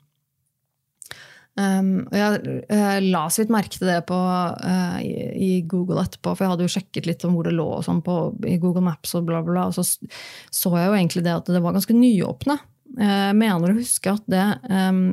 Um, 1.59 2.05
og 2.07 2.15
jeg, 2.15 2.55
jeg, 2.69 3.05
la 3.11 3.21
så 3.27 3.41
vidt 3.41 3.51
merke 3.51 3.73
til 3.73 3.89
det 3.89 3.99
på, 4.07 4.15
uh, 4.15 4.99
i, 5.03 5.13
i, 5.35 5.49
Google 5.67 6.03
etterpå, 6.05 6.31
for 6.31 6.45
jeg 6.45 6.53
hadde 6.53 6.67
jo 6.67 6.73
sjekket 6.75 7.09
litt 7.09 7.25
om 7.27 7.35
hvor 7.35 7.47
det 7.47 7.55
lå 7.55 7.67
sånn 7.83 7.99
på, 8.05 8.17
i 8.47 8.55
Google 8.61 8.83
Maps, 8.85 9.15
og 9.17 9.25
bla, 9.27 9.41
bla, 9.43 9.67
og 9.67 9.75
så 9.75 9.83
så 9.83 10.71
jeg 10.77 10.87
jo 10.87 10.95
egentlig 10.95 11.25
det 11.25 11.35
at 11.35 11.51
det 11.51 11.63
var 11.63 11.75
ganske 11.75 11.95
nyåpne. 11.95 12.59
Jeg 12.99 13.35
mener 13.37 13.71
å 13.71 13.77
huske 13.77 14.11
at 14.15 14.23
det 14.31 14.45
um, 14.65 15.03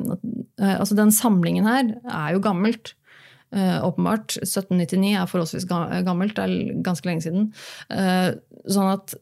uh, 0.57 0.77
Altså, 0.79 0.95
den 0.97 1.11
samlingen 1.13 1.67
her 1.67 1.91
er 2.05 2.31
jo 2.35 2.43
gammelt. 2.43 2.95
Uh, 3.55 3.79
åpenbart. 3.87 4.35
1799 4.43 5.13
er 5.15 5.29
forholdsvis 5.31 5.67
gammelt, 5.69 6.35
det 6.35 6.43
er 6.43 6.81
ganske 6.83 7.07
lenge 7.07 7.23
siden. 7.23 7.45
Uh, 7.87 8.35
sånn 8.67 8.89
at, 8.91 9.13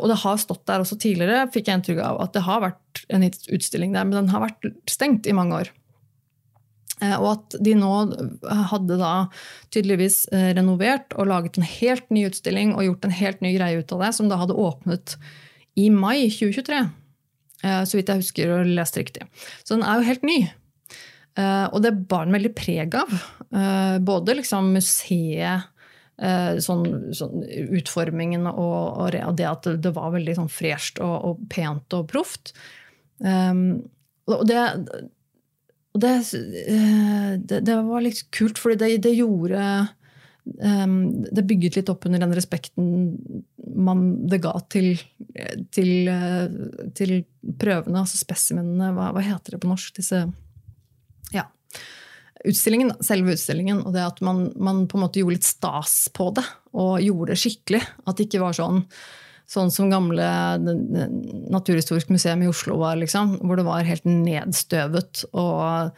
og 0.00 0.06
det 0.08 0.16
har 0.22 0.38
stått 0.40 0.62
der 0.70 0.80
også 0.80 0.96
tidligere, 0.96 1.42
fikk 1.52 1.68
jeg 1.68 1.80
inntrykk 1.80 2.00
av 2.00 2.22
at 2.24 2.32
det 2.32 2.46
har 2.46 2.62
vært 2.64 3.02
en 3.12 3.26
utstilling 3.28 3.92
der, 3.92 4.06
men 4.08 4.16
den 4.16 4.30
har 4.32 4.46
vært 4.46 4.70
stengt 4.88 5.28
i 5.28 5.34
mange 5.36 5.58
år. 5.58 5.72
Uh, 7.02 7.18
og 7.18 7.26
at 7.34 7.58
de 7.66 7.74
nå 7.76 7.90
hadde 8.72 8.96
da 9.02 9.12
tydeligvis 9.76 10.22
renovert 10.56 11.12
og 11.20 11.28
laget 11.28 11.60
en 11.60 11.68
helt 11.68 12.08
ny 12.08 12.24
utstilling 12.30 12.72
og 12.72 12.86
gjort 12.86 13.04
en 13.04 13.18
helt 13.20 13.44
ny 13.44 13.52
greie 13.58 13.82
ut 13.82 13.92
av 13.98 14.06
det, 14.06 14.14
som 14.16 14.32
da 14.32 14.40
hadde 14.40 14.56
åpnet 14.56 15.18
i 15.76 15.90
mai 15.92 16.24
2023. 16.32 16.80
Så 17.58 17.98
vidt 17.98 18.08
jeg 18.08 18.22
husker 18.22 18.50
og 18.54 18.68
leste 18.70 19.02
riktig. 19.02 19.24
Så 19.66 19.74
den 19.74 19.82
er 19.82 19.98
jo 19.98 20.06
helt 20.06 20.24
ny. 20.26 20.36
Uh, 21.38 21.68
og 21.70 21.82
det 21.84 21.92
bar 22.10 22.26
den 22.26 22.34
veldig 22.34 22.54
preg 22.58 22.94
av. 22.98 23.12
Uh, 23.54 23.98
både 24.02 24.34
liksom 24.40 24.72
museet, 24.74 25.68
uh, 26.18 26.56
sånn, 26.62 27.12
sånn, 27.14 27.44
utformingen 27.78 28.48
og, 28.50 29.12
og, 29.14 29.36
det 29.38 29.46
at 29.46 29.68
det 29.78 29.92
var 29.94 30.16
veldig 30.16 30.34
sånn 30.40 30.50
fresht 30.50 30.98
og, 31.04 31.14
og, 31.28 31.44
pent 31.52 31.94
og 31.94 32.08
proft. 32.10 32.52
Um, 33.22 33.84
og 34.28 34.42
det, 34.50 34.64
det, 35.98 36.16
det, 37.38 37.62
det, 37.66 37.76
var 37.86 38.02
litt 38.04 38.24
kult, 38.34 38.58
fordi 38.60 38.76
det, 38.82 38.90
det 39.06 39.14
gjorde 39.16 39.62
um, 40.60 40.92
Det 41.26 41.42
bygget 41.48 41.78
litt 41.78 41.90
opp 41.90 42.04
under 42.06 42.22
den 42.22 42.34
respekten 42.36 42.90
man 43.78 44.04
det 44.28 44.40
ga 44.42 44.52
til, 44.70 44.98
til, 45.74 46.10
til 46.98 47.12
prøvene, 47.62 48.02
altså 48.02 48.18
spesimenene. 48.20 48.90
Hva, 48.96 49.10
hva 49.14 49.22
heter 49.22 49.54
det 49.54 49.62
på 49.62 49.70
norsk? 49.70 49.94
disse 50.00 50.24
utstillingen, 52.48 52.92
selve 53.04 53.34
utstillingen, 53.34 53.82
og 53.86 53.94
det 53.96 54.04
at 54.04 54.20
man, 54.24 54.48
man, 54.56 54.84
på 54.88 54.98
en 54.98 55.06
måte 55.06 55.22
gjorde 55.22 55.38
litt 55.38 55.48
stas 55.48 55.96
på 56.14 56.30
det. 56.36 56.44
Og 56.78 57.00
gjorde 57.02 57.32
det 57.32 57.40
skikkelig. 57.42 57.82
At 58.06 58.18
det 58.18 58.28
ikke 58.28 58.44
var 58.44 58.56
sånn, 58.56 58.84
sånn 59.48 59.72
som 59.74 59.90
gamle 59.90 60.28
Naturhistorisk 61.50 62.12
museum 62.14 62.44
i 62.44 62.50
Oslo 62.50 62.78
var, 62.82 62.98
liksom, 63.00 63.38
hvor 63.42 63.58
det 63.58 63.66
var 63.68 63.88
helt 63.88 64.08
nedstøvet. 64.08 65.26
og 65.32 65.94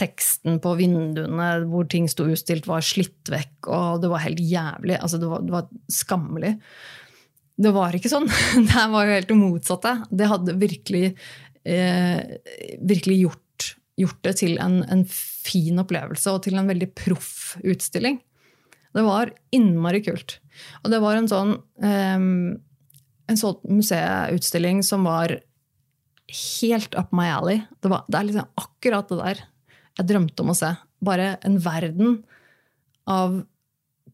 teksten 0.00 0.60
på 0.64 0.70
vinduene 0.78 1.48
hvor 1.68 1.84
ting 1.90 2.06
sto 2.08 2.24
utstilt, 2.30 2.68
var 2.70 2.84
slitt 2.84 3.28
vekk, 3.28 3.68
og 3.68 4.00
det 4.00 4.08
var 4.12 4.24
helt 4.24 4.40
jævlig. 4.40 4.96
Altså, 4.96 5.20
det, 5.20 5.28
var, 5.28 5.44
det 5.44 5.54
var 5.54 5.68
skammelig. 5.92 6.54
Det 7.60 7.72
var 7.76 7.96
ikke 7.96 8.12
sånn. 8.12 8.28
Det 8.70 8.86
var 8.94 9.04
jo 9.04 9.16
helt 9.18 9.28
det 9.28 9.36
motsatte. 9.36 9.94
Det 10.08 10.30
hadde 10.30 10.56
virkelig, 10.60 11.12
eh, 11.68 12.20
virkelig 12.80 13.18
gjort 13.26 13.44
gjort 14.00 14.20
det 14.26 14.34
til 14.40 14.56
en, 14.62 14.80
en, 14.88 15.04
fin 15.10 15.80
opplevelse 15.80 16.32
og 16.32 16.42
til 16.44 16.58
en 16.60 16.68
veldig 16.68 16.90
proff 16.98 17.56
utstilling. 17.64 18.18
Det 18.96 19.04
var 19.06 19.32
innmari 19.54 20.02
kult. 20.04 20.38
Og 20.82 20.90
det 20.92 21.00
var 21.02 21.16
en 21.16 21.28
sånn, 21.30 21.54
um, 21.84 22.26
en 23.30 23.40
sånn 23.40 23.60
museutstilling 23.70 24.82
som 24.86 25.06
var 25.08 25.38
helt 26.30 26.96
up 26.98 27.14
my 27.16 27.30
alley. 27.32 27.62
Det, 27.80 27.90
var, 27.92 28.04
det 28.10 28.18
er 28.18 28.28
liksom 28.28 28.60
akkurat 28.60 29.10
det 29.10 29.20
der 29.20 29.42
jeg 30.00 30.10
drømte 30.10 30.44
om 30.44 30.52
å 30.52 30.58
se. 30.58 30.74
Bare 31.04 31.34
en 31.46 31.58
verden 31.62 32.20
av 33.10 33.40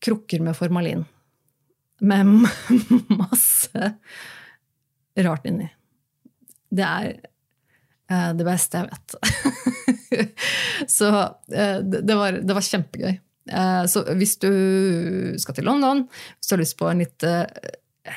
krukker 0.04 0.42
med 0.44 0.56
formalin. 0.56 1.04
med 2.00 2.26
masse 3.20 3.92
rart 5.16 5.46
inni. 5.48 5.68
Det 6.68 6.84
er 6.84 7.14
det 8.06 8.44
beste 8.46 8.78
jeg 8.78 8.90
vet. 8.90 9.16
så 10.96 11.08
eh, 11.52 11.80
det, 11.82 12.14
var, 12.14 12.38
det, 12.38 12.54
var, 12.54 12.64
kjempegøy. 12.64 13.16
Eh, 13.46 13.82
så 13.90 14.04
hvis 14.18 14.36
du 14.42 14.52
skal 15.40 15.56
til 15.56 15.68
London, 15.68 16.06
hvis 16.36 16.48
du 16.48 16.56
har 16.56 16.62
lyst 16.62 16.78
på 16.80 16.88
en 16.90 17.02
litt, 17.02 17.26
eh, 17.26 18.14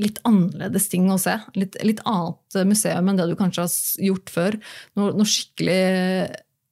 litt 0.00 0.20
annerledes 0.28 0.90
ting 0.92 1.08
å 1.12 1.18
se, 1.20 1.38
litt, 1.56 1.78
litt, 1.84 2.02
annet 2.08 2.58
museum 2.68 3.08
enn 3.08 3.20
det 3.20 3.28
du 3.30 3.36
kanskje 3.38 3.66
har 3.66 3.76
gjort 4.10 4.32
før, 4.32 4.58
noe, 4.98 5.14
noe 5.16 5.28
skikkelig 5.28 5.78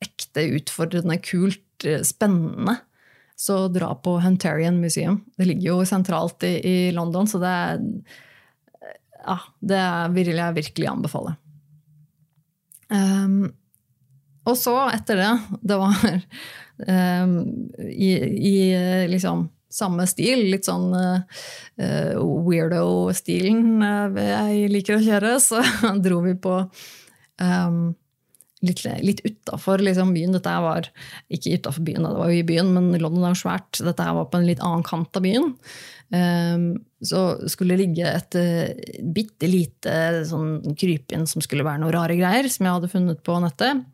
ekte, 0.04 0.48
utfordrende, 0.58 1.20
kult, 1.24 1.86
eh, 1.88 2.04
spennende, 2.06 2.78
så 3.34 3.64
dra 3.72 3.88
på 3.98 4.20
Hunterian 4.22 4.76
Museum. 4.78 5.18
Det 5.34 5.48
ligger 5.48 5.72
jo 5.72 5.88
sentralt 5.88 6.44
i, 6.46 6.54
i 6.62 6.76
London, 6.94 7.26
så 7.26 7.40
det 7.42 7.56
ja, 9.24 9.38
det 9.64 9.80
vil 10.12 10.36
jeg 10.36 10.56
virkelig 10.58 10.88
anbefale. 10.90 11.32
Um, 12.92 13.52
og 14.44 14.56
så, 14.60 14.76
etter 14.92 15.20
det, 15.20 15.32
det 15.64 15.80
var 15.80 15.98
um, 16.84 17.34
i, 17.88 18.10
i, 18.52 18.56
liksom 19.08 19.48
samme 19.74 20.06
stil, 20.06 20.44
litt 20.52 20.68
sånn 20.68 20.92
uh, 20.94 21.22
weirdo-stilen 22.20 23.82
uh, 23.82 24.20
jeg 24.20 24.70
liker 24.70 24.98
å 24.98 25.04
kjøre, 25.04 25.36
så 25.48 25.64
dro 26.04 26.20
vi 26.26 26.36
på 26.38 26.58
um, 27.40 27.94
litt, 28.64 28.84
litt 29.02 29.24
utafor 29.24 29.82
liksom, 29.84 30.12
byen. 30.14 30.36
Dette 30.36 30.54
var 30.64 30.88
ikke 31.32 31.56
utafor 31.58 31.86
byen, 31.86 32.06
det 32.06 32.20
var 32.20 32.32
jo 32.32 32.38
i 32.38 32.46
byen, 32.46 32.72
men 32.76 32.92
London 33.00 33.30
er 33.30 33.38
svært. 33.38 33.80
Dette 33.82 34.12
var 34.18 34.30
på 34.30 34.40
en 34.40 34.48
litt 34.48 34.62
annen 34.64 34.84
kant 34.86 35.16
av 35.18 35.24
byen. 35.24 35.52
Ehm, 36.12 36.84
så 37.04 37.48
skulle 37.48 37.74
det 37.74 37.86
ligge 37.86 38.08
et 38.08 38.36
uh, 38.38 39.00
bitte 39.14 39.48
lite 39.48 39.94
sånn 40.28 40.76
krypinn 40.78 41.26
som 41.28 41.44
skulle 41.44 41.66
være 41.66 41.82
noe 41.82 41.94
rare 41.94 42.16
greier, 42.18 42.48
som 42.52 42.66
jeg 42.66 42.76
hadde 42.78 42.92
funnet 42.92 43.22
på 43.24 43.38
nettet. 43.44 43.84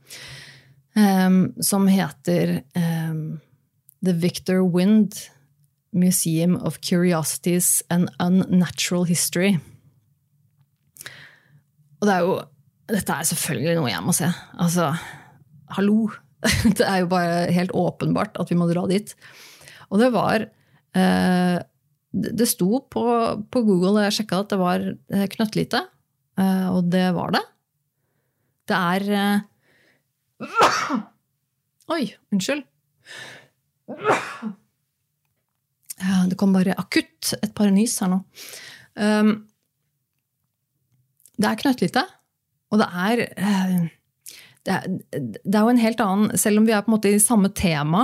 Um, 0.98 1.52
som 1.62 1.86
heter 1.86 2.60
um, 2.74 3.38
The 4.02 4.14
Victor 4.18 4.64
Wind 4.66 5.30
Museum 5.92 6.56
of 6.56 6.80
Curiosities 6.82 7.82
and 7.90 8.10
Unnatural 8.22 9.06
History. 9.06 9.58
Og 12.00 12.08
det 12.08 12.16
er 12.16 12.26
jo 12.26 12.40
Dette 12.90 13.14
er 13.14 13.26
selvfølgelig 13.28 13.74
noe 13.78 13.90
jeg 13.92 14.02
må 14.02 14.12
se. 14.16 14.26
Altså, 14.58 14.88
hallo! 15.76 16.08
Det 16.74 16.82
er 16.82 17.04
jo 17.04 17.10
bare 17.12 17.52
helt 17.54 17.70
åpenbart 17.76 18.38
at 18.40 18.50
vi 18.50 18.56
må 18.58 18.66
dra 18.66 18.82
dit. 18.90 19.12
Og 19.92 20.00
det 20.00 20.08
var 20.10 20.42
uh, 20.42 21.58
det 22.10 22.48
sto 22.50 22.80
på, 22.90 23.04
på 23.50 23.62
Google, 23.62 23.94
og 23.94 24.04
jeg 24.06 24.16
sjekka 24.18 24.42
at 24.42 24.50
det 24.50 24.58
var 24.60 24.82
eh, 24.82 25.26
knøttlite. 25.30 25.84
Eh, 26.40 26.66
og 26.72 26.88
det 26.90 27.06
var 27.14 27.36
det. 27.36 27.44
Det 28.70 28.78
er 28.78 29.02
uh... 29.14 29.38
Oi, 31.94 32.04
unnskyld. 32.34 32.64
Det 36.30 36.38
kom 36.38 36.54
bare 36.54 36.76
akutt 36.78 37.34
et 37.42 37.52
par 37.56 37.70
nys 37.74 37.96
her 38.00 38.12
nå. 38.12 38.20
Um, 38.94 39.32
det 41.40 41.48
er 41.48 41.58
knøttlite, 41.60 42.04
og 42.70 42.80
det 42.80 42.86
er, 42.90 43.22
det 44.66 44.74
er 44.74 44.86
Det 45.00 45.54
er 45.54 45.62
jo 45.62 45.72
en 45.72 45.80
helt 45.80 46.00
annen 46.04 46.38
Selv 46.38 46.60
om 46.60 46.66
vi 46.66 46.74
er 46.74 46.82
på 46.84 46.90
en 46.90 46.96
måte 46.96 47.12
i 47.14 47.22
samme 47.22 47.48
tema, 47.56 48.02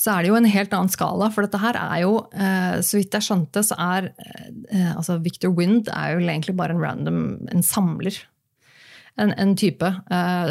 så 0.00 0.14
er 0.14 0.24
det 0.24 0.30
jo 0.30 0.38
en 0.38 0.48
helt 0.48 0.72
annen 0.72 0.92
skala. 0.92 1.28
For 1.32 1.44
dette 1.44 1.60
her 1.60 1.76
er 1.76 2.02
jo, 2.06 2.14
eh, 2.32 2.80
så 2.86 2.96
vidt 2.96 3.16
jeg 3.18 3.26
skjønte, 3.26 3.62
så 3.66 3.76
er 3.76 4.08
eh, 4.08 4.92
altså 4.94 5.18
Victor 5.20 5.52
Wind 5.52 5.90
er 5.92 6.14
jo 6.14 6.22
egentlig 6.24 6.56
bare 6.56 6.76
en 6.76 6.80
random 6.80 7.22
en 7.52 7.64
samler. 7.66 8.16
En, 9.20 9.34
en 9.36 9.52
type 9.58 9.84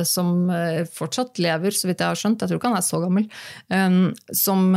som 0.05 0.49
fortsatt 0.93 1.39
lever, 1.41 1.73
så 1.73 1.87
vidt 1.87 2.03
jeg 2.03 2.11
har 2.11 2.19
skjønt. 2.19 2.43
Jeg 2.43 2.51
tror 2.51 2.59
ikke 2.59 2.69
han 2.69 2.77
er 2.77 2.85
så 2.85 2.99
gammel. 3.01 3.23
Som, 4.35 4.75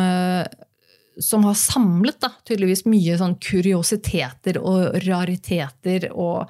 som, 1.26 1.44
har 1.44 1.58
samlet 1.60 2.16
da, 2.22 2.30
tydeligvis 2.48 2.86
mye 2.88 3.18
sånn 3.20 3.34
kuriositeter 3.42 4.56
og 4.62 4.96
rariteter 5.04 6.08
og 6.14 6.46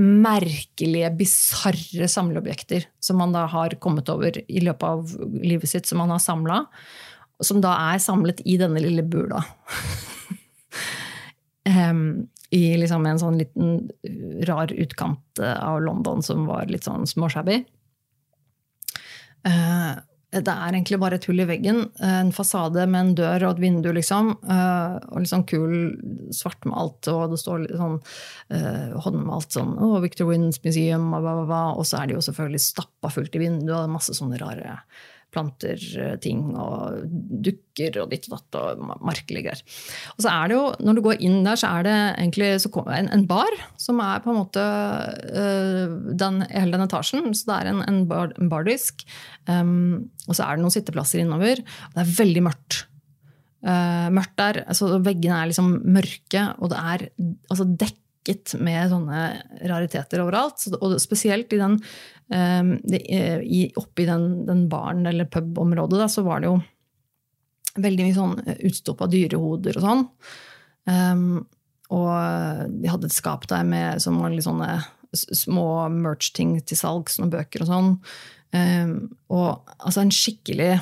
merkelige, 0.00 1.12
bisarre 1.20 2.10
samleobjekter 2.10 2.88
som 2.98 3.22
man 3.22 3.36
da 3.36 3.44
har 3.54 3.78
kommet 3.84 4.10
over 4.10 4.40
i 4.42 4.64
løpet 4.64 4.88
av 4.88 5.14
livet 5.44 5.70
sitt, 5.70 5.86
som 5.86 6.02
man 6.02 6.16
har 6.16 6.24
samla 6.24 6.64
som 7.42 7.60
da 7.64 7.74
er 7.92 8.02
samlet 8.02 8.42
i 8.46 8.56
denne 8.60 8.82
lille 8.82 9.02
bula. 9.02 9.42
um, 11.90 12.24
I 12.54 12.64
liksom 12.78 13.06
en 13.06 13.20
sånn 13.20 13.38
liten 13.40 13.76
rar 14.46 14.72
utkant 14.72 15.42
eh, 15.42 15.58
av 15.58 15.82
London 15.82 16.22
som 16.22 16.46
var 16.46 16.70
litt 16.70 16.86
sånn 16.86 17.08
småshabby. 17.10 17.64
Uh, 19.44 19.98
det 20.34 20.50
er 20.50 20.72
egentlig 20.72 20.98
bare 20.98 21.18
et 21.18 21.26
hull 21.28 21.42
i 21.42 21.46
veggen. 21.46 21.84
En 22.02 22.32
fasade 22.34 22.86
med 22.90 23.00
en 23.00 23.12
dør 23.18 23.44
og 23.46 23.54
et 23.54 23.62
vindu, 23.62 23.90
liksom. 23.94 24.32
Uh, 24.42 24.96
og 25.12 25.22
litt 25.22 25.30
sånn 25.30 25.46
kul 25.46 25.74
svartmalt, 26.34 27.06
og 27.12 27.34
det 27.34 27.38
står 27.42 27.64
litt 27.64 27.78
sånn 27.78 28.00
uh, 28.00 28.96
håndmalt 29.04 29.54
sånn 29.54 29.76
oh, 29.78 30.00
Victor 30.02 30.30
Winds 30.30 30.62
Museum, 30.64 31.12
og, 31.14 31.28
og 31.52 31.84
så 31.86 32.00
er 32.00 32.10
det 32.10 32.18
jo 32.18 32.24
selvfølgelig 32.26 32.64
stappa 32.66 33.12
fullt 33.14 33.38
i 33.38 33.44
vinduet, 33.44 33.76
og 33.84 33.94
masse 33.94 34.16
sånne 34.16 34.40
rare 34.42 34.80
planter 35.34 35.80
eh, 36.00 36.14
ting 36.22 36.52
og 36.54 37.04
dukker 37.44 37.98
og 38.02 38.12
ditt 38.12 38.28
og 38.28 38.36
datt 38.36 38.58
og 38.60 38.84
merkelige 39.04 39.48
greier. 39.48 39.62
Og 40.14 40.24
så 40.24 40.32
er 40.32 40.50
det 40.50 40.58
jo, 40.58 40.64
når 40.86 40.96
du 40.96 41.02
går 41.08 41.24
inn 41.26 41.40
der, 41.46 41.58
så 41.60 41.72
er 41.74 41.86
det 41.88 41.96
egentlig 42.12 42.52
en, 42.54 43.10
en, 43.16 43.26
bar 43.28 43.58
som 43.80 44.00
er 44.04 44.22
på 44.24 44.32
en 44.32 44.38
måte 44.38 44.62
uh, 44.62 45.94
den, 46.22 46.40
hele 46.50 46.76
den 46.76 46.86
etasjen. 46.86 47.30
Så 47.34 47.50
det 47.50 47.58
er 47.58 47.72
en, 47.72 47.82
en, 47.88 48.02
bar, 48.10 48.34
en 48.38 48.50
bardisk. 48.52 49.06
Um, 49.48 50.10
og 50.28 50.36
så 50.36 50.46
er 50.46 50.56
det 50.56 50.64
noen 50.64 50.74
sitteplasser 50.74 51.24
innover. 51.24 51.62
Det 51.64 52.04
er 52.04 52.16
veldig 52.20 52.44
mørkt. 52.46 52.84
Uh, 53.64 54.08
mørkt 54.14 54.36
der. 54.40 54.62
Altså, 54.68 54.94
veggene 55.04 55.40
er 55.40 55.50
liksom 55.50 55.74
mørke, 55.88 56.48
og 56.60 56.72
det 56.72 56.80
er 56.94 57.06
altså, 57.50 57.68
dekket 58.24 58.56
med 58.64 58.88
sånne 58.88 59.22
rariteter 59.68 60.22
overalt. 60.24 60.64
Og 60.80 60.96
spesielt 61.02 61.52
i 61.52 61.60
den 61.60 61.78
Ehm, 62.32 62.80
eh, 62.92 63.70
Oppi 63.76 64.06
den, 64.06 64.46
den 64.46 64.68
baren 64.68 65.06
eller 65.06 65.24
pubområdet 65.24 66.10
så 66.10 66.22
var 66.22 66.40
det 66.40 66.48
jo 66.48 66.60
veldig 67.84 68.06
mye 68.06 68.16
sånn 68.16 68.38
eh, 68.46 68.62
utstoppa 68.68 69.08
dyrehoder 69.10 69.78
og 69.78 69.84
sånn. 69.84 70.04
Um, 70.84 71.44
og 71.94 72.10
de 72.80 72.90
hadde 72.90 73.08
et 73.08 73.14
skap 73.14 73.46
der 73.48 73.64
med, 73.68 74.00
som 74.02 74.18
var 74.20 74.32
litt 74.32 74.46
sånne 74.46 74.78
små 75.14 75.86
merch-ting 75.92 76.56
til 76.66 76.78
salgs, 76.80 77.18
noen 77.20 77.32
bøker 77.32 77.64
og 77.64 77.70
sånn. 77.70 77.90
Um, 78.54 78.94
og 79.32 79.68
altså 79.78 80.02
en 80.02 80.12
skikkelig 80.14 80.78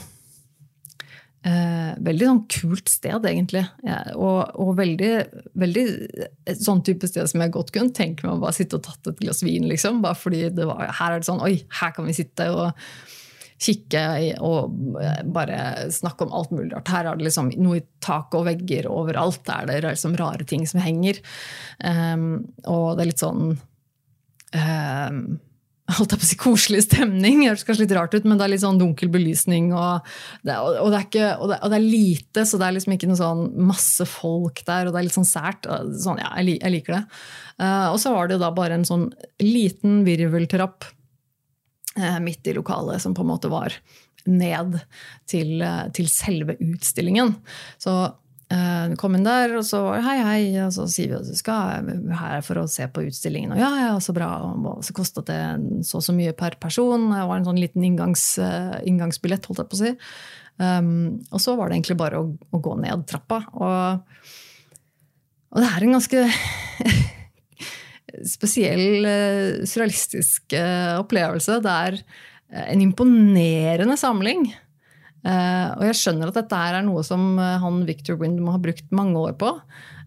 Eh, 1.43 1.95
veldig 2.07 2.27
sånn 2.29 2.43
kult 2.55 2.91
sted, 2.93 3.25
egentlig. 3.27 3.65
Ja, 3.83 3.99
og, 4.15 4.53
og 4.63 4.77
veldig, 4.79 5.11
veldig, 5.59 5.87
et 6.47 6.61
sånn 6.63 6.85
type 6.87 7.09
sted 7.11 7.27
som 7.31 7.43
jeg 7.43 7.55
godt 7.57 7.73
kunne 7.75 7.95
tenke 7.97 8.29
meg 8.29 8.37
å 8.37 8.45
bare 8.45 8.55
sitte 8.55 8.79
og 8.79 8.85
tatt 8.87 9.11
et 9.11 9.25
glass 9.25 9.43
vin. 9.43 9.67
liksom, 9.71 9.99
bare 10.05 10.19
fordi 10.19 10.45
det 10.55 10.69
var, 10.71 10.87
Her 11.01 11.17
er 11.17 11.23
det 11.23 11.29
sånn 11.31 11.43
Oi, 11.43 11.57
her 11.81 11.97
kan 11.97 12.07
vi 12.07 12.15
sitte 12.15 12.47
og 12.55 12.71
kikke 13.63 14.05
og 14.43 14.97
eh, 15.03 15.21
bare 15.35 15.91
snakke 15.95 16.27
om 16.27 16.35
alt 16.39 16.55
mulig 16.55 16.71
rart. 16.77 16.95
Her 16.95 17.11
er 17.11 17.19
det 17.19 17.27
liksom 17.27 17.51
noe 17.59 17.81
i 17.81 17.87
tak 18.03 18.35
og 18.39 18.47
vegger 18.47 18.91
overalt. 18.91 19.43
er 19.51 19.67
det 19.71 19.83
liksom 19.85 20.15
rare 20.19 20.47
ting 20.47 20.67
som 20.67 20.83
henger. 20.83 21.19
Um, 21.83 22.53
og 22.71 22.97
det 22.97 23.05
er 23.05 23.11
litt 23.11 23.23
sånn 23.23 23.57
um, 24.55 25.23
holdt 25.97 26.15
jeg 26.15 26.21
på 26.21 26.27
å 26.27 26.29
si 26.29 26.39
koselig 26.41 26.83
stemning. 26.87 27.41
Det 27.43 27.51
høres 27.51 27.65
kanskje 27.69 27.85
litt 27.85 27.95
rart 27.97 28.15
ut, 28.17 28.27
men 28.29 28.39
det 28.39 28.47
er 28.47 28.53
litt 28.55 28.63
sånn 28.65 28.81
dunkel 28.81 29.11
belysning. 29.13 29.71
Og 29.77 30.09
det, 30.47 30.57
og 30.59 30.89
det, 30.93 31.03
ikke, 31.07 31.29
og 31.39 31.53
det, 31.53 31.59
og 31.61 31.73
det 31.73 31.79
er, 31.79 31.87
lite, 31.87 32.45
så 32.49 32.61
det 32.61 32.69
er 32.69 32.77
liksom 32.77 32.97
ikke 32.97 33.11
noe 33.11 33.21
sånn 33.21 33.45
masse 33.71 34.07
folk 34.09 34.63
der. 34.69 34.89
Og 34.89 34.95
det 34.95 35.03
er 35.03 35.09
litt 35.09 35.19
sånn 35.19 35.29
sært. 35.29 35.69
Sånn, 36.03 36.23
ja, 36.23 36.33
jeg, 36.41 36.59
jeg, 36.59 36.75
liker 36.77 36.99
det. 36.99 37.03
Uh, 37.59 37.89
og 37.93 37.99
så 38.03 38.15
var 38.15 38.31
det 38.31 38.41
da 38.43 38.53
bare 38.55 38.79
en 38.79 38.89
sånn 38.89 39.09
liten 39.43 40.03
virveltrapp 40.09 40.89
uh, 41.99 42.19
midt 42.25 42.49
i 42.49 42.57
lokalet 42.57 43.03
som 43.05 43.17
på 43.17 43.25
en 43.27 43.33
måte 43.35 43.53
var 43.53 43.77
ned 44.29 44.79
til, 45.31 45.57
uh, 45.63 45.87
til 45.95 46.11
selve 46.11 46.59
utstillingen. 46.63 47.37
Så 47.83 47.97
Uh, 48.53 48.93
kom 49.01 49.15
inn 49.17 49.25
der, 49.25 49.55
og 49.57 49.65
så 49.65 49.79
hei, 50.05 50.17
hei, 50.21 50.41
og 50.61 50.73
så 50.75 50.85
sier 50.91 51.09
vi 51.09 51.17
at 51.17 51.29
vi 51.31 51.37
skal 51.39 51.87
her 52.19 52.43
for 52.45 52.61
å 52.61 52.67
se 52.69 52.85
på 52.91 53.05
utstillingen. 53.07 53.55
Og 53.55 53.61
ja, 53.63 53.71
ja, 53.81 53.93
så 54.03 54.13
bra. 54.17 54.29
Og 54.53 54.83
så 54.85 54.93
kostet 54.97 55.31
det 55.31 55.39
så 55.89 56.01
og 56.01 56.05
så 56.05 56.13
mye 56.17 56.35
per 56.37 56.59
person. 56.61 57.07
Det 57.15 57.23
var 57.31 57.39
en 57.39 57.47
sånn 57.49 57.61
liten 57.63 57.87
inngangs, 57.87 58.27
uh, 58.43 58.77
inngangsbillett, 58.89 59.49
holdt 59.49 59.63
jeg 59.63 59.71
på 59.71 59.79
å 59.79 59.83
si. 59.85 59.93
Um, 60.61 60.91
og 61.33 61.41
så 61.41 61.55
var 61.57 61.71
det 61.71 61.79
egentlig 61.79 61.97
bare 62.03 62.21
å, 62.21 62.27
å 62.29 62.61
gå 62.67 62.75
ned 62.83 63.07
trappa. 63.09 63.41
Og, 63.57 64.27
og, 65.55 65.63
det 65.63 65.71
er 65.71 65.87
en 65.87 65.97
ganske 65.97 66.27
spesiell, 68.35 68.85
uh, 69.07 69.63
surrealistisk 69.65 70.59
opplevelse. 70.99 71.63
Det 71.65 71.79
er 71.87 72.03
en 72.67 72.85
imponerende 72.85 73.97
samling. 73.97 74.51
Uh, 75.23 75.79
og 75.79 75.85
jeg 75.87 75.99
skjønner 76.01 76.31
at 76.31 76.39
dette 76.41 76.59
er 76.59 76.81
noe 76.83 77.05
som 77.07 77.37
han 77.39 77.83
Victor 77.87 78.19
Windham 78.19 78.51
har 78.51 78.63
brukt 78.63 78.89
mange 78.95 79.21
år 79.21 79.37
på. 79.39 79.53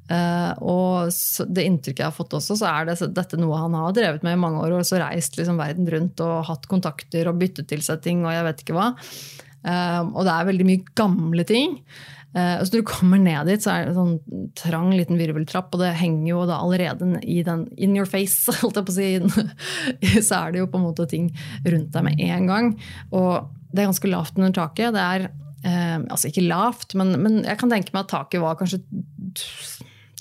Uh, 0.05 0.51
og 0.61 1.13
det 1.55 1.63
inntrykket 1.65 2.03
jeg 2.03 2.11
har 2.11 2.17
fått 2.17 2.35
også, 2.37 2.57
så 2.59 2.67
er 2.69 2.89
det, 2.89 2.97
dette 3.15 3.39
noe 3.41 3.57
han 3.57 3.77
har 3.79 3.95
drevet 3.95 4.25
med 4.27 4.35
i 4.35 4.41
mange 4.41 4.61
år. 4.65 4.75
Og 4.79 4.87
så 4.87 4.99
reist 5.01 5.39
liksom 5.39 5.61
verden 5.61 5.87
rundt 5.91 6.25
og 6.25 6.43
hatt 6.49 6.67
kontakter 6.71 7.31
og 7.31 7.39
byttet 7.41 7.71
til 7.71 7.85
seg 7.85 8.03
ting 8.05 8.25
og 8.25 8.35
jeg 8.35 8.45
vet 8.49 8.65
ikke 8.65 8.77
hva. 8.77 8.91
Og 9.65 10.19
det 10.27 10.33
er 10.35 10.45
veldig 10.51 10.67
mye 10.67 10.93
gamle 10.93 11.45
ting. 11.49 11.79
Uh, 12.35 12.59
så 12.59 12.67
når 12.67 12.81
du 12.81 12.89
kommer 12.89 13.21
ned 13.21 13.47
dit, 13.47 13.63
så 13.63 13.71
er 13.71 13.85
det 13.85 13.93
en 13.93 13.99
sånn 14.01 14.51
trang 14.59 14.89
liten 14.91 15.19
virveltrapp, 15.19 15.71
og 15.71 15.83
det 15.83 15.93
henger 16.01 16.27
jo 16.33 16.43
da 16.49 16.59
allerede 16.59 17.21
i 17.23 17.39
den 17.47 17.65
in 17.79 17.95
your 17.95 18.09
face, 18.09 18.51
holdt 18.61 18.81
jeg 18.81 18.89
på 18.89 18.93
å 18.93 18.97
si. 18.97 20.19
så 20.27 20.41
er 20.41 20.53
det 20.53 20.63
jo 20.63 20.69
på 20.71 20.81
en 20.81 20.87
måte 20.89 21.07
ting 21.11 21.31
rundt 21.63 21.91
deg 21.95 22.07
med 22.09 22.23
en 22.27 22.51
gang. 22.51 22.71
Og 23.15 23.47
det 23.71 23.83
er 23.83 23.91
ganske 23.91 24.11
lavt 24.11 24.39
under 24.39 24.55
taket. 24.55 24.95
Det 24.95 25.09
er 25.15 25.29
altså 25.65 26.29
ikke 26.29 26.43
lavt, 26.45 26.91
men, 26.93 27.15
men 27.17 27.39
jeg 27.41 27.57
kan 27.57 27.71
tenke 27.71 27.89
meg 27.95 28.03
at 28.03 28.11
taket 28.11 28.43
var 28.43 28.53
kanskje 28.59 28.83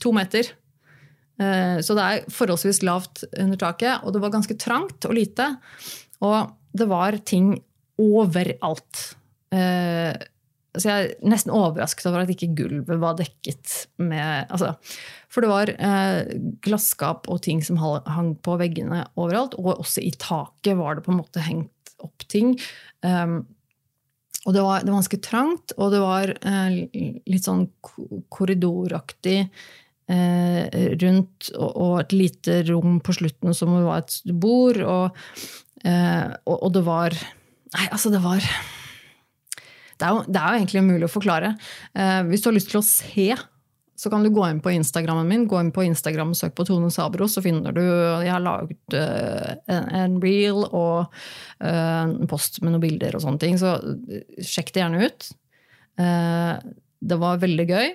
to 0.00 0.12
meter. 0.16 0.48
Eh, 1.42 1.80
så 1.82 1.96
det 1.98 2.04
er 2.04 2.28
forholdsvis 2.32 2.82
lavt 2.86 3.24
under 3.32 3.58
taket, 3.60 4.04
og 4.04 4.14
det 4.14 4.22
var 4.22 4.34
ganske 4.34 4.56
trangt 4.60 5.08
og 5.08 5.16
lite. 5.16 5.50
Og 6.24 6.54
det 6.74 6.88
var 6.90 7.18
ting 7.26 7.54
overalt. 8.00 9.02
Eh, 9.54 10.14
så 10.74 10.90
jeg 10.90 11.06
er 11.06 11.28
nesten 11.30 11.52
overrasket 11.54 12.08
over 12.10 12.24
at 12.24 12.32
ikke 12.34 12.52
gulvet 12.58 12.98
var 13.02 13.16
dekket 13.18 13.86
med 14.02 14.50
altså, 14.50 14.72
For 15.30 15.44
det 15.44 15.50
var 15.52 15.70
eh, 15.74 16.34
glasskap 16.64 17.28
og 17.30 17.42
ting 17.46 17.62
som 17.64 17.78
hang 17.78 18.34
på 18.42 18.56
veggene 18.58 19.04
overalt. 19.14 19.54
Og 19.60 19.76
også 19.78 20.02
i 20.02 20.10
taket 20.18 20.78
var 20.78 20.98
det 20.98 21.06
på 21.06 21.14
en 21.14 21.20
måte 21.20 21.44
hengt 21.44 21.94
opp 22.04 22.26
ting. 22.30 22.56
Um, 23.06 23.44
og 24.44 24.52
det 24.52 24.64
var, 24.64 24.82
det 24.82 24.90
var, 24.90 24.98
ganske 24.98 25.20
trangt, 25.24 25.72
og 25.80 25.94
det 25.94 26.00
var 26.02 26.32
eh, 26.36 26.74
litt 27.32 27.46
sånn 27.46 27.64
korridoraktig 28.28 29.38
eh, 30.12 30.82
rundt, 31.00 31.48
og, 31.54 31.70
og, 31.70 31.94
et 32.02 32.12
lite 32.12 32.58
rom 32.68 32.98
på 33.04 33.14
slutten 33.16 33.56
som 33.56 33.72
var 33.86 34.02
et 34.02 34.18
bord, 34.36 34.82
og, 34.84 35.24
eh, 35.80 36.28
og, 36.44 36.58
og 36.58 36.74
det 36.76 36.84
var 36.84 37.16
Nei, 37.74 37.88
altså, 37.88 38.12
det 38.12 38.20
var 38.22 38.44
det 39.98 40.06
er, 40.06 40.14
jo, 40.14 40.22
det 40.26 40.40
er 40.40 40.46
jo 40.46 40.60
egentlig 40.60 40.84
umulig 40.84 41.08
å 41.08 41.12
forklare. 41.12 41.54
Eh, 41.94 42.20
hvis 42.28 42.44
du 42.44 42.48
har 42.50 42.56
lyst 42.56 42.72
til 42.72 42.80
å 42.80 42.86
se 42.86 43.28
så 43.96 44.10
kan 44.10 44.24
du 44.24 44.30
gå 44.34 44.42
inn 44.50 44.60
på 44.62 44.72
Instagrammen 44.74 45.28
min. 45.28 45.46
Gå 45.46 45.60
inn 45.62 45.70
på 45.74 45.84
Instagram 45.86 46.32
og 46.34 46.38
søk 46.38 46.56
på 46.58 46.66
Tone 46.66 46.90
Sabro, 46.90 47.28
så 47.30 47.42
finner 47.44 47.74
du 47.74 47.82
Jeg 47.84 48.32
har 48.32 48.42
laget 48.42 48.96
eh, 48.98 49.52
en, 49.70 50.18
reel 50.22 50.64
og 50.66 51.14
eh, 51.62 52.02
en 52.02 52.30
post 52.30 52.58
med 52.62 52.74
noen 52.74 52.82
bilder 52.82 53.14
og 53.14 53.22
sånne 53.22 53.42
ting. 53.44 53.58
Så 53.60 53.76
uh, 53.78 54.18
sjekk 54.42 54.74
det 54.74 54.82
gjerne 54.82 55.06
ut. 55.06 55.30
det 55.94 57.16
var 57.22 57.38
veldig 57.38 57.66
gøy. 57.70 57.94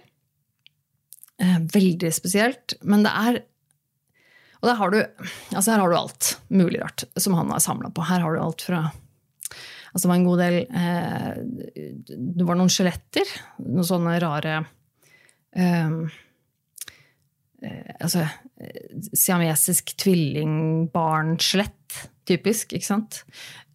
veldig 1.75 2.13
spesielt. 2.15 2.77
Men 2.81 3.03
det 3.03 3.11
er 3.11 3.41
Og 4.61 4.71
der 4.71 4.79
har 4.79 4.91
du, 4.91 4.99
altså 5.55 5.71
her 5.71 5.83
har 5.83 5.89
du 5.89 5.97
alt 5.97 6.31
mulig 6.47 6.79
rart 6.79 7.03
som 7.17 7.35
han 7.35 7.51
har 7.51 7.59
samla 7.59 7.91
på. 7.91 8.07
Her 8.07 8.23
har 8.23 8.33
du 8.35 8.39
alt 8.39 8.63
fra 8.63 8.85
Altså 9.89 10.05
det 10.05 10.09
var 10.11 10.19
en 10.19 10.27
god 10.27 10.41
del 10.43 10.57
Det 12.37 12.45
var 12.45 12.59
noen 12.59 12.71
skjeletter. 12.73 13.31
Noen 13.65 13.87
sånne 13.87 14.17
rare 14.21 14.59
Ehm, 15.57 16.09
eh, 17.61 17.95
altså, 17.99 18.25
siamesisk 19.13 19.95
tvillingbarnskjelett. 19.99 21.75
Typisk, 22.29 22.75
ikke 22.77 22.85
sant? 22.85 23.23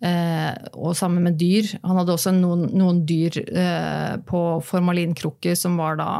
Eh, 0.05 0.55
og 0.79 0.95
sammen 0.95 1.25
med 1.27 1.39
dyr. 1.41 1.73
Han 1.83 1.99
hadde 1.99 2.15
også 2.15 2.31
noen, 2.37 2.69
noen 2.77 3.03
dyr 3.09 3.41
eh, 3.43 4.15
på 4.29 4.43
formalinkrukke 4.63 5.57
som 5.59 5.75
var 5.81 5.99
da 5.99 6.11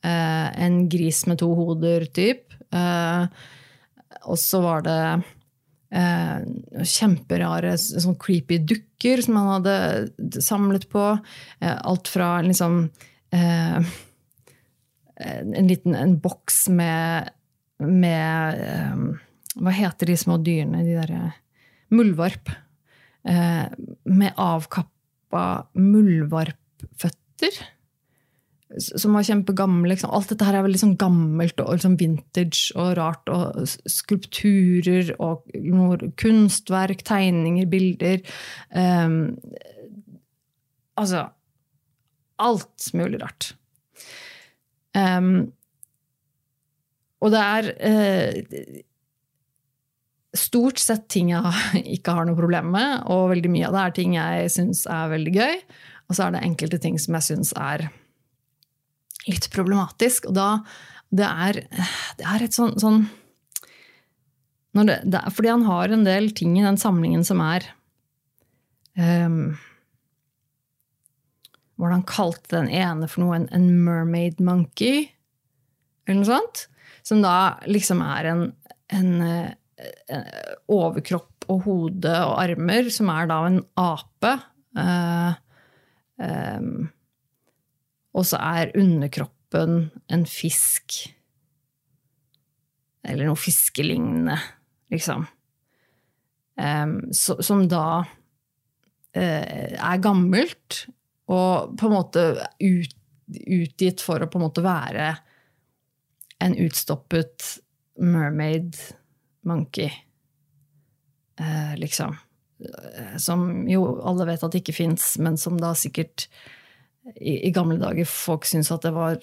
eh, 0.00 0.48
en 0.64 0.86
gris 0.88 1.26
med 1.28 1.42
to 1.42 1.50
hoder, 1.58 2.06
typ. 2.16 2.56
Eh, 2.72 3.26
og 4.24 4.40
så 4.40 4.62
var 4.64 4.86
det 4.86 5.00
eh, 5.10 5.32
kjemperare, 5.94 7.76
sånn 7.78 8.16
creepy 8.18 8.58
dukker 8.66 9.22
som 9.22 9.36
han 9.38 9.50
hadde 9.52 10.40
samlet 10.42 10.88
på. 10.90 11.04
alt 11.60 12.08
fra 12.10 12.40
liksom 12.42 12.88
en 15.14 15.68
liten 15.68 15.94
en 15.94 16.16
boks 16.18 16.68
med, 16.74 17.30
med 17.78 18.58
Hva 19.54 19.70
heter 19.70 20.10
de 20.10 20.16
små 20.18 20.38
dyrene? 20.42 20.82
De 20.82 20.96
derre 20.98 21.32
Muldvarp. 21.94 22.50
Med 23.22 24.32
avkappa 24.34 25.44
muldvarpføtter. 25.78 27.60
Som 28.82 29.14
var 29.14 29.26
kjempegammel. 29.26 29.92
Liksom. 29.92 30.12
Alt 30.14 30.32
dette 30.32 30.46
her 30.46 30.58
er 30.58 30.66
veldig 30.66 30.80
sånn 30.80 30.96
gammelt 31.00 31.60
og 31.62 31.76
liksom 31.76 31.96
vintage 32.00 32.74
og 32.74 32.94
rart. 32.98 33.30
Og 33.30 33.68
skulpturer 33.90 35.14
og 35.22 35.46
kunstverk, 36.20 37.04
tegninger, 37.06 37.68
bilder. 37.70 38.24
Um, 38.74 39.36
altså 40.98 41.28
Alt 42.42 42.88
mulig 42.98 43.20
rart. 43.22 43.52
Um, 44.94 45.52
og 47.22 47.30
det 47.30 47.40
er 47.40 47.68
uh, 47.86 48.80
stort 50.34 50.82
sett 50.82 51.06
ting 51.12 51.30
jeg 51.32 51.82
ikke 51.96 52.14
har 52.16 52.28
noe 52.28 52.38
problem 52.38 52.72
med, 52.74 53.04
og 53.10 53.30
veldig 53.32 53.52
mye 53.54 53.68
av 53.68 53.76
det 53.76 53.82
er 53.84 53.98
ting 53.98 54.16
jeg 54.18 54.54
syns 54.54 54.84
er 54.90 55.12
veldig 55.14 55.34
gøy. 55.34 55.60
Og 56.04 56.16
så 56.16 56.26
er 56.26 56.34
det 56.34 56.44
enkelte 56.44 56.80
ting 56.82 56.98
som 57.00 57.16
jeg 57.16 57.28
syns 57.30 57.54
er 57.56 57.88
litt 59.30 59.50
problematisk. 59.54 60.28
Og 60.30 60.36
da 60.36 60.48
Det 61.14 61.26
er, 61.26 61.60
det 62.18 62.26
er 62.26 62.42
et 62.42 62.56
sånn, 62.56 62.74
sånn 62.80 63.04
det, 64.74 64.96
det 65.06 65.20
Fordi 65.30 65.52
han 65.52 65.66
har 65.68 65.92
en 65.92 66.04
del 66.04 66.32
ting 66.34 66.56
i 66.58 66.64
den 66.64 66.78
samlingen 66.80 67.22
som 67.24 67.42
er 67.44 67.68
um, 68.98 69.54
Hvordan 71.78 72.02
kalte 72.06 72.56
den 72.56 72.70
ene 72.70 73.06
for 73.10 73.22
noe? 73.22 73.36
En, 73.36 73.48
en, 73.54 73.68
mermaid 73.84 74.40
monkey? 74.42 75.08
Eller 76.06 76.20
noe 76.20 76.30
sånt? 76.30 76.66
Som 77.06 77.22
da 77.22 77.60
liksom 77.66 78.02
er 78.02 78.28
en, 78.30 78.44
en, 78.94 79.08
en 79.26 80.28
overkropp 80.70 81.48
og 81.50 81.64
hode 81.66 82.12
og 82.24 82.36
armer, 82.40 82.88
som 82.94 83.10
er 83.12 83.28
da 83.28 83.40
en 83.48 83.58
ape. 83.80 84.32
Uh, 84.78 85.34
um, 86.22 86.86
og 88.14 88.26
så 88.28 88.38
er 88.38 88.74
underkroppen 88.78 89.88
en 90.12 90.26
fisk. 90.28 91.00
Eller 93.04 93.28
noe 93.28 93.38
fiskelignende, 93.38 94.36
liksom. 94.94 95.26
Um, 96.54 96.98
så, 97.12 97.36
som 97.42 97.64
da 97.68 97.86
uh, 98.04 99.14
er 99.18 100.02
gammelt, 100.02 100.84
og 101.26 101.74
på 101.80 101.88
en 101.88 101.94
måte 101.96 102.24
ut, 102.62 102.94
utgitt 103.34 104.04
for 104.04 104.22
å 104.22 104.28
på 104.30 104.38
en 104.38 104.46
måte 104.46 104.64
være 104.64 105.08
en 106.44 106.56
utstoppet 106.60 107.56
mermaid 107.98 108.78
monkey. 109.48 109.90
uh, 111.40 111.74
liksom. 111.80 112.14
Som 113.18 113.66
jo 113.68 113.82
alle 114.06 114.28
vet 114.28 114.44
at 114.46 114.54
ikke 114.56 114.76
fins, 114.76 115.16
men 115.18 115.36
som 115.40 115.58
da 115.60 115.74
sikkert 115.76 116.28
i, 117.12 117.48
i 117.48 117.50
gamle 117.54 117.78
dager 117.80 118.08
folk 118.08 118.46
syntes 118.48 118.72
at 118.72 118.86
det 118.86 118.94
var 118.94 119.18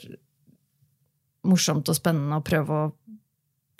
morsomt 1.47 1.89
og 1.89 1.97
spennende 1.97 2.37
å 2.37 2.45
prøve 2.45 2.77
å 2.77 2.91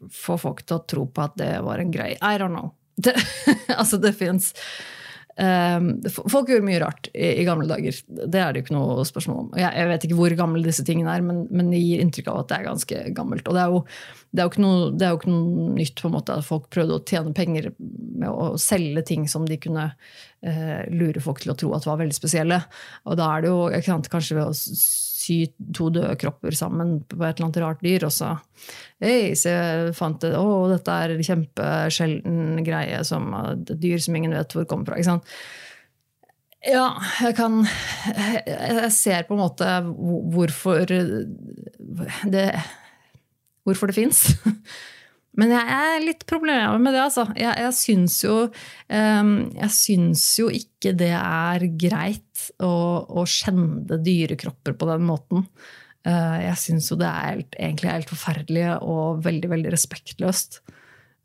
få 0.10 0.38
folk 0.42 0.64
til 0.66 0.80
å 0.80 0.86
tro 0.90 1.06
på 1.06 1.26
at 1.26 1.36
det 1.38 1.52
var 1.62 1.82
en 1.82 1.92
greie. 1.94 2.18
I 2.18 2.40
don't 2.42 2.56
know. 2.56 2.74
Det, 2.98 3.14
altså, 3.80 4.00
det 4.02 4.16
fins 4.18 4.52
folk 5.38 6.50
gjorde 6.50 6.66
mye 6.66 6.80
rart 6.84 7.08
i, 7.14 7.44
gamle 7.48 7.68
dager. 7.70 7.96
Det 8.08 8.40
er 8.42 8.52
det 8.52 8.62
jo 8.62 8.66
ikke 8.66 8.76
noe 8.76 9.06
spørsmål 9.08 9.38
om. 9.46 9.52
Jeg, 9.60 9.88
vet 9.92 10.08
ikke 10.08 10.18
hvor 10.20 10.36
gamle 10.38 10.64
disse 10.66 10.86
tingene 10.88 11.14
er, 11.16 11.24
men, 11.26 11.72
det 11.72 11.80
gir 11.82 12.04
inntrykk 12.04 12.32
av 12.32 12.42
at 12.42 12.50
det 12.50 12.58
er 12.58 12.68
ganske 12.68 13.04
gammelt. 13.18 13.48
Og 13.48 13.58
det 13.58 13.64
er 13.64 13.76
jo, 13.76 13.84
det 14.32 14.42
er 14.42 14.50
jo, 14.50 14.54
ikke, 14.54 14.64
noe, 14.66 14.90
det 14.96 15.08
er 15.08 15.14
jo 15.14 15.22
ikke, 15.22 15.36
noe, 15.36 15.68
nytt 15.78 16.04
på 16.04 16.10
en 16.12 16.18
måte 16.18 16.38
at 16.38 16.48
folk 16.48 16.68
prøvde 16.74 16.98
å 16.98 17.06
tjene 17.08 17.36
penger 17.38 17.72
med 17.80 18.28
å 18.30 18.52
selge 18.62 19.06
ting 19.08 19.30
som 19.32 19.48
de 19.48 19.60
kunne 19.62 19.88
uh, 19.92 20.82
lure 20.92 21.24
folk 21.24 21.44
til 21.44 21.54
å 21.54 21.58
tro 21.60 21.72
at 21.78 21.88
var 21.88 22.02
veldig 22.04 22.18
spesielle. 22.18 22.60
Og 23.08 23.20
da 23.20 23.32
er 23.36 23.46
det 23.46 23.54
jo 23.54 24.04
kanskje 24.12 24.40
ved 24.40 24.52
å 24.52 24.58
sy 25.22 25.38
to 25.76 25.90
døde 25.94 26.16
kropper 26.22 26.56
sammen 26.58 27.00
på 27.06 27.20
et 27.22 27.36
eller 27.36 27.48
annet 27.48 27.62
rart 27.64 27.84
dyr, 27.86 28.08
og 28.08 28.14
så 28.16 28.36
Hei, 29.02 29.34
så 29.38 29.50
jeg 29.50 29.94
fant 29.98 30.22
det, 30.22 30.36
å, 30.38 30.68
dette 30.70 30.94
er 30.94 31.16
en 31.16 31.26
kjempesjelden 31.26 32.62
greie, 32.66 33.00
som 33.08 33.32
et 33.40 33.74
dyr 33.82 34.02
som 34.04 34.18
ingen 34.18 34.36
vet 34.38 34.54
hvor 34.54 34.68
kommer 34.70 34.92
fra. 34.92 35.00
ikke 35.00 35.10
sant? 35.10 35.36
Ja, 36.62 36.92
jeg 37.26 37.34
kan 37.40 37.64
Jeg 38.46 38.92
ser 38.94 39.26
på 39.26 39.34
en 39.34 39.42
måte 39.42 39.70
hvorfor 40.36 40.86
det 40.86 42.46
Hvorfor 43.66 43.90
det 43.90 43.98
fins. 43.98 44.24
Men 45.40 45.54
jeg 45.54 45.64
er 45.64 46.04
litt 46.04 46.26
problemer 46.28 46.80
med 46.82 46.92
det, 46.96 47.04
altså. 47.06 47.24
Jeg, 47.40 47.54
jeg, 47.64 47.76
syns 47.78 48.18
jo, 48.26 48.36
um, 48.92 49.36
jeg 49.56 49.72
syns 49.76 50.26
jo 50.42 50.50
ikke 50.52 50.92
det 51.00 51.14
er 51.16 51.68
greit 51.80 52.50
å, 52.60 52.74
å 53.08 53.24
skjende 53.30 54.02
dyrekropper 54.04 54.76
på 54.76 54.90
den 54.90 55.06
måten. 55.08 55.46
Uh, 56.04 56.42
jeg 56.50 56.58
syns 56.60 56.90
jo 56.92 56.98
det 57.00 57.08
er 57.08 57.30
helt, 57.30 57.56
egentlig 57.56 57.94
helt 57.94 58.12
forferdelig 58.12 58.66
og 58.84 59.24
veldig, 59.24 59.54
veldig 59.54 59.72
respektløst. 59.72 60.60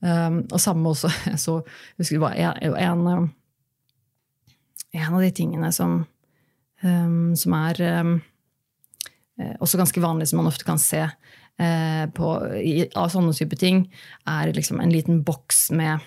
Um, 0.05 0.45
og 0.53 0.63
samme 0.63 0.93
også 0.93 1.11
så, 1.45 1.59
husker 1.99 2.23
var 2.23 2.39
en, 2.39 2.77
en, 2.79 3.27
en, 4.95 5.09
av 5.09 5.19
de 5.25 5.33
tingene 5.35 5.73
som, 5.75 5.99
um, 6.85 7.35
som 7.35 7.59
er 7.59 7.83
um, 8.05 8.19
også 9.59 9.81
ganske 9.81 10.05
vanlig, 10.05 10.31
som 10.31 10.45
man 10.45 10.53
ofte 10.53 10.69
kan 10.69 10.79
se 10.79 11.03
Eh, 11.07 11.46
på, 11.57 12.33
i, 12.61 12.85
av 12.95 13.09
sånne 13.15 13.33
type 13.37 13.57
ting, 13.57 13.87
er 14.29 14.53
liksom 14.53 14.83
en 14.83 14.93
liten 14.93 15.23
boks 15.25 15.71
med 15.73 16.05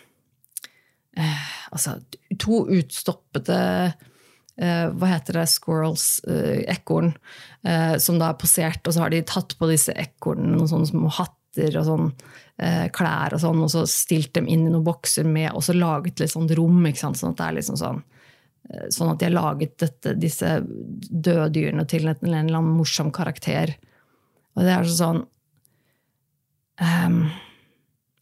eh, 1.17 1.49
altså, 1.71 1.97
to 2.41 2.63
utstoppede 2.75 3.59
eh, 4.59 4.85
hva 4.93 5.11
heter 5.13 5.39
det, 5.39 5.47
squirrels, 5.51 6.19
eh, 6.27 6.61
ekorn, 6.71 7.13
eh, 7.63 7.95
som 8.01 8.19
da 8.21 8.31
er 8.31 8.39
posert, 8.41 8.85
og 8.85 8.95
så 8.95 9.05
har 9.05 9.13
de 9.13 9.23
tatt 9.27 9.57
på 9.59 9.69
disse 9.71 9.95
ekornene 9.95 10.57
noen 10.57 10.71
sånne 10.71 10.91
små 10.91 11.11
hatter 11.19 11.79
og 11.79 11.87
sånn, 11.87 12.13
eh, 12.61 12.85
klær 12.95 13.35
og 13.35 13.43
sånn, 13.43 13.65
og 13.65 13.73
så 13.73 13.85
stilt 13.89 14.33
dem 14.37 14.47
inn 14.47 14.67
i 14.67 14.71
noen 14.71 14.85
bokser 14.85 15.27
med, 15.27 15.51
og 15.53 15.65
så 15.65 15.75
laget 15.77 16.21
litt 16.21 16.35
sånn 16.35 16.49
rom, 16.59 16.85
sånn 16.93 17.33
at 17.33 17.41
det 17.41 17.49
er 17.49 17.59
liksom 17.61 17.81
sånn 17.81 18.05
Sånn 18.93 19.09
at 19.09 19.17
de 19.17 19.25
har 19.25 19.31
laget 19.33 19.79
dette, 19.81 20.11
disse 20.19 20.45
døde 20.61 21.47
dyrene 21.55 21.87
til 21.89 22.03
en, 22.05 22.17
en 22.21 22.35
eller 22.35 22.59
annen 22.59 22.75
morsom 22.77 23.07
karakter. 23.09 23.71
Og 24.53 24.61
det 24.61 24.75
er 24.75 24.89
sånn 24.93 25.23
um, 26.81 27.21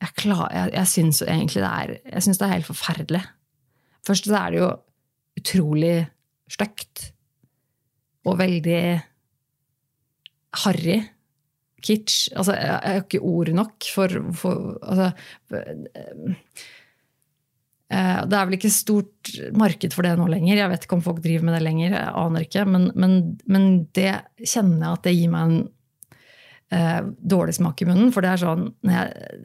Jeg, 0.02 0.12
jeg, 0.26 0.70
jeg 0.74 0.88
syns 0.88 1.22
egentlig 1.26 1.64
det 1.64 1.70
er 1.72 1.96
Jeg 2.14 2.24
synes 2.24 2.38
det 2.38 2.48
er 2.48 2.54
helt 2.54 2.70
forferdelig. 2.70 3.24
Først 4.08 4.30
så 4.30 4.38
er 4.40 4.54
det 4.54 4.60
jo 4.62 4.72
utrolig 5.38 6.08
stygt. 6.52 7.12
Og 8.28 8.38
veldig 8.40 8.82
harry. 10.64 11.02
Kitsch. 11.84 12.30
Altså, 12.36 12.56
jeg, 12.58 12.68
jeg 12.68 12.94
har 12.94 13.04
ikke 13.04 13.22
ord 13.22 13.52
nok 13.56 13.90
for, 13.94 14.18
for 14.36 14.78
altså, 14.82 15.12
eh, 15.54 16.34
det 18.28 18.38
er 18.38 18.48
vel 18.50 18.58
ikke 18.58 18.74
stort 18.74 19.32
marked 19.56 19.94
for 19.96 20.08
det 20.08 20.16
nå 20.18 20.28
lenger. 20.32 20.58
Jeg 20.58 20.72
vet 20.74 20.88
ikke 20.88 20.98
om 20.98 21.06
folk 21.06 21.22
driver 21.24 21.48
med 21.48 21.58
det 21.58 21.64
lenger. 21.68 21.94
jeg 21.94 22.16
aner 22.24 22.48
ikke, 22.48 22.66
Men, 22.66 22.92
men, 22.96 23.18
men 23.46 23.68
det 23.96 24.14
kjenner 24.42 24.88
jeg 24.88 24.98
at 24.98 25.06
det 25.06 25.16
gir 25.20 25.34
meg 25.36 25.52
en 25.52 25.60
eh, 26.74 27.02
dårlig 27.20 27.58
smak 27.58 27.82
i 27.82 27.88
munnen. 27.90 28.12
For 28.16 28.26
det 28.26 28.34
er 28.34 28.44
sånn 28.44 28.68
Jeg, 28.88 29.42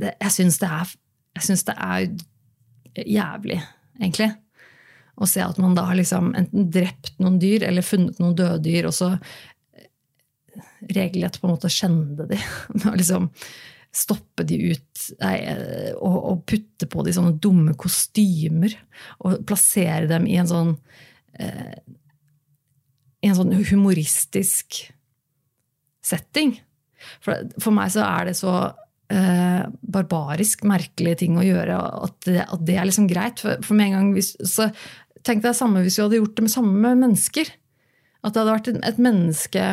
det, 0.00 0.14
jeg 0.22 0.36
syns 0.36 0.60
det, 0.62 0.70
det, 1.70 1.76
er 1.76 3.06
jævlig, 3.06 3.58
egentlig. 4.00 4.30
Å 5.20 5.28
se 5.28 5.42
at 5.44 5.58
man 5.60 5.74
da 5.76 5.88
har 5.88 5.98
liksom 5.98 6.32
enten 6.38 6.70
drept 6.72 7.16
noen 7.20 7.40
dyr 7.42 7.66
eller 7.68 7.84
funnet 7.84 8.20
noen 8.22 8.36
døde 8.38 8.62
dyr, 8.64 8.88
og 8.88 8.94
så 8.96 9.12
eh, 9.16 9.90
regelrett 10.94 11.40
på 11.40 11.48
en 11.48 11.56
måte 11.56 11.72
skjende 11.72 12.28
de. 12.30 12.40
Med 12.76 12.88
å 12.92 12.96
liksom 12.98 13.28
stoppe 13.90 14.44
de 14.46 14.54
ut 14.70 15.06
nei, 15.18 15.36
og, 15.98 16.16
og, 16.16 16.42
putte 16.46 16.86
på 16.86 17.02
de 17.02 17.14
sånne 17.16 17.40
dumme 17.42 17.74
kostymer. 17.78 18.76
Og 19.26 19.42
plassere 19.48 20.06
dem 20.10 20.28
i 20.30 20.36
en 20.38 20.50
sånn 20.50 20.76
eh, 21.34 21.80
i 23.20 23.28
en 23.28 23.36
sånn 23.36 23.52
humoristisk 23.68 24.80
setting. 26.04 26.54
For, 27.24 27.48
for 27.60 27.74
meg 27.74 27.92
så 27.94 28.04
er 28.04 28.30
det 28.30 28.36
så 28.38 28.54
eh, 29.12 29.62
barbarisk 29.80 30.64
merkelige 30.68 31.22
ting 31.24 31.38
å 31.40 31.46
gjøre 31.46 31.76
at 32.06 32.16
det, 32.28 32.44
at 32.44 32.64
det 32.66 32.78
er 32.78 32.88
liksom 32.88 33.08
greit. 33.10 33.42
For, 33.42 33.60
for, 33.64 33.76
med 33.78 33.90
en 33.90 33.98
gang 33.98 34.10
hvis, 34.16 34.34
så 34.48 34.70
Tenk 35.20 35.42
deg 35.44 35.52
samme 35.52 35.82
hvis 35.84 35.98
vi 35.98 36.00
hadde 36.00 36.16
gjort 36.16 36.38
det 36.38 36.44
med 36.46 36.52
samme 36.52 36.90
mennesker. 36.96 37.48
At 38.24 38.32
det 38.32 38.40
hadde 38.40 38.54
vært 38.54 38.70
et 38.72 39.00
menneske 39.04 39.64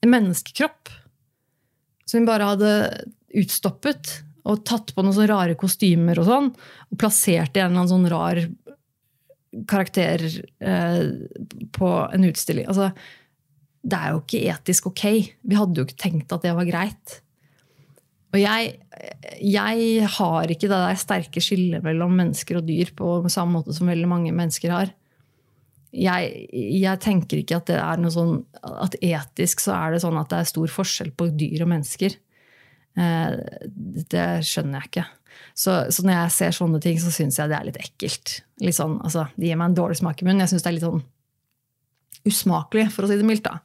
En 0.00 0.12
menneskekropp 0.14 0.88
som 2.08 2.22
vi 2.22 2.26
bare 2.30 2.46
hadde 2.48 2.70
utstoppet 3.38 4.14
og 4.48 4.62
tatt 4.66 4.94
på 4.96 5.04
noen 5.04 5.14
sånne 5.14 5.28
rare 5.30 5.56
kostymer 5.60 6.18
og 6.18 6.26
sånn, 6.26 6.48
og 6.90 6.98
plassert 6.98 7.54
i 7.54 7.60
en 7.60 7.68
eller 7.68 7.82
annen 7.84 7.90
sånn 7.92 8.08
rar 8.10 8.40
karakter 9.70 10.24
eh, 10.64 11.04
på 11.76 11.90
en 12.08 12.26
utstilling. 12.26 12.66
Altså, 12.72 12.88
det 13.80 13.96
er 13.96 14.12
jo 14.12 14.20
ikke 14.22 14.44
etisk 14.52 14.88
ok. 14.90 15.04
Vi 15.40 15.56
hadde 15.58 15.80
jo 15.80 15.86
ikke 15.88 16.00
tenkt 16.00 16.32
at 16.34 16.44
det 16.44 16.54
var 16.56 16.68
greit. 16.68 17.20
Og 18.30 18.38
jeg, 18.38 18.76
jeg 19.42 20.08
har 20.16 20.52
ikke 20.52 20.68
det 20.70 20.78
der 20.84 20.98
sterke 21.00 21.42
skillet 21.42 21.82
mellom 21.82 22.12
mennesker 22.18 22.60
og 22.60 22.66
dyr 22.68 22.92
på 22.96 23.12
samme 23.32 23.58
måte 23.58 23.74
som 23.74 23.90
veldig 23.90 24.10
mange 24.10 24.34
mennesker 24.36 24.74
har. 24.74 24.92
Jeg, 25.90 26.46
jeg, 26.52 27.00
tenker 27.02 27.40
ikke 27.40 27.58
at 27.58 27.70
det 27.72 27.78
er 27.82 27.98
noe 27.98 28.14
sånn 28.14 28.36
at 28.62 28.94
etisk 29.02 29.64
så 29.64 29.74
er 29.74 29.96
det 29.96 30.04
sånn 30.04 30.20
at 30.20 30.30
det 30.30 30.38
er 30.38 30.52
stor 30.52 30.70
forskjell 30.70 31.10
på 31.18 31.32
dyr 31.34 31.64
og 31.64 31.72
mennesker. 31.72 32.14
Eh, 33.00 33.32
det 34.14 34.28
skjønner 34.46 34.78
jeg 34.84 34.92
ikke. 34.92 35.06
Så, 35.58 35.74
så 35.90 36.04
når 36.04 36.14
jeg 36.14 36.36
ser 36.36 36.54
sånne 36.54 36.78
ting, 36.84 37.00
så 37.02 37.10
syns 37.14 37.40
jeg 37.40 37.50
det 37.50 37.58
er 37.58 37.66
litt 37.66 37.80
ekkelt. 37.82 38.36
Litt 38.62 38.78
sånn, 38.78 39.00
altså, 39.02 39.26
det 39.34 39.50
gir 39.50 39.58
meg 39.58 39.72
en 39.72 39.80
dårlig 39.80 39.98
smak 39.98 40.22
i 40.22 40.28
munnen. 40.28 40.44
Jeg 40.44 40.54
synes 40.54 40.66
det 40.66 40.70
er 40.70 40.76
litt 40.78 40.86
sånn 40.86 41.02
usmakelig, 42.28 42.88
for 42.94 43.06
å 43.06 43.10
si 43.10 43.18
det 43.20 43.26
mildt. 43.26 43.46
da. 43.46 43.60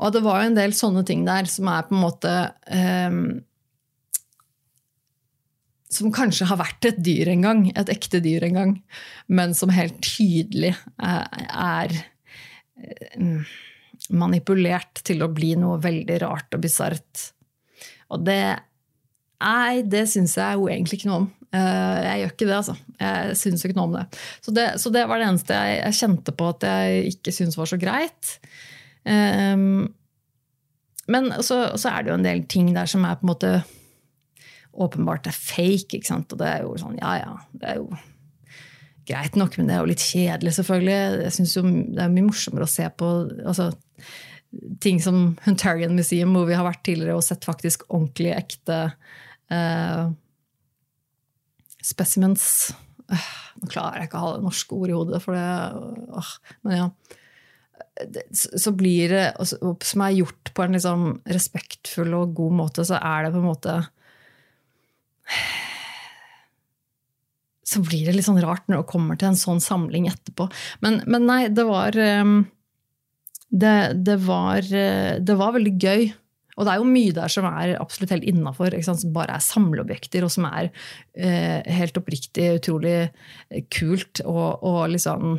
Og 0.00 0.14
det 0.14 0.24
var 0.24 0.40
jo 0.40 0.50
en 0.50 0.58
del 0.58 0.74
sånne 0.76 1.04
ting 1.08 1.24
der 1.26 1.48
som 1.50 1.68
er 1.72 1.86
på 1.86 1.96
en 1.96 2.04
måte 2.04 2.34
um, 2.72 3.22
Som 5.92 6.12
kanskje 6.14 6.46
har 6.48 6.60
vært 6.60 6.86
et 6.88 7.00
dyr 7.02 7.32
en 7.32 7.44
gang, 7.44 7.64
et 7.74 7.92
ekte 7.92 8.22
dyr 8.24 8.46
en 8.46 8.56
gang, 8.60 8.76
men 9.26 9.56
som 9.58 9.72
helt 9.74 9.98
tydelig 10.06 10.76
er, 11.02 11.26
er 11.50 11.96
um, 13.18 13.42
manipulert 14.14 15.02
til 15.04 15.24
å 15.24 15.32
bli 15.34 15.56
noe 15.58 15.80
veldig 15.82 16.20
rart 16.22 16.56
og 16.56 16.64
bisart. 16.64 17.30
Og 18.10 18.26
det 18.26 18.42
Nei, 19.40 19.80
det 19.88 20.02
syns 20.12 20.34
jeg 20.36 20.58
jo 20.60 20.66
egentlig 20.68 20.98
ikke 20.98 21.08
noe 21.08 21.20
om. 21.22 21.28
Eh, 21.50 21.96
jeg 22.04 22.20
gjør 22.20 22.34
ikke 22.34 22.46
det, 22.46 22.58
altså. 22.60 22.76
Jeg 23.00 23.38
syns 23.40 23.64
ikke 23.66 23.78
noe 23.78 23.88
om 23.88 23.96
det. 23.98 24.04
Så, 24.38 24.54
det. 24.54 24.66
så 24.82 24.92
det, 24.94 25.06
var 25.10 25.20
det 25.20 25.30
eneste 25.30 25.56
jeg, 25.56 25.80
jeg 25.80 25.98
kjente 25.98 26.36
på 26.38 26.50
at 26.52 26.68
jeg 26.68 27.16
ikke 27.16 27.34
syntes 27.34 27.58
var 27.58 27.70
så 27.70 27.80
greit. 27.80 28.36
Um, 29.02 29.88
men 31.10 31.30
så, 31.42 31.62
så, 31.80 31.90
er 31.90 32.04
det 32.04 32.12
jo 32.12 32.18
en 32.20 32.26
del 32.26 32.44
ting 32.50 32.70
der 32.76 32.90
som 32.90 33.06
er 33.08 33.18
på 33.18 33.26
en 33.26 33.32
måte 33.32 33.52
åpenbart 34.80 35.26
er 35.26 35.34
fake. 35.34 35.98
ikke 35.98 36.10
sant? 36.12 36.30
Og 36.30 36.38
det 36.40 36.48
er 36.48 36.64
jo 36.66 36.78
sånn, 36.78 36.98
ja 37.00 37.16
ja, 37.18 37.34
det 37.58 37.72
er 37.72 37.80
jo 37.80 37.90
greit 39.10 39.34
nok, 39.38 39.56
men 39.58 39.66
det 39.66 39.74
er 39.74 39.82
jo 39.82 39.90
litt 39.90 40.04
kjedelig, 40.04 40.54
selvfølgelig. 40.60 40.98
Jeg 41.24 41.34
synes 41.34 41.56
jo 41.56 41.62
Det 41.66 42.04
er 42.04 42.12
mye 42.14 42.28
morsommere 42.28 42.68
å 42.68 42.70
se 42.70 42.86
på 42.94 43.10
altså, 43.42 43.72
ting 44.84 45.02
som 45.02 45.32
Huntarian 45.42 45.96
Museum, 45.98 46.36
hvor 46.36 46.46
vi 46.46 46.54
har 46.58 46.68
vært 46.68 46.84
tidligere 46.86 47.18
og 47.18 47.26
sett 47.26 47.46
faktisk 47.48 47.88
ordentlig 47.88 48.36
ekte 48.36 48.82
uh, 49.50 50.12
specimens. 51.84 52.44
Uh, 53.10 53.30
nå 53.60 53.70
klarer 53.72 54.02
jeg 54.02 54.10
ikke 54.10 54.20
å 54.20 54.26
ha 54.26 54.34
det 54.36 54.46
norske 54.46 54.76
ordet 54.76 54.92
i 54.92 54.98
hodet, 54.98 55.22
for 55.24 55.36
det, 55.36 55.48
åh, 56.20 56.34
men 56.66 56.76
ja. 56.76 56.90
Så 58.32 58.72
blir 58.76 59.12
det, 59.12 59.24
som 59.84 60.02
er 60.04 60.14
gjort 60.16 60.52
på 60.56 60.64
en 60.64 60.76
liksom 60.76 61.08
respektfull 61.28 62.14
og 62.16 62.36
god 62.38 62.54
måte, 62.62 62.84
så 62.86 63.00
er 63.00 63.26
det 63.26 63.32
på 63.34 63.40
en 63.40 63.48
måte 63.48 63.74
Så 67.70 67.82
blir 67.86 68.08
det 68.08 68.16
litt 68.16 68.26
sånn 68.26 68.40
rart 68.42 68.64
når 68.66 68.80
det 68.80 68.90
kommer 68.90 69.18
til 69.20 69.30
en 69.30 69.38
sånn 69.38 69.60
samling 69.62 70.08
etterpå. 70.10 70.48
Men, 70.82 71.00
men 71.06 71.28
nei, 71.28 71.42
det 71.54 71.64
var 71.68 71.94
det, 71.94 73.74
det, 73.94 74.16
var, 74.26 74.66
det 74.66 75.36
var 75.38 75.54
veldig 75.54 75.74
gøy 75.78 76.08
og 76.60 76.66
det 76.66 76.72
er 76.74 76.80
jo 76.82 76.88
mye 76.88 77.14
der 77.16 77.32
som 77.32 77.46
er 77.48 77.74
absolutt 77.80 78.12
helt 78.12 78.26
innafor, 78.28 78.74
som 78.84 78.98
bare 79.14 79.38
er 79.38 79.44
samleobjekter, 79.44 80.26
og 80.26 80.32
som 80.34 80.44
er 80.50 80.68
eh, 81.16 81.64
helt 81.72 81.96
oppriktig 81.96 82.50
utrolig 82.58 82.98
eh, 83.00 83.62
kult 83.72 84.20
og, 84.26 84.60
og 84.68 84.82
liksom 84.92 85.38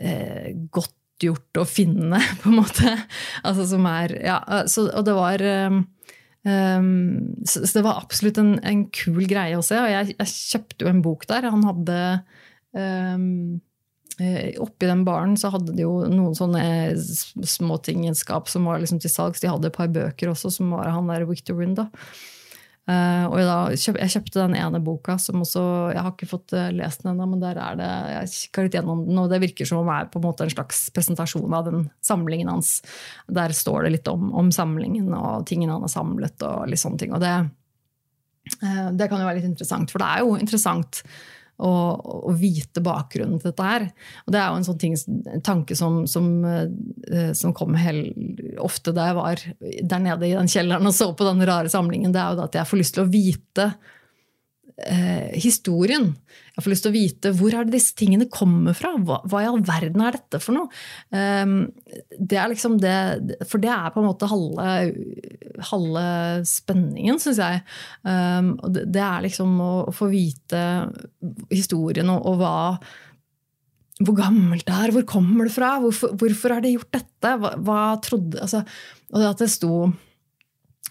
eh, 0.00 0.54
godt 0.72 0.94
gjort 1.20 1.60
å 1.60 1.66
finne, 1.68 2.20
på 2.40 2.50
en 2.52 2.58
måte. 2.62 2.96
Altså 3.44 3.68
som 3.68 3.84
er 3.90 4.16
Ja, 4.24 4.40
så, 4.72 4.88
og 4.88 5.04
det 5.08 5.16
var 5.16 5.44
um, 5.44 5.84
så, 7.44 7.62
så, 7.62 7.70
det 7.78 7.84
var 7.84 8.00
absolutt 8.00 8.40
en, 8.40 8.56
en, 8.64 8.86
kul 8.92 9.24
greie 9.28 9.56
å 9.56 9.64
se. 9.64 9.78
Og 9.80 9.92
jeg, 9.92 10.16
jeg 10.16 10.32
kjøpte 10.32 10.86
jo 10.86 10.92
en 10.92 11.04
bok 11.04 11.28
der. 11.30 11.48
Han 11.52 11.64
hadde 11.68 12.00
um, 12.72 13.30
oppi 14.62 14.88
den 14.88 15.02
baren 15.04 15.34
så 15.36 15.50
hadde 15.52 15.74
de 15.76 15.84
jo 15.84 15.98
noen 16.08 16.36
sånne 16.36 16.62
småtingenskap 16.96 18.48
som 18.48 18.64
var 18.68 18.80
liksom 18.80 19.00
til 19.02 19.12
salgs. 19.12 19.42
De 19.42 19.50
hadde 19.50 19.68
et 19.68 19.76
par 19.76 19.90
bøker 19.92 20.32
også, 20.32 20.54
som 20.54 20.72
var 20.72 20.88
han 20.88 21.10
der 21.12 21.26
Victor 21.28 21.58
Rund. 21.58 21.82
Uh, 22.86 23.26
og 23.32 23.40
da, 23.42 23.54
jeg 23.74 24.12
kjøpte 24.12 24.44
den 24.44 24.54
ene 24.54 24.78
boka, 24.78 25.16
som 25.18 25.40
også 25.42 25.62
Jeg 25.90 26.04
har 26.04 26.12
ikke 26.12 26.28
fått 26.30 26.52
lest 26.70 27.02
den 27.02 27.10
ennå, 27.16 27.26
men 27.32 27.42
der 27.42 27.58
er 27.58 27.78
det, 27.80 27.88
jeg 28.12 28.30
kikka 28.34 28.62
litt 28.62 28.76
gjennom 28.78 29.00
den, 29.08 29.18
og 29.18 29.32
det 29.32 29.40
virker 29.42 29.66
som 29.66 29.80
om 29.80 29.90
det 29.90 29.96
er 29.96 30.10
på 30.12 30.20
en 30.20 30.26
måte 30.28 30.46
en 30.46 30.52
slags 30.54 30.84
presentasjon 30.94 31.56
av 31.58 31.66
den 31.66 31.88
samlingen 32.06 32.52
hans. 32.52 32.76
Der 33.26 33.50
står 33.58 33.88
det 33.88 33.96
litt 33.96 34.10
om, 34.12 34.30
om 34.38 34.52
samlingen 34.54 35.10
og 35.18 35.48
tingene 35.50 35.74
han 35.74 35.82
har 35.82 35.90
samlet. 35.90 36.38
og 36.46 36.70
litt 36.70 36.84
sånne 36.84 37.02
ting. 37.02 37.16
Og 37.16 37.24
det, 37.26 37.34
uh, 38.62 38.88
det 38.94 39.10
kan 39.10 39.18
jo 39.18 39.26
være 39.26 39.40
litt 39.40 39.50
interessant, 39.50 39.90
for 39.90 40.04
det 40.04 40.12
er 40.12 40.22
jo 40.22 40.38
interessant 40.38 41.02
å, 41.56 41.72
og 42.28 42.36
vite 42.40 42.82
bakgrunnen 42.84 43.40
til 43.40 43.50
dette 43.50 43.66
her. 43.66 43.86
Og 44.26 44.34
det 44.34 44.40
er 44.40 44.48
jo 44.50 44.60
en 44.60 44.66
sånn 44.68 44.80
ting, 44.80 44.96
en 45.32 45.44
tanke 45.46 45.76
som, 45.78 46.02
som, 46.10 46.30
eh, 46.44 47.32
som 47.36 47.54
kom 47.56 47.76
ofte 48.62 48.94
da 48.96 49.10
jeg 49.10 49.18
var 49.18 49.44
der 49.64 50.04
nede 50.04 50.28
i 50.28 50.34
den 50.36 50.50
kjelleren 50.50 50.88
og 50.88 50.96
så 50.96 51.12
på 51.16 51.28
den 51.28 51.44
rare 51.48 51.72
samlingen. 51.72 52.14
Det 52.14 52.22
er 52.22 52.34
jo 52.36 52.46
at 52.46 52.58
jeg 52.60 52.70
får 52.70 52.82
lyst 52.82 52.96
til 52.98 53.06
å 53.06 53.10
vite 53.12 53.70
eh, 54.84 55.32
historien. 55.40 56.10
Jeg 56.56 56.64
får 56.64 56.72
lyst 56.72 56.84
til 56.86 56.92
å 56.92 56.96
vite 56.96 57.32
hvor 57.36 57.54
er 57.54 57.66
det 57.66 57.76
disse 57.76 57.96
tingene 57.98 58.28
kommer 58.32 58.76
fra. 58.76 58.94
Hva, 58.96 59.20
hva 59.28 59.42
i 59.42 59.48
all 59.48 59.62
verden 59.66 60.02
er 60.04 60.16
dette 60.16 60.40
for 60.42 60.56
noe? 60.56 60.70
Um, 61.12 61.56
det 62.16 62.40
er 62.40 62.52
liksom 62.52 62.78
det, 62.82 62.96
for 63.48 63.62
det 63.62 63.72
er 63.72 63.92
på 63.92 64.02
en 64.02 64.08
måte 64.08 64.28
halve, 64.30 64.76
halve 65.70 66.06
spenningen, 66.48 67.20
syns 67.22 67.42
jeg. 67.42 67.64
Um, 68.04 68.54
det, 68.72 68.86
det, 68.94 69.04
er 69.04 69.26
liksom 69.26 69.56
å, 69.60 69.72
å, 69.90 69.96
få 69.96 70.10
vite 70.12 70.62
historien 71.52 72.12
og, 72.12 72.24
og 72.32 72.40
hva 72.40 72.56
hvor 74.04 74.12
gammelt 74.12 74.66
det 74.66 74.74
er, 74.76 74.92
hvor 74.92 75.06
kommer 75.08 75.46
det 75.48 75.54
fra, 75.54 75.78
hvorfor, 75.80 76.10
hvorfor 76.20 76.52
har 76.52 76.60
det 76.60 76.74
gjort 76.74 76.98
dette? 76.98 77.30
Hva, 77.40 77.54
hva 77.64 77.84
trodde, 78.04 78.42
altså, 78.44 78.60
og 79.08 79.22
det 79.22 79.30
at 79.30 79.40
det 79.40 79.48
sto 79.48 79.86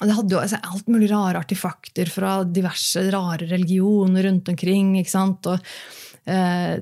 det 0.03 0.15
hadde 0.15 0.35
jo 0.35 0.41
altså, 0.41 0.59
alt 0.59 0.89
mulig 0.91 1.07
rare 1.11 1.39
artifakter 1.39 2.09
fra 2.11 2.39
diverse 2.43 3.05
rare 3.13 3.47
religioner 3.47 4.27
rundt 4.27 4.49
omkring. 4.51 4.97
ikke 4.99 5.13
sant? 5.13 5.47
Og, 5.47 5.71
eh, 6.27 6.75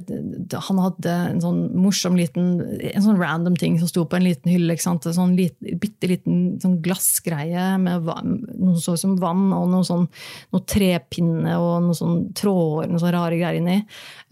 han 0.68 0.82
hadde 0.82 1.14
en 1.14 1.44
sånn 1.44 1.62
morsom 1.78 2.18
liten 2.18 2.58
en 2.90 3.06
sånn 3.06 3.22
random 3.22 3.58
ting 3.60 3.78
som 3.78 3.92
sto 3.92 4.08
på 4.10 4.18
en 4.18 4.26
liten 4.26 4.50
hylle. 4.50 4.74
ikke 4.74 4.88
sant? 4.88 5.06
En 5.06 5.18
sånn 5.20 5.38
lit, 5.38 5.54
bitte 5.62 6.10
liten 6.10 6.60
sånn 6.64 6.80
glassgreie 6.82 7.78
med 7.78 8.10
noe 8.10 8.82
sånn 8.82 8.98
som 8.98 9.16
vann 9.22 9.52
og 9.54 9.70
noe 9.70 9.86
sånn 9.86 10.08
noe 10.54 10.66
trepinne 10.66 11.58
og 11.62 11.84
noe 11.86 11.98
sånn 11.98 12.32
tråder 12.34 12.90
noe 12.90 13.04
sånn 13.04 13.14
rare 13.14 13.38
greier 13.38 13.62
inni. 13.62 13.84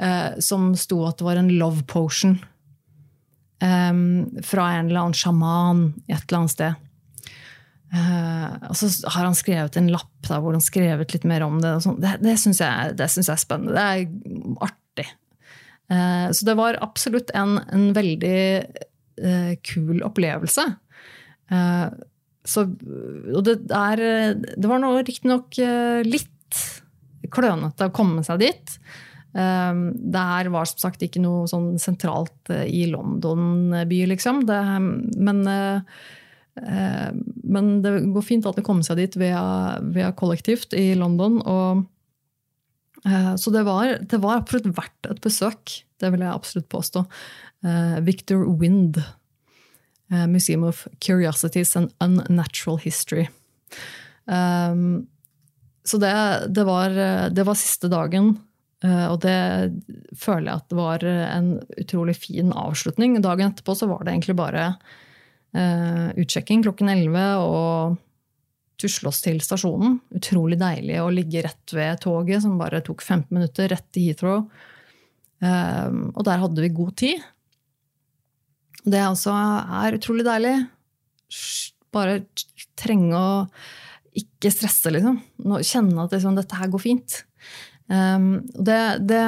Eh, 0.02 0.40
som 0.42 0.72
sto 0.74 1.04
at 1.06 1.22
det 1.22 1.30
var 1.30 1.38
en 1.38 1.54
love 1.54 1.86
potion. 1.86 2.40
Eh, 3.62 3.94
fra 4.42 4.72
en 4.74 4.88
eller 4.90 5.06
annen 5.06 5.14
sjaman 5.14 5.92
et 6.08 6.24
eller 6.26 6.40
annet 6.40 6.58
sted. 6.58 6.88
Uh, 7.92 8.72
og 8.72 8.78
så 8.80 8.88
har 9.12 9.26
han 9.28 9.36
skrevet 9.36 9.76
en 9.76 9.90
lapp 9.92 10.30
da, 10.30 10.38
hvor 10.40 10.56
han 10.56 10.64
skrevet 10.64 11.12
litt 11.12 11.26
mer 11.28 11.44
om 11.44 11.58
det. 11.64 11.74
Sånn. 11.84 12.00
Det, 12.00 12.16
det 12.24 12.38
syns 12.40 12.62
jeg, 12.64 12.94
jeg, 12.96 13.26
er 13.26 13.42
spennende. 13.42 13.76
Det 13.76 13.84
er 13.84 14.62
artig. 14.68 15.08
Uh, 15.92 16.32
så 16.32 16.48
det 16.48 16.56
var 16.60 16.80
absolutt 16.86 17.34
en, 17.36 17.58
en 17.68 17.90
veldig 17.98 18.38
uh, 19.26 19.54
kul 19.68 20.00
opplevelse. 20.08 20.70
Så, 21.52 22.62
og 22.64 23.42
det, 23.44 23.58
er, 23.76 24.02
det 24.40 24.70
var 24.72 24.86
riktignok 25.04 25.58
litt 26.08 26.60
klønete 27.28 27.90
å 27.90 27.92
komme 27.92 28.24
seg 28.24 28.40
dit. 28.40 28.72
Det 29.36 30.24
her 30.30 30.50
var 30.56 30.70
som 30.70 30.80
sagt 30.86 31.04
ikke 31.04 31.20
noe 31.20 31.44
sånn 31.52 31.76
sentralt 31.76 32.54
i 32.56 32.86
London 32.88 33.76
by, 33.84 34.00
liksom. 34.14 34.46
Det, 34.48 34.62
men 35.28 35.44
men 36.62 37.70
det 37.82 37.94
går 38.14 38.26
fint 38.26 38.46
at 38.46 38.58
det 38.58 38.66
kommer 38.66 38.86
seg 38.86 39.00
dit 39.02 39.18
via, 39.20 39.42
via 39.94 40.12
kollektivt 40.18 40.76
i 40.78 40.92
London. 40.98 41.40
Og, 41.42 41.86
eh, 43.06 43.34
så 43.36 43.54
det 43.54 43.64
var, 43.68 43.98
det 44.02 44.20
var, 44.22 44.42
absolutt 44.42 44.70
verdt 44.78 45.10
et 45.10 45.24
besøk. 45.24 45.80
Det 46.02 46.12
vil 46.14 46.26
jeg 46.26 46.34
absolutt 46.34 46.70
påstå. 46.72 47.06
Eh, 47.66 47.98
Victor 48.06 48.46
Wind. 48.46 49.02
Museum 50.28 50.66
of 50.68 50.90
Curiosities 51.00 51.70
and 51.80 51.94
Unnatural 52.04 52.76
History. 52.84 53.30
så 54.28 55.98
det, 55.98 56.16
det, 56.52 56.66
var, 56.68 56.90
det 57.32 57.46
var 57.48 57.56
siste 57.56 57.88
dagen. 57.88 58.34
Og 58.84 59.22
det 59.24 59.72
føler 60.12 60.50
jeg 60.50 60.58
at 60.58 60.68
det 60.68 60.76
var 60.82 61.06
en 61.08 61.48
utrolig 61.80 62.18
fin 62.20 62.52
avslutning. 62.52 63.22
Dagen 63.24 63.54
etterpå 63.54 63.78
så 63.80 63.88
var 63.88 64.04
det 64.04 64.12
egentlig 64.12 64.36
bare 64.36 64.66
utsjekking 65.52 66.62
klokken 66.64 66.88
11 66.94 67.44
og 67.44 67.98
tusle 68.82 69.12
oss 69.12 69.22
til 69.24 69.42
stasjonen. 69.44 70.00
Utrolig 70.18 70.58
deilig 70.62 71.00
å 71.02 71.12
ligge 71.14 71.44
rett 71.46 71.76
ved 71.76 72.02
toget, 72.04 72.44
som 72.44 72.60
bare 72.60 72.82
tok 72.86 73.04
15 73.04 73.28
minutter, 73.36 73.70
rett 73.72 73.88
til 73.94 74.10
Heathrow. 74.10 74.46
Uh, 75.42 76.12
og 76.14 76.24
der 76.28 76.42
hadde 76.44 76.64
vi 76.64 76.74
god 76.78 76.96
tid. 77.02 77.24
Det 78.82 79.02
også 79.06 79.34
er 79.82 79.98
utrolig 79.98 80.26
deilig. 80.26 80.56
Bare 81.94 82.22
trenge 82.80 83.18
å 83.18 83.34
ikke 84.18 84.52
stresse, 84.54 84.92
liksom. 84.94 85.20
Kjenne 85.62 86.06
at 86.06 86.16
liksom, 86.16 86.38
dette 86.38 86.58
her 86.58 86.72
går 86.72 86.84
fint. 86.84 87.22
Um, 87.92 88.42
det, 88.56 88.82
det, 89.08 89.22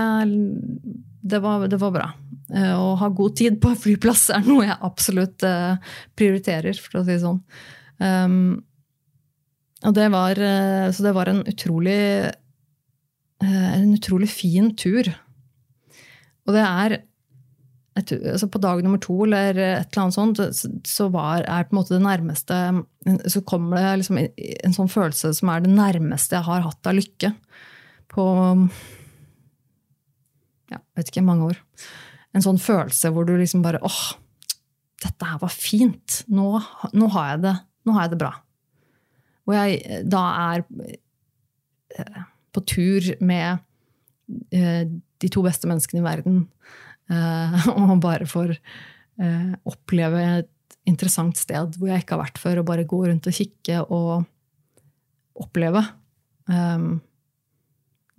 det, 1.21 1.39
var, 1.43 1.67
det 1.69 1.79
var 1.81 1.93
bra. 1.95 2.09
Eh, 2.53 2.73
å 2.77 2.93
ha 2.99 3.09
god 3.09 3.37
tid 3.39 3.57
på 3.61 3.71
flyplass 3.85 4.27
er 4.33 4.43
noe 4.45 4.67
jeg 4.67 4.81
absolutt 4.85 5.45
eh, 5.47 5.93
prioriterer, 6.17 6.77
for 6.77 6.99
å 6.99 7.05
si 7.05 7.15
det 7.15 7.23
sånn. 7.23 7.39
Um, 7.97 8.61
og 9.83 9.95
det 9.97 10.05
var, 10.13 10.37
eh, 10.37 10.89
så 10.93 11.05
det 11.05 11.15
var 11.17 11.31
en 11.31 11.41
utrolig, 11.49 12.03
en 13.43 13.89
utrolig 13.95 14.29
fin 14.31 14.69
tur. 14.79 15.09
Og 16.45 16.53
det 16.55 16.61
er 16.63 16.95
et, 17.93 18.09
altså 18.09 18.47
På 18.49 18.57
dag 18.61 18.79
nummer 18.81 18.97
to 18.97 19.19
eller 19.25 19.53
et 19.53 19.91
eller 19.91 20.01
annet 20.01 20.15
sånt, 20.15 20.39
så 20.87 21.09
var, 21.13 21.43
er 21.43 21.67
på 21.67 21.75
en 21.75 21.77
måte 21.77 21.93
det 21.93 22.01
nærmeste 22.01 22.55
Så 23.29 23.43
kommer 23.45 23.77
det 23.77 23.91
liksom 24.01 24.17
en 24.17 24.73
sånn 24.73 24.89
følelse 24.89 25.29
som 25.37 25.51
er 25.53 25.61
det 25.61 25.75
nærmeste 25.75 26.39
jeg 26.39 26.47
har 26.47 26.65
hatt 26.65 26.89
av 26.89 26.97
lykke 26.97 27.29
på 28.13 28.25
ja, 30.73 30.81
vet 30.97 31.11
ikke, 31.11 31.25
mange 31.27 31.51
år 31.51 31.61
en 32.33 32.43
sånn 32.43 32.59
følelse 32.61 33.11
hvor 33.13 33.27
du 33.27 33.35
liksom 33.37 33.63
bare 33.65 33.81
åh, 33.85 34.01
dette 35.03 35.27
her 35.27 35.41
var 35.41 35.53
fint. 35.53 36.23
Nå, 36.31 36.47
nå, 36.95 37.09
har, 37.13 37.33
jeg 37.33 37.43
det, 37.45 37.53
nå 37.85 37.95
har 37.95 38.07
jeg 38.07 38.13
det 38.13 38.21
bra. 38.23 38.31
Hvor 39.43 39.59
jeg 39.59 40.01
da 40.09 40.23
er 40.53 40.63
eh, 41.99 42.19
på 42.55 42.63
tur 42.69 43.09
med 43.23 43.63
eh, 44.55 44.83
de 44.87 45.31
to 45.31 45.43
beste 45.45 45.69
menneskene 45.69 46.01
i 46.01 46.07
verden. 46.07 46.43
Eh, 47.11 47.69
og 47.77 47.99
bare 48.03 48.29
får 48.29 48.57
oppleve 49.69 50.21
et 50.39 50.77
interessant 50.89 51.37
sted 51.37 51.75
hvor 51.77 51.91
jeg 51.91 52.01
ikke 52.01 52.15
har 52.15 52.23
vært 52.23 52.39
før, 52.41 52.59
og 52.59 52.65
bare 52.65 52.85
gå 52.89 52.97
rundt 53.05 53.27
og 53.29 53.35
kikke 53.37 53.83
og 53.93 54.23
oppleve. 55.37 55.83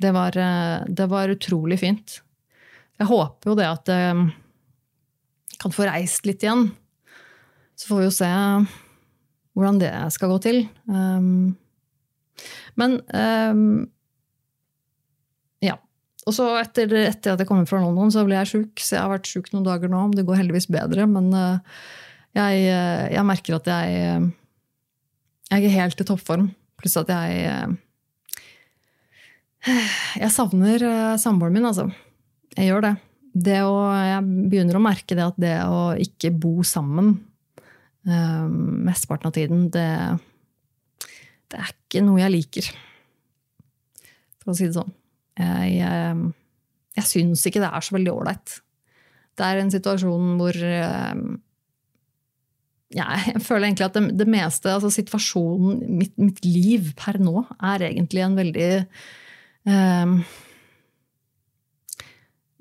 Det 0.04 0.12
var, 0.14 0.38
det 0.86 1.08
var 1.10 1.32
utrolig 1.34 1.80
fint. 1.82 2.14
Jeg 3.00 3.10
håper 3.10 3.50
jo 3.50 3.58
det 3.58 3.66
at 3.66 3.90
jeg 3.90 4.14
um, 4.14 4.28
kan 5.60 5.74
få 5.74 5.86
reist 5.88 6.26
litt 6.28 6.44
igjen. 6.44 6.68
Så 7.74 7.90
får 7.90 8.00
vi 8.00 8.06
jo 8.06 8.14
se 8.14 8.30
hvordan 9.54 9.80
det 9.82 9.90
skal 10.14 10.30
gå 10.34 10.38
til. 10.44 10.60
Um, 10.90 11.54
men 12.78 12.98
um, 13.14 13.84
ja. 15.62 15.76
Og 16.26 16.36
så 16.36 16.48
etter, 16.60 16.90
etter, 17.04 17.34
at 17.34 17.42
jeg 17.42 17.50
kom 17.50 17.62
fra 17.68 17.82
London, 17.82 18.12
så 18.14 18.24
ble 18.26 18.38
jeg 18.40 18.52
sjuk. 18.52 18.82
Så 18.82 18.96
jeg 18.96 19.02
har 19.02 19.12
vært 19.14 19.30
sjuk 19.30 19.50
noen 19.54 19.66
dager 19.66 19.90
nå. 19.90 20.06
Det 20.14 20.26
går 20.26 20.42
heldigvis 20.42 20.70
bedre, 20.70 21.06
men 21.10 21.30
uh, 21.34 21.82
jeg, 22.36 22.66
uh, 22.70 23.06
jeg, 23.10 23.26
merker 23.26 23.58
at 23.58 23.70
jeg, 23.70 24.30
jeg 25.50 25.66
er 25.70 25.76
helt 25.80 26.02
i 26.02 26.08
toppform. 26.10 26.52
Pluss 26.80 26.98
at 27.00 27.10
jeg 27.10 27.80
Jeg 29.64 30.28
savner 30.28 30.82
samboeren 31.16 31.54
min, 31.56 31.64
altså. 31.64 31.86
Jeg 32.54 32.70
gjør 32.70 32.84
det. 32.86 32.94
det 33.46 33.60
å, 33.66 33.76
jeg 33.98 34.48
begynner 34.50 34.78
å 34.78 34.84
merke 34.84 35.16
det 35.18 35.24
at 35.26 35.38
det 35.42 35.54
å 35.66 35.94
ikke 36.00 36.30
bo 36.30 36.62
sammen 36.66 37.16
um, 38.06 38.58
mesteparten 38.86 39.30
av 39.30 39.36
tiden, 39.36 39.68
det, 39.74 39.88
det, 41.50 41.60
er 41.60 41.72
ikke 41.72 42.04
noe 42.06 42.22
jeg 42.22 42.34
liker. 42.34 42.68
For 44.42 44.52
å 44.52 44.58
si 44.58 44.68
det 44.68 44.76
sånn. 44.76 44.92
Jeg, 45.40 45.72
jeg, 45.80 46.28
jeg 47.00 47.10
syns 47.10 47.42
ikke 47.48 47.64
det 47.64 47.72
er 47.72 47.86
så 47.86 47.96
veldig 47.96 48.14
ålreit. 48.14 48.60
Det 49.34 49.48
er 49.48 49.58
en 49.58 49.74
situasjon 49.74 50.36
hvor 50.38 50.60
um, 50.62 51.26
ja, 52.94 53.08
jeg 53.26 53.42
føler 53.42 53.68
egentlig 53.68 53.88
at 53.88 53.98
det, 53.98 54.04
det 54.20 54.28
meste, 54.30 54.70
altså 54.70 54.92
situasjonen, 54.94 55.82
mitt, 55.98 56.14
mitt, 56.20 56.40
liv 56.46 56.92
per 56.98 57.18
nå, 57.22 57.42
er 57.58 57.88
egentlig 57.88 58.22
en 58.22 58.36
veldig 58.38 58.68
um, 59.66 60.18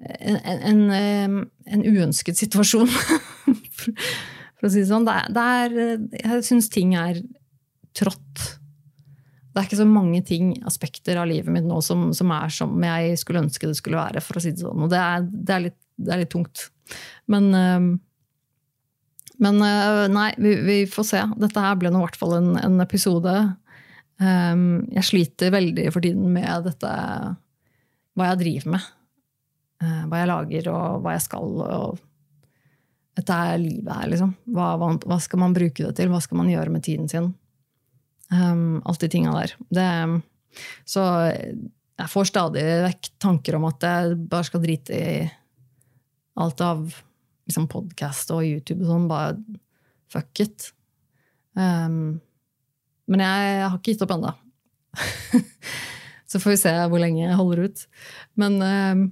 en, 0.03 0.83
en, 0.91 1.37
en 1.65 1.85
uønsket 1.85 2.39
situasjon, 2.39 2.89
for 4.57 4.67
å 4.67 4.71
si 4.71 4.81
det 4.81 4.89
sånn. 4.89 5.07
Det 5.07 5.15
er, 5.15 5.31
det 5.33 5.45
er, 5.53 6.03
jeg 6.23 6.45
syns 6.47 6.69
ting 6.73 6.95
er 6.99 7.21
trått. 7.97 8.45
Det 9.53 9.61
er 9.61 9.67
ikke 9.67 9.81
så 9.83 9.89
mange 9.89 10.23
ting, 10.25 10.55
aspekter 10.65 11.19
av 11.21 11.29
livet 11.29 11.53
mitt 11.53 11.67
nå 11.67 11.77
som, 11.85 12.07
som, 12.17 12.31
er 12.33 12.53
som 12.53 12.73
jeg 12.87 13.19
skulle 13.21 13.43
ønske 13.45 13.69
det 13.69 13.77
skulle 13.77 14.01
være. 14.01 14.23
for 14.25 14.39
å 14.39 14.43
si 14.43 14.53
det 14.53 14.63
sånn. 14.63 14.85
Og 14.85 14.89
det 14.91 15.01
er, 15.01 15.27
det 15.29 15.55
er, 15.55 15.65
litt, 15.67 15.79
det 16.01 16.15
er 16.15 16.23
litt, 16.23 16.31
tungt. 16.33 16.67
Men, 17.29 17.51
men 19.43 19.61
nei, 20.13 20.31
vi, 20.41 20.55
vi, 20.65 20.79
får 20.89 21.09
se. 21.11 21.21
Dette 21.43 21.67
her 21.67 21.77
ble 21.79 21.93
nå 21.93 22.01
i 22.01 22.07
hvert 22.07 22.17
fall 22.19 22.39
en, 22.39 22.55
en 22.59 22.81
episode 22.83 23.35
jeg 24.23 25.03
sliter 25.03 25.51
veldig 25.51 25.87
for 25.91 26.05
tiden 26.05 26.29
med 26.31 26.67
dette 26.67 26.89
Hva 28.15 28.27
jeg 28.29 28.39
driver 28.43 28.75
med. 28.75 28.91
Uh, 29.81 30.03
hva 30.09 30.21
jeg 30.21 30.29
lager, 30.29 30.69
og 30.73 31.03
hva 31.03 31.15
jeg 31.15 31.25
skal. 31.25 31.55
og 31.63 32.01
Dette 33.17 33.39
er 33.47 33.61
livet 33.61 33.93
her, 33.93 34.11
liksom. 34.11 34.35
Hva, 34.53 34.73
hva, 34.81 34.91
hva, 35.05 35.19
skal 35.23 35.41
man 35.43 35.55
bruke 35.55 35.85
det 35.85 35.95
til? 35.99 36.11
Hva 36.11 36.21
skal 36.23 36.41
man 36.41 36.51
gjøre 36.51 36.73
med 36.73 36.85
tiden 36.85 37.09
sin? 37.11 37.31
Um, 38.33 38.81
alt 38.89 39.03
de 39.03 39.09
tinga 39.13 39.33
der. 39.35 39.55
Det, 39.73 39.87
så 40.89 41.05
jeg 41.29 42.09
får 42.09 42.29
stadig 42.29 42.63
vekk 42.87 43.09
tanker 43.21 43.57
om 43.59 43.67
at 43.69 43.85
jeg 43.85 44.19
bare 44.29 44.47
skal 44.47 44.63
drite 44.63 44.97
i 44.97 45.17
alt 46.41 46.61
av 46.65 46.87
liksom 47.47 47.67
podkast 47.69 48.31
og 48.33 48.45
YouTube 48.47 48.83
og 48.85 48.89
sånn. 48.89 49.09
Bare 49.11 49.37
fuck 50.13 50.43
it. 50.43 50.71
Um, 51.53 52.21
men 53.09 53.23
jeg, 53.23 53.49
jeg, 53.49 53.67
har 53.67 53.77
ikke 53.77 53.93
gitt 53.93 54.05
opp 54.05 54.15
ennå. 54.15 54.33
Så 56.29 56.41
får 56.41 56.55
vi 56.55 56.61
se 56.63 56.73
hvor 56.89 57.01
lenge 57.01 57.25
jeg 57.25 57.37
holder 57.37 57.67
ut. 57.67 57.83
Men 58.39 58.57
um, 58.63 59.03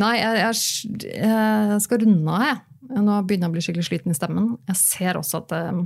nei, 0.00 0.14
jeg, 0.18 0.38
jeg, 0.40 1.18
jeg, 1.20 1.82
skal 1.84 2.00
runde 2.04 2.38
av, 2.38 2.46
jeg. 2.48 2.62
Nå 2.94 3.18
begynner 3.24 3.46
jeg 3.46 3.52
å 3.52 3.54
bli 3.54 3.64
skikkelig 3.64 3.86
sliten 3.88 4.14
i 4.14 4.16
stemmen. 4.16 4.48
Jeg 4.68 4.80
ser 4.80 5.18
også 5.18 5.40
at 5.40 5.54
uh, 5.56 5.84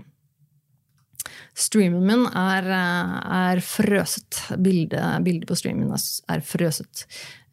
streamen 1.58 2.06
min 2.06 2.24
er, 2.32 2.68
er 2.72 3.62
frøset. 3.64 4.40
Bildet, 4.58 5.22
bildet, 5.26 5.46
på 5.48 5.58
streamen 5.58 5.92
er 5.94 6.42
frøset. 6.46 7.04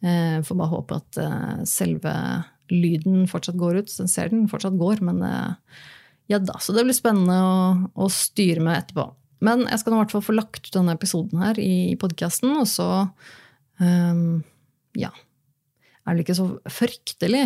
Jeg 0.02 0.42
får 0.46 0.58
bare 0.58 0.72
håpe 0.74 0.98
at 0.98 1.20
uh, 1.22 1.60
selve 1.68 2.14
lyden 2.72 3.28
fortsatt 3.30 3.58
går 3.60 3.82
ut. 3.82 3.92
Den 3.92 4.10
ser 4.10 4.32
den 4.32 4.48
fortsatt 4.50 4.78
går, 4.80 5.04
men 5.06 5.22
uh, 5.22 5.54
ja 6.30 6.40
da. 6.42 6.58
Så 6.62 6.74
det 6.74 6.86
blir 6.86 6.96
spennende 6.96 7.36
å, 7.38 7.60
å 7.94 8.10
styre 8.12 8.64
med 8.64 8.80
etterpå. 8.80 9.06
Men 9.44 9.66
jeg 9.68 9.82
skal 9.82 9.92
nå 9.92 9.98
i 9.98 10.04
hvert 10.04 10.14
fall 10.16 10.24
få 10.24 10.34
lagt 10.36 10.68
ut 10.68 10.74
denne 10.78 10.96
episoden 10.96 11.42
her 11.44 11.58
i 11.60 11.94
podkasten, 12.00 12.56
og 12.56 12.66
så 12.70 12.88
um, 13.78 14.40
ja, 14.96 15.12
er 16.06 16.14
det 16.14 16.22
ikke 16.24 16.38
så 16.38 16.46
fryktelig 16.70 17.44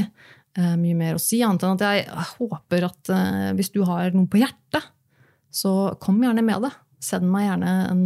uh, 0.58 0.76
mye 0.80 0.96
mer 0.98 1.14
å 1.16 1.22
si, 1.22 1.38
annet 1.44 1.62
enn 1.64 1.76
at 1.78 1.86
jeg 1.86 1.98
håper 2.36 2.80
at 2.90 3.02
uh, 3.14 3.50
hvis 3.58 3.72
du 3.74 3.80
har 3.88 4.04
noe 4.14 4.28
på 4.30 4.40
hjertet, 4.42 4.84
så 5.50 5.72
kom 6.02 6.22
gjerne 6.22 6.44
med 6.46 6.58
det. 6.66 6.72
Send 7.00 7.26
meg 7.32 7.46
gjerne 7.46 7.70
en, 7.88 8.02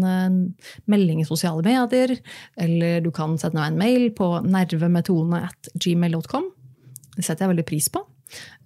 melding 0.87 1.21
i 1.21 1.27
sosiale 1.27 1.63
medier, 1.67 2.11
eller 2.55 3.01
du 3.03 3.11
kan 3.15 3.39
sende 3.41 3.59
meg 3.59 3.73
en 3.73 3.81
mail 3.81 4.05
på 4.15 4.41
nervemetone.gmail.com. 4.47 6.45
Det 7.17 7.25
setter 7.25 7.45
jeg 7.45 7.53
veldig 7.57 7.67
pris 7.67 7.89
på. 7.93 8.01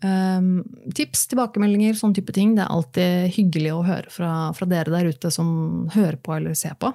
Um, 0.05 0.63
tips, 0.95 1.27
tilbakemeldinger, 1.33 1.97
sånn 1.99 2.15
type 2.17 2.33
ting. 2.37 2.55
Det 2.57 2.65
er 2.65 2.77
alltid 2.77 3.11
hyggelig 3.39 3.73
å 3.75 3.87
høre 3.89 4.09
fra, 4.13 4.31
fra 4.57 4.67
dere 4.71 4.95
der 4.95 5.11
ute 5.13 5.29
som 5.35 5.49
hører 5.97 6.19
på 6.21 6.31
eller 6.37 6.53
ser 6.59 6.77
på. 6.81 6.89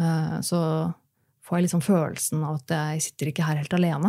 Uh, 0.00 0.36
så 0.44 0.60
får 1.52 1.60
jeg 1.60 1.66
liksom 1.66 1.84
følelsen 1.84 2.42
av 2.48 2.56
at 2.62 2.72
jeg 2.72 3.04
sitter 3.04 3.28
ikke 3.28 3.44
her 3.44 3.58
helt 3.60 3.74
alene. 3.76 4.08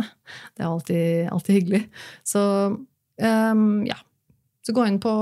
Det 0.56 0.64
er 0.64 0.70
alltid, 0.70 1.28
alltid 1.28 1.58
hyggelig. 1.58 1.82
Så 2.24 2.40
um, 2.72 3.68
ja. 3.84 4.00
Så 4.64 4.72
gå 4.72 4.86
inn 4.88 4.96
på, 4.96 5.12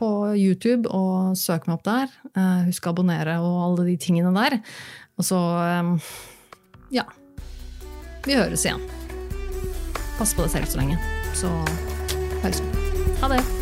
på, 0.00 0.08
YouTube 0.32 0.88
og 0.88 1.36
søk 1.36 1.66
meg 1.68 1.76
opp 1.76 1.84
der. 1.84 2.14
Uh, 2.32 2.64
husk 2.70 2.88
å 2.88 2.94
abonnere 2.94 3.36
og 3.44 3.58
alle 3.66 3.90
de 3.90 3.98
tingene 4.00 4.32
der. 4.32 4.62
Og 5.20 5.28
så 5.28 5.36
um, 5.36 5.98
ja. 6.88 7.04
Vi 8.24 8.38
høres 8.38 8.64
igjen. 8.64 8.80
Pass 10.16 10.32
på 10.32 10.46
deg 10.46 10.56
selv 10.56 10.72
så 10.72 10.80
lenge. 10.80 10.96
Så 11.36 11.52
pause. 12.40 12.64
Ha 13.20 13.36
det. 13.36 13.61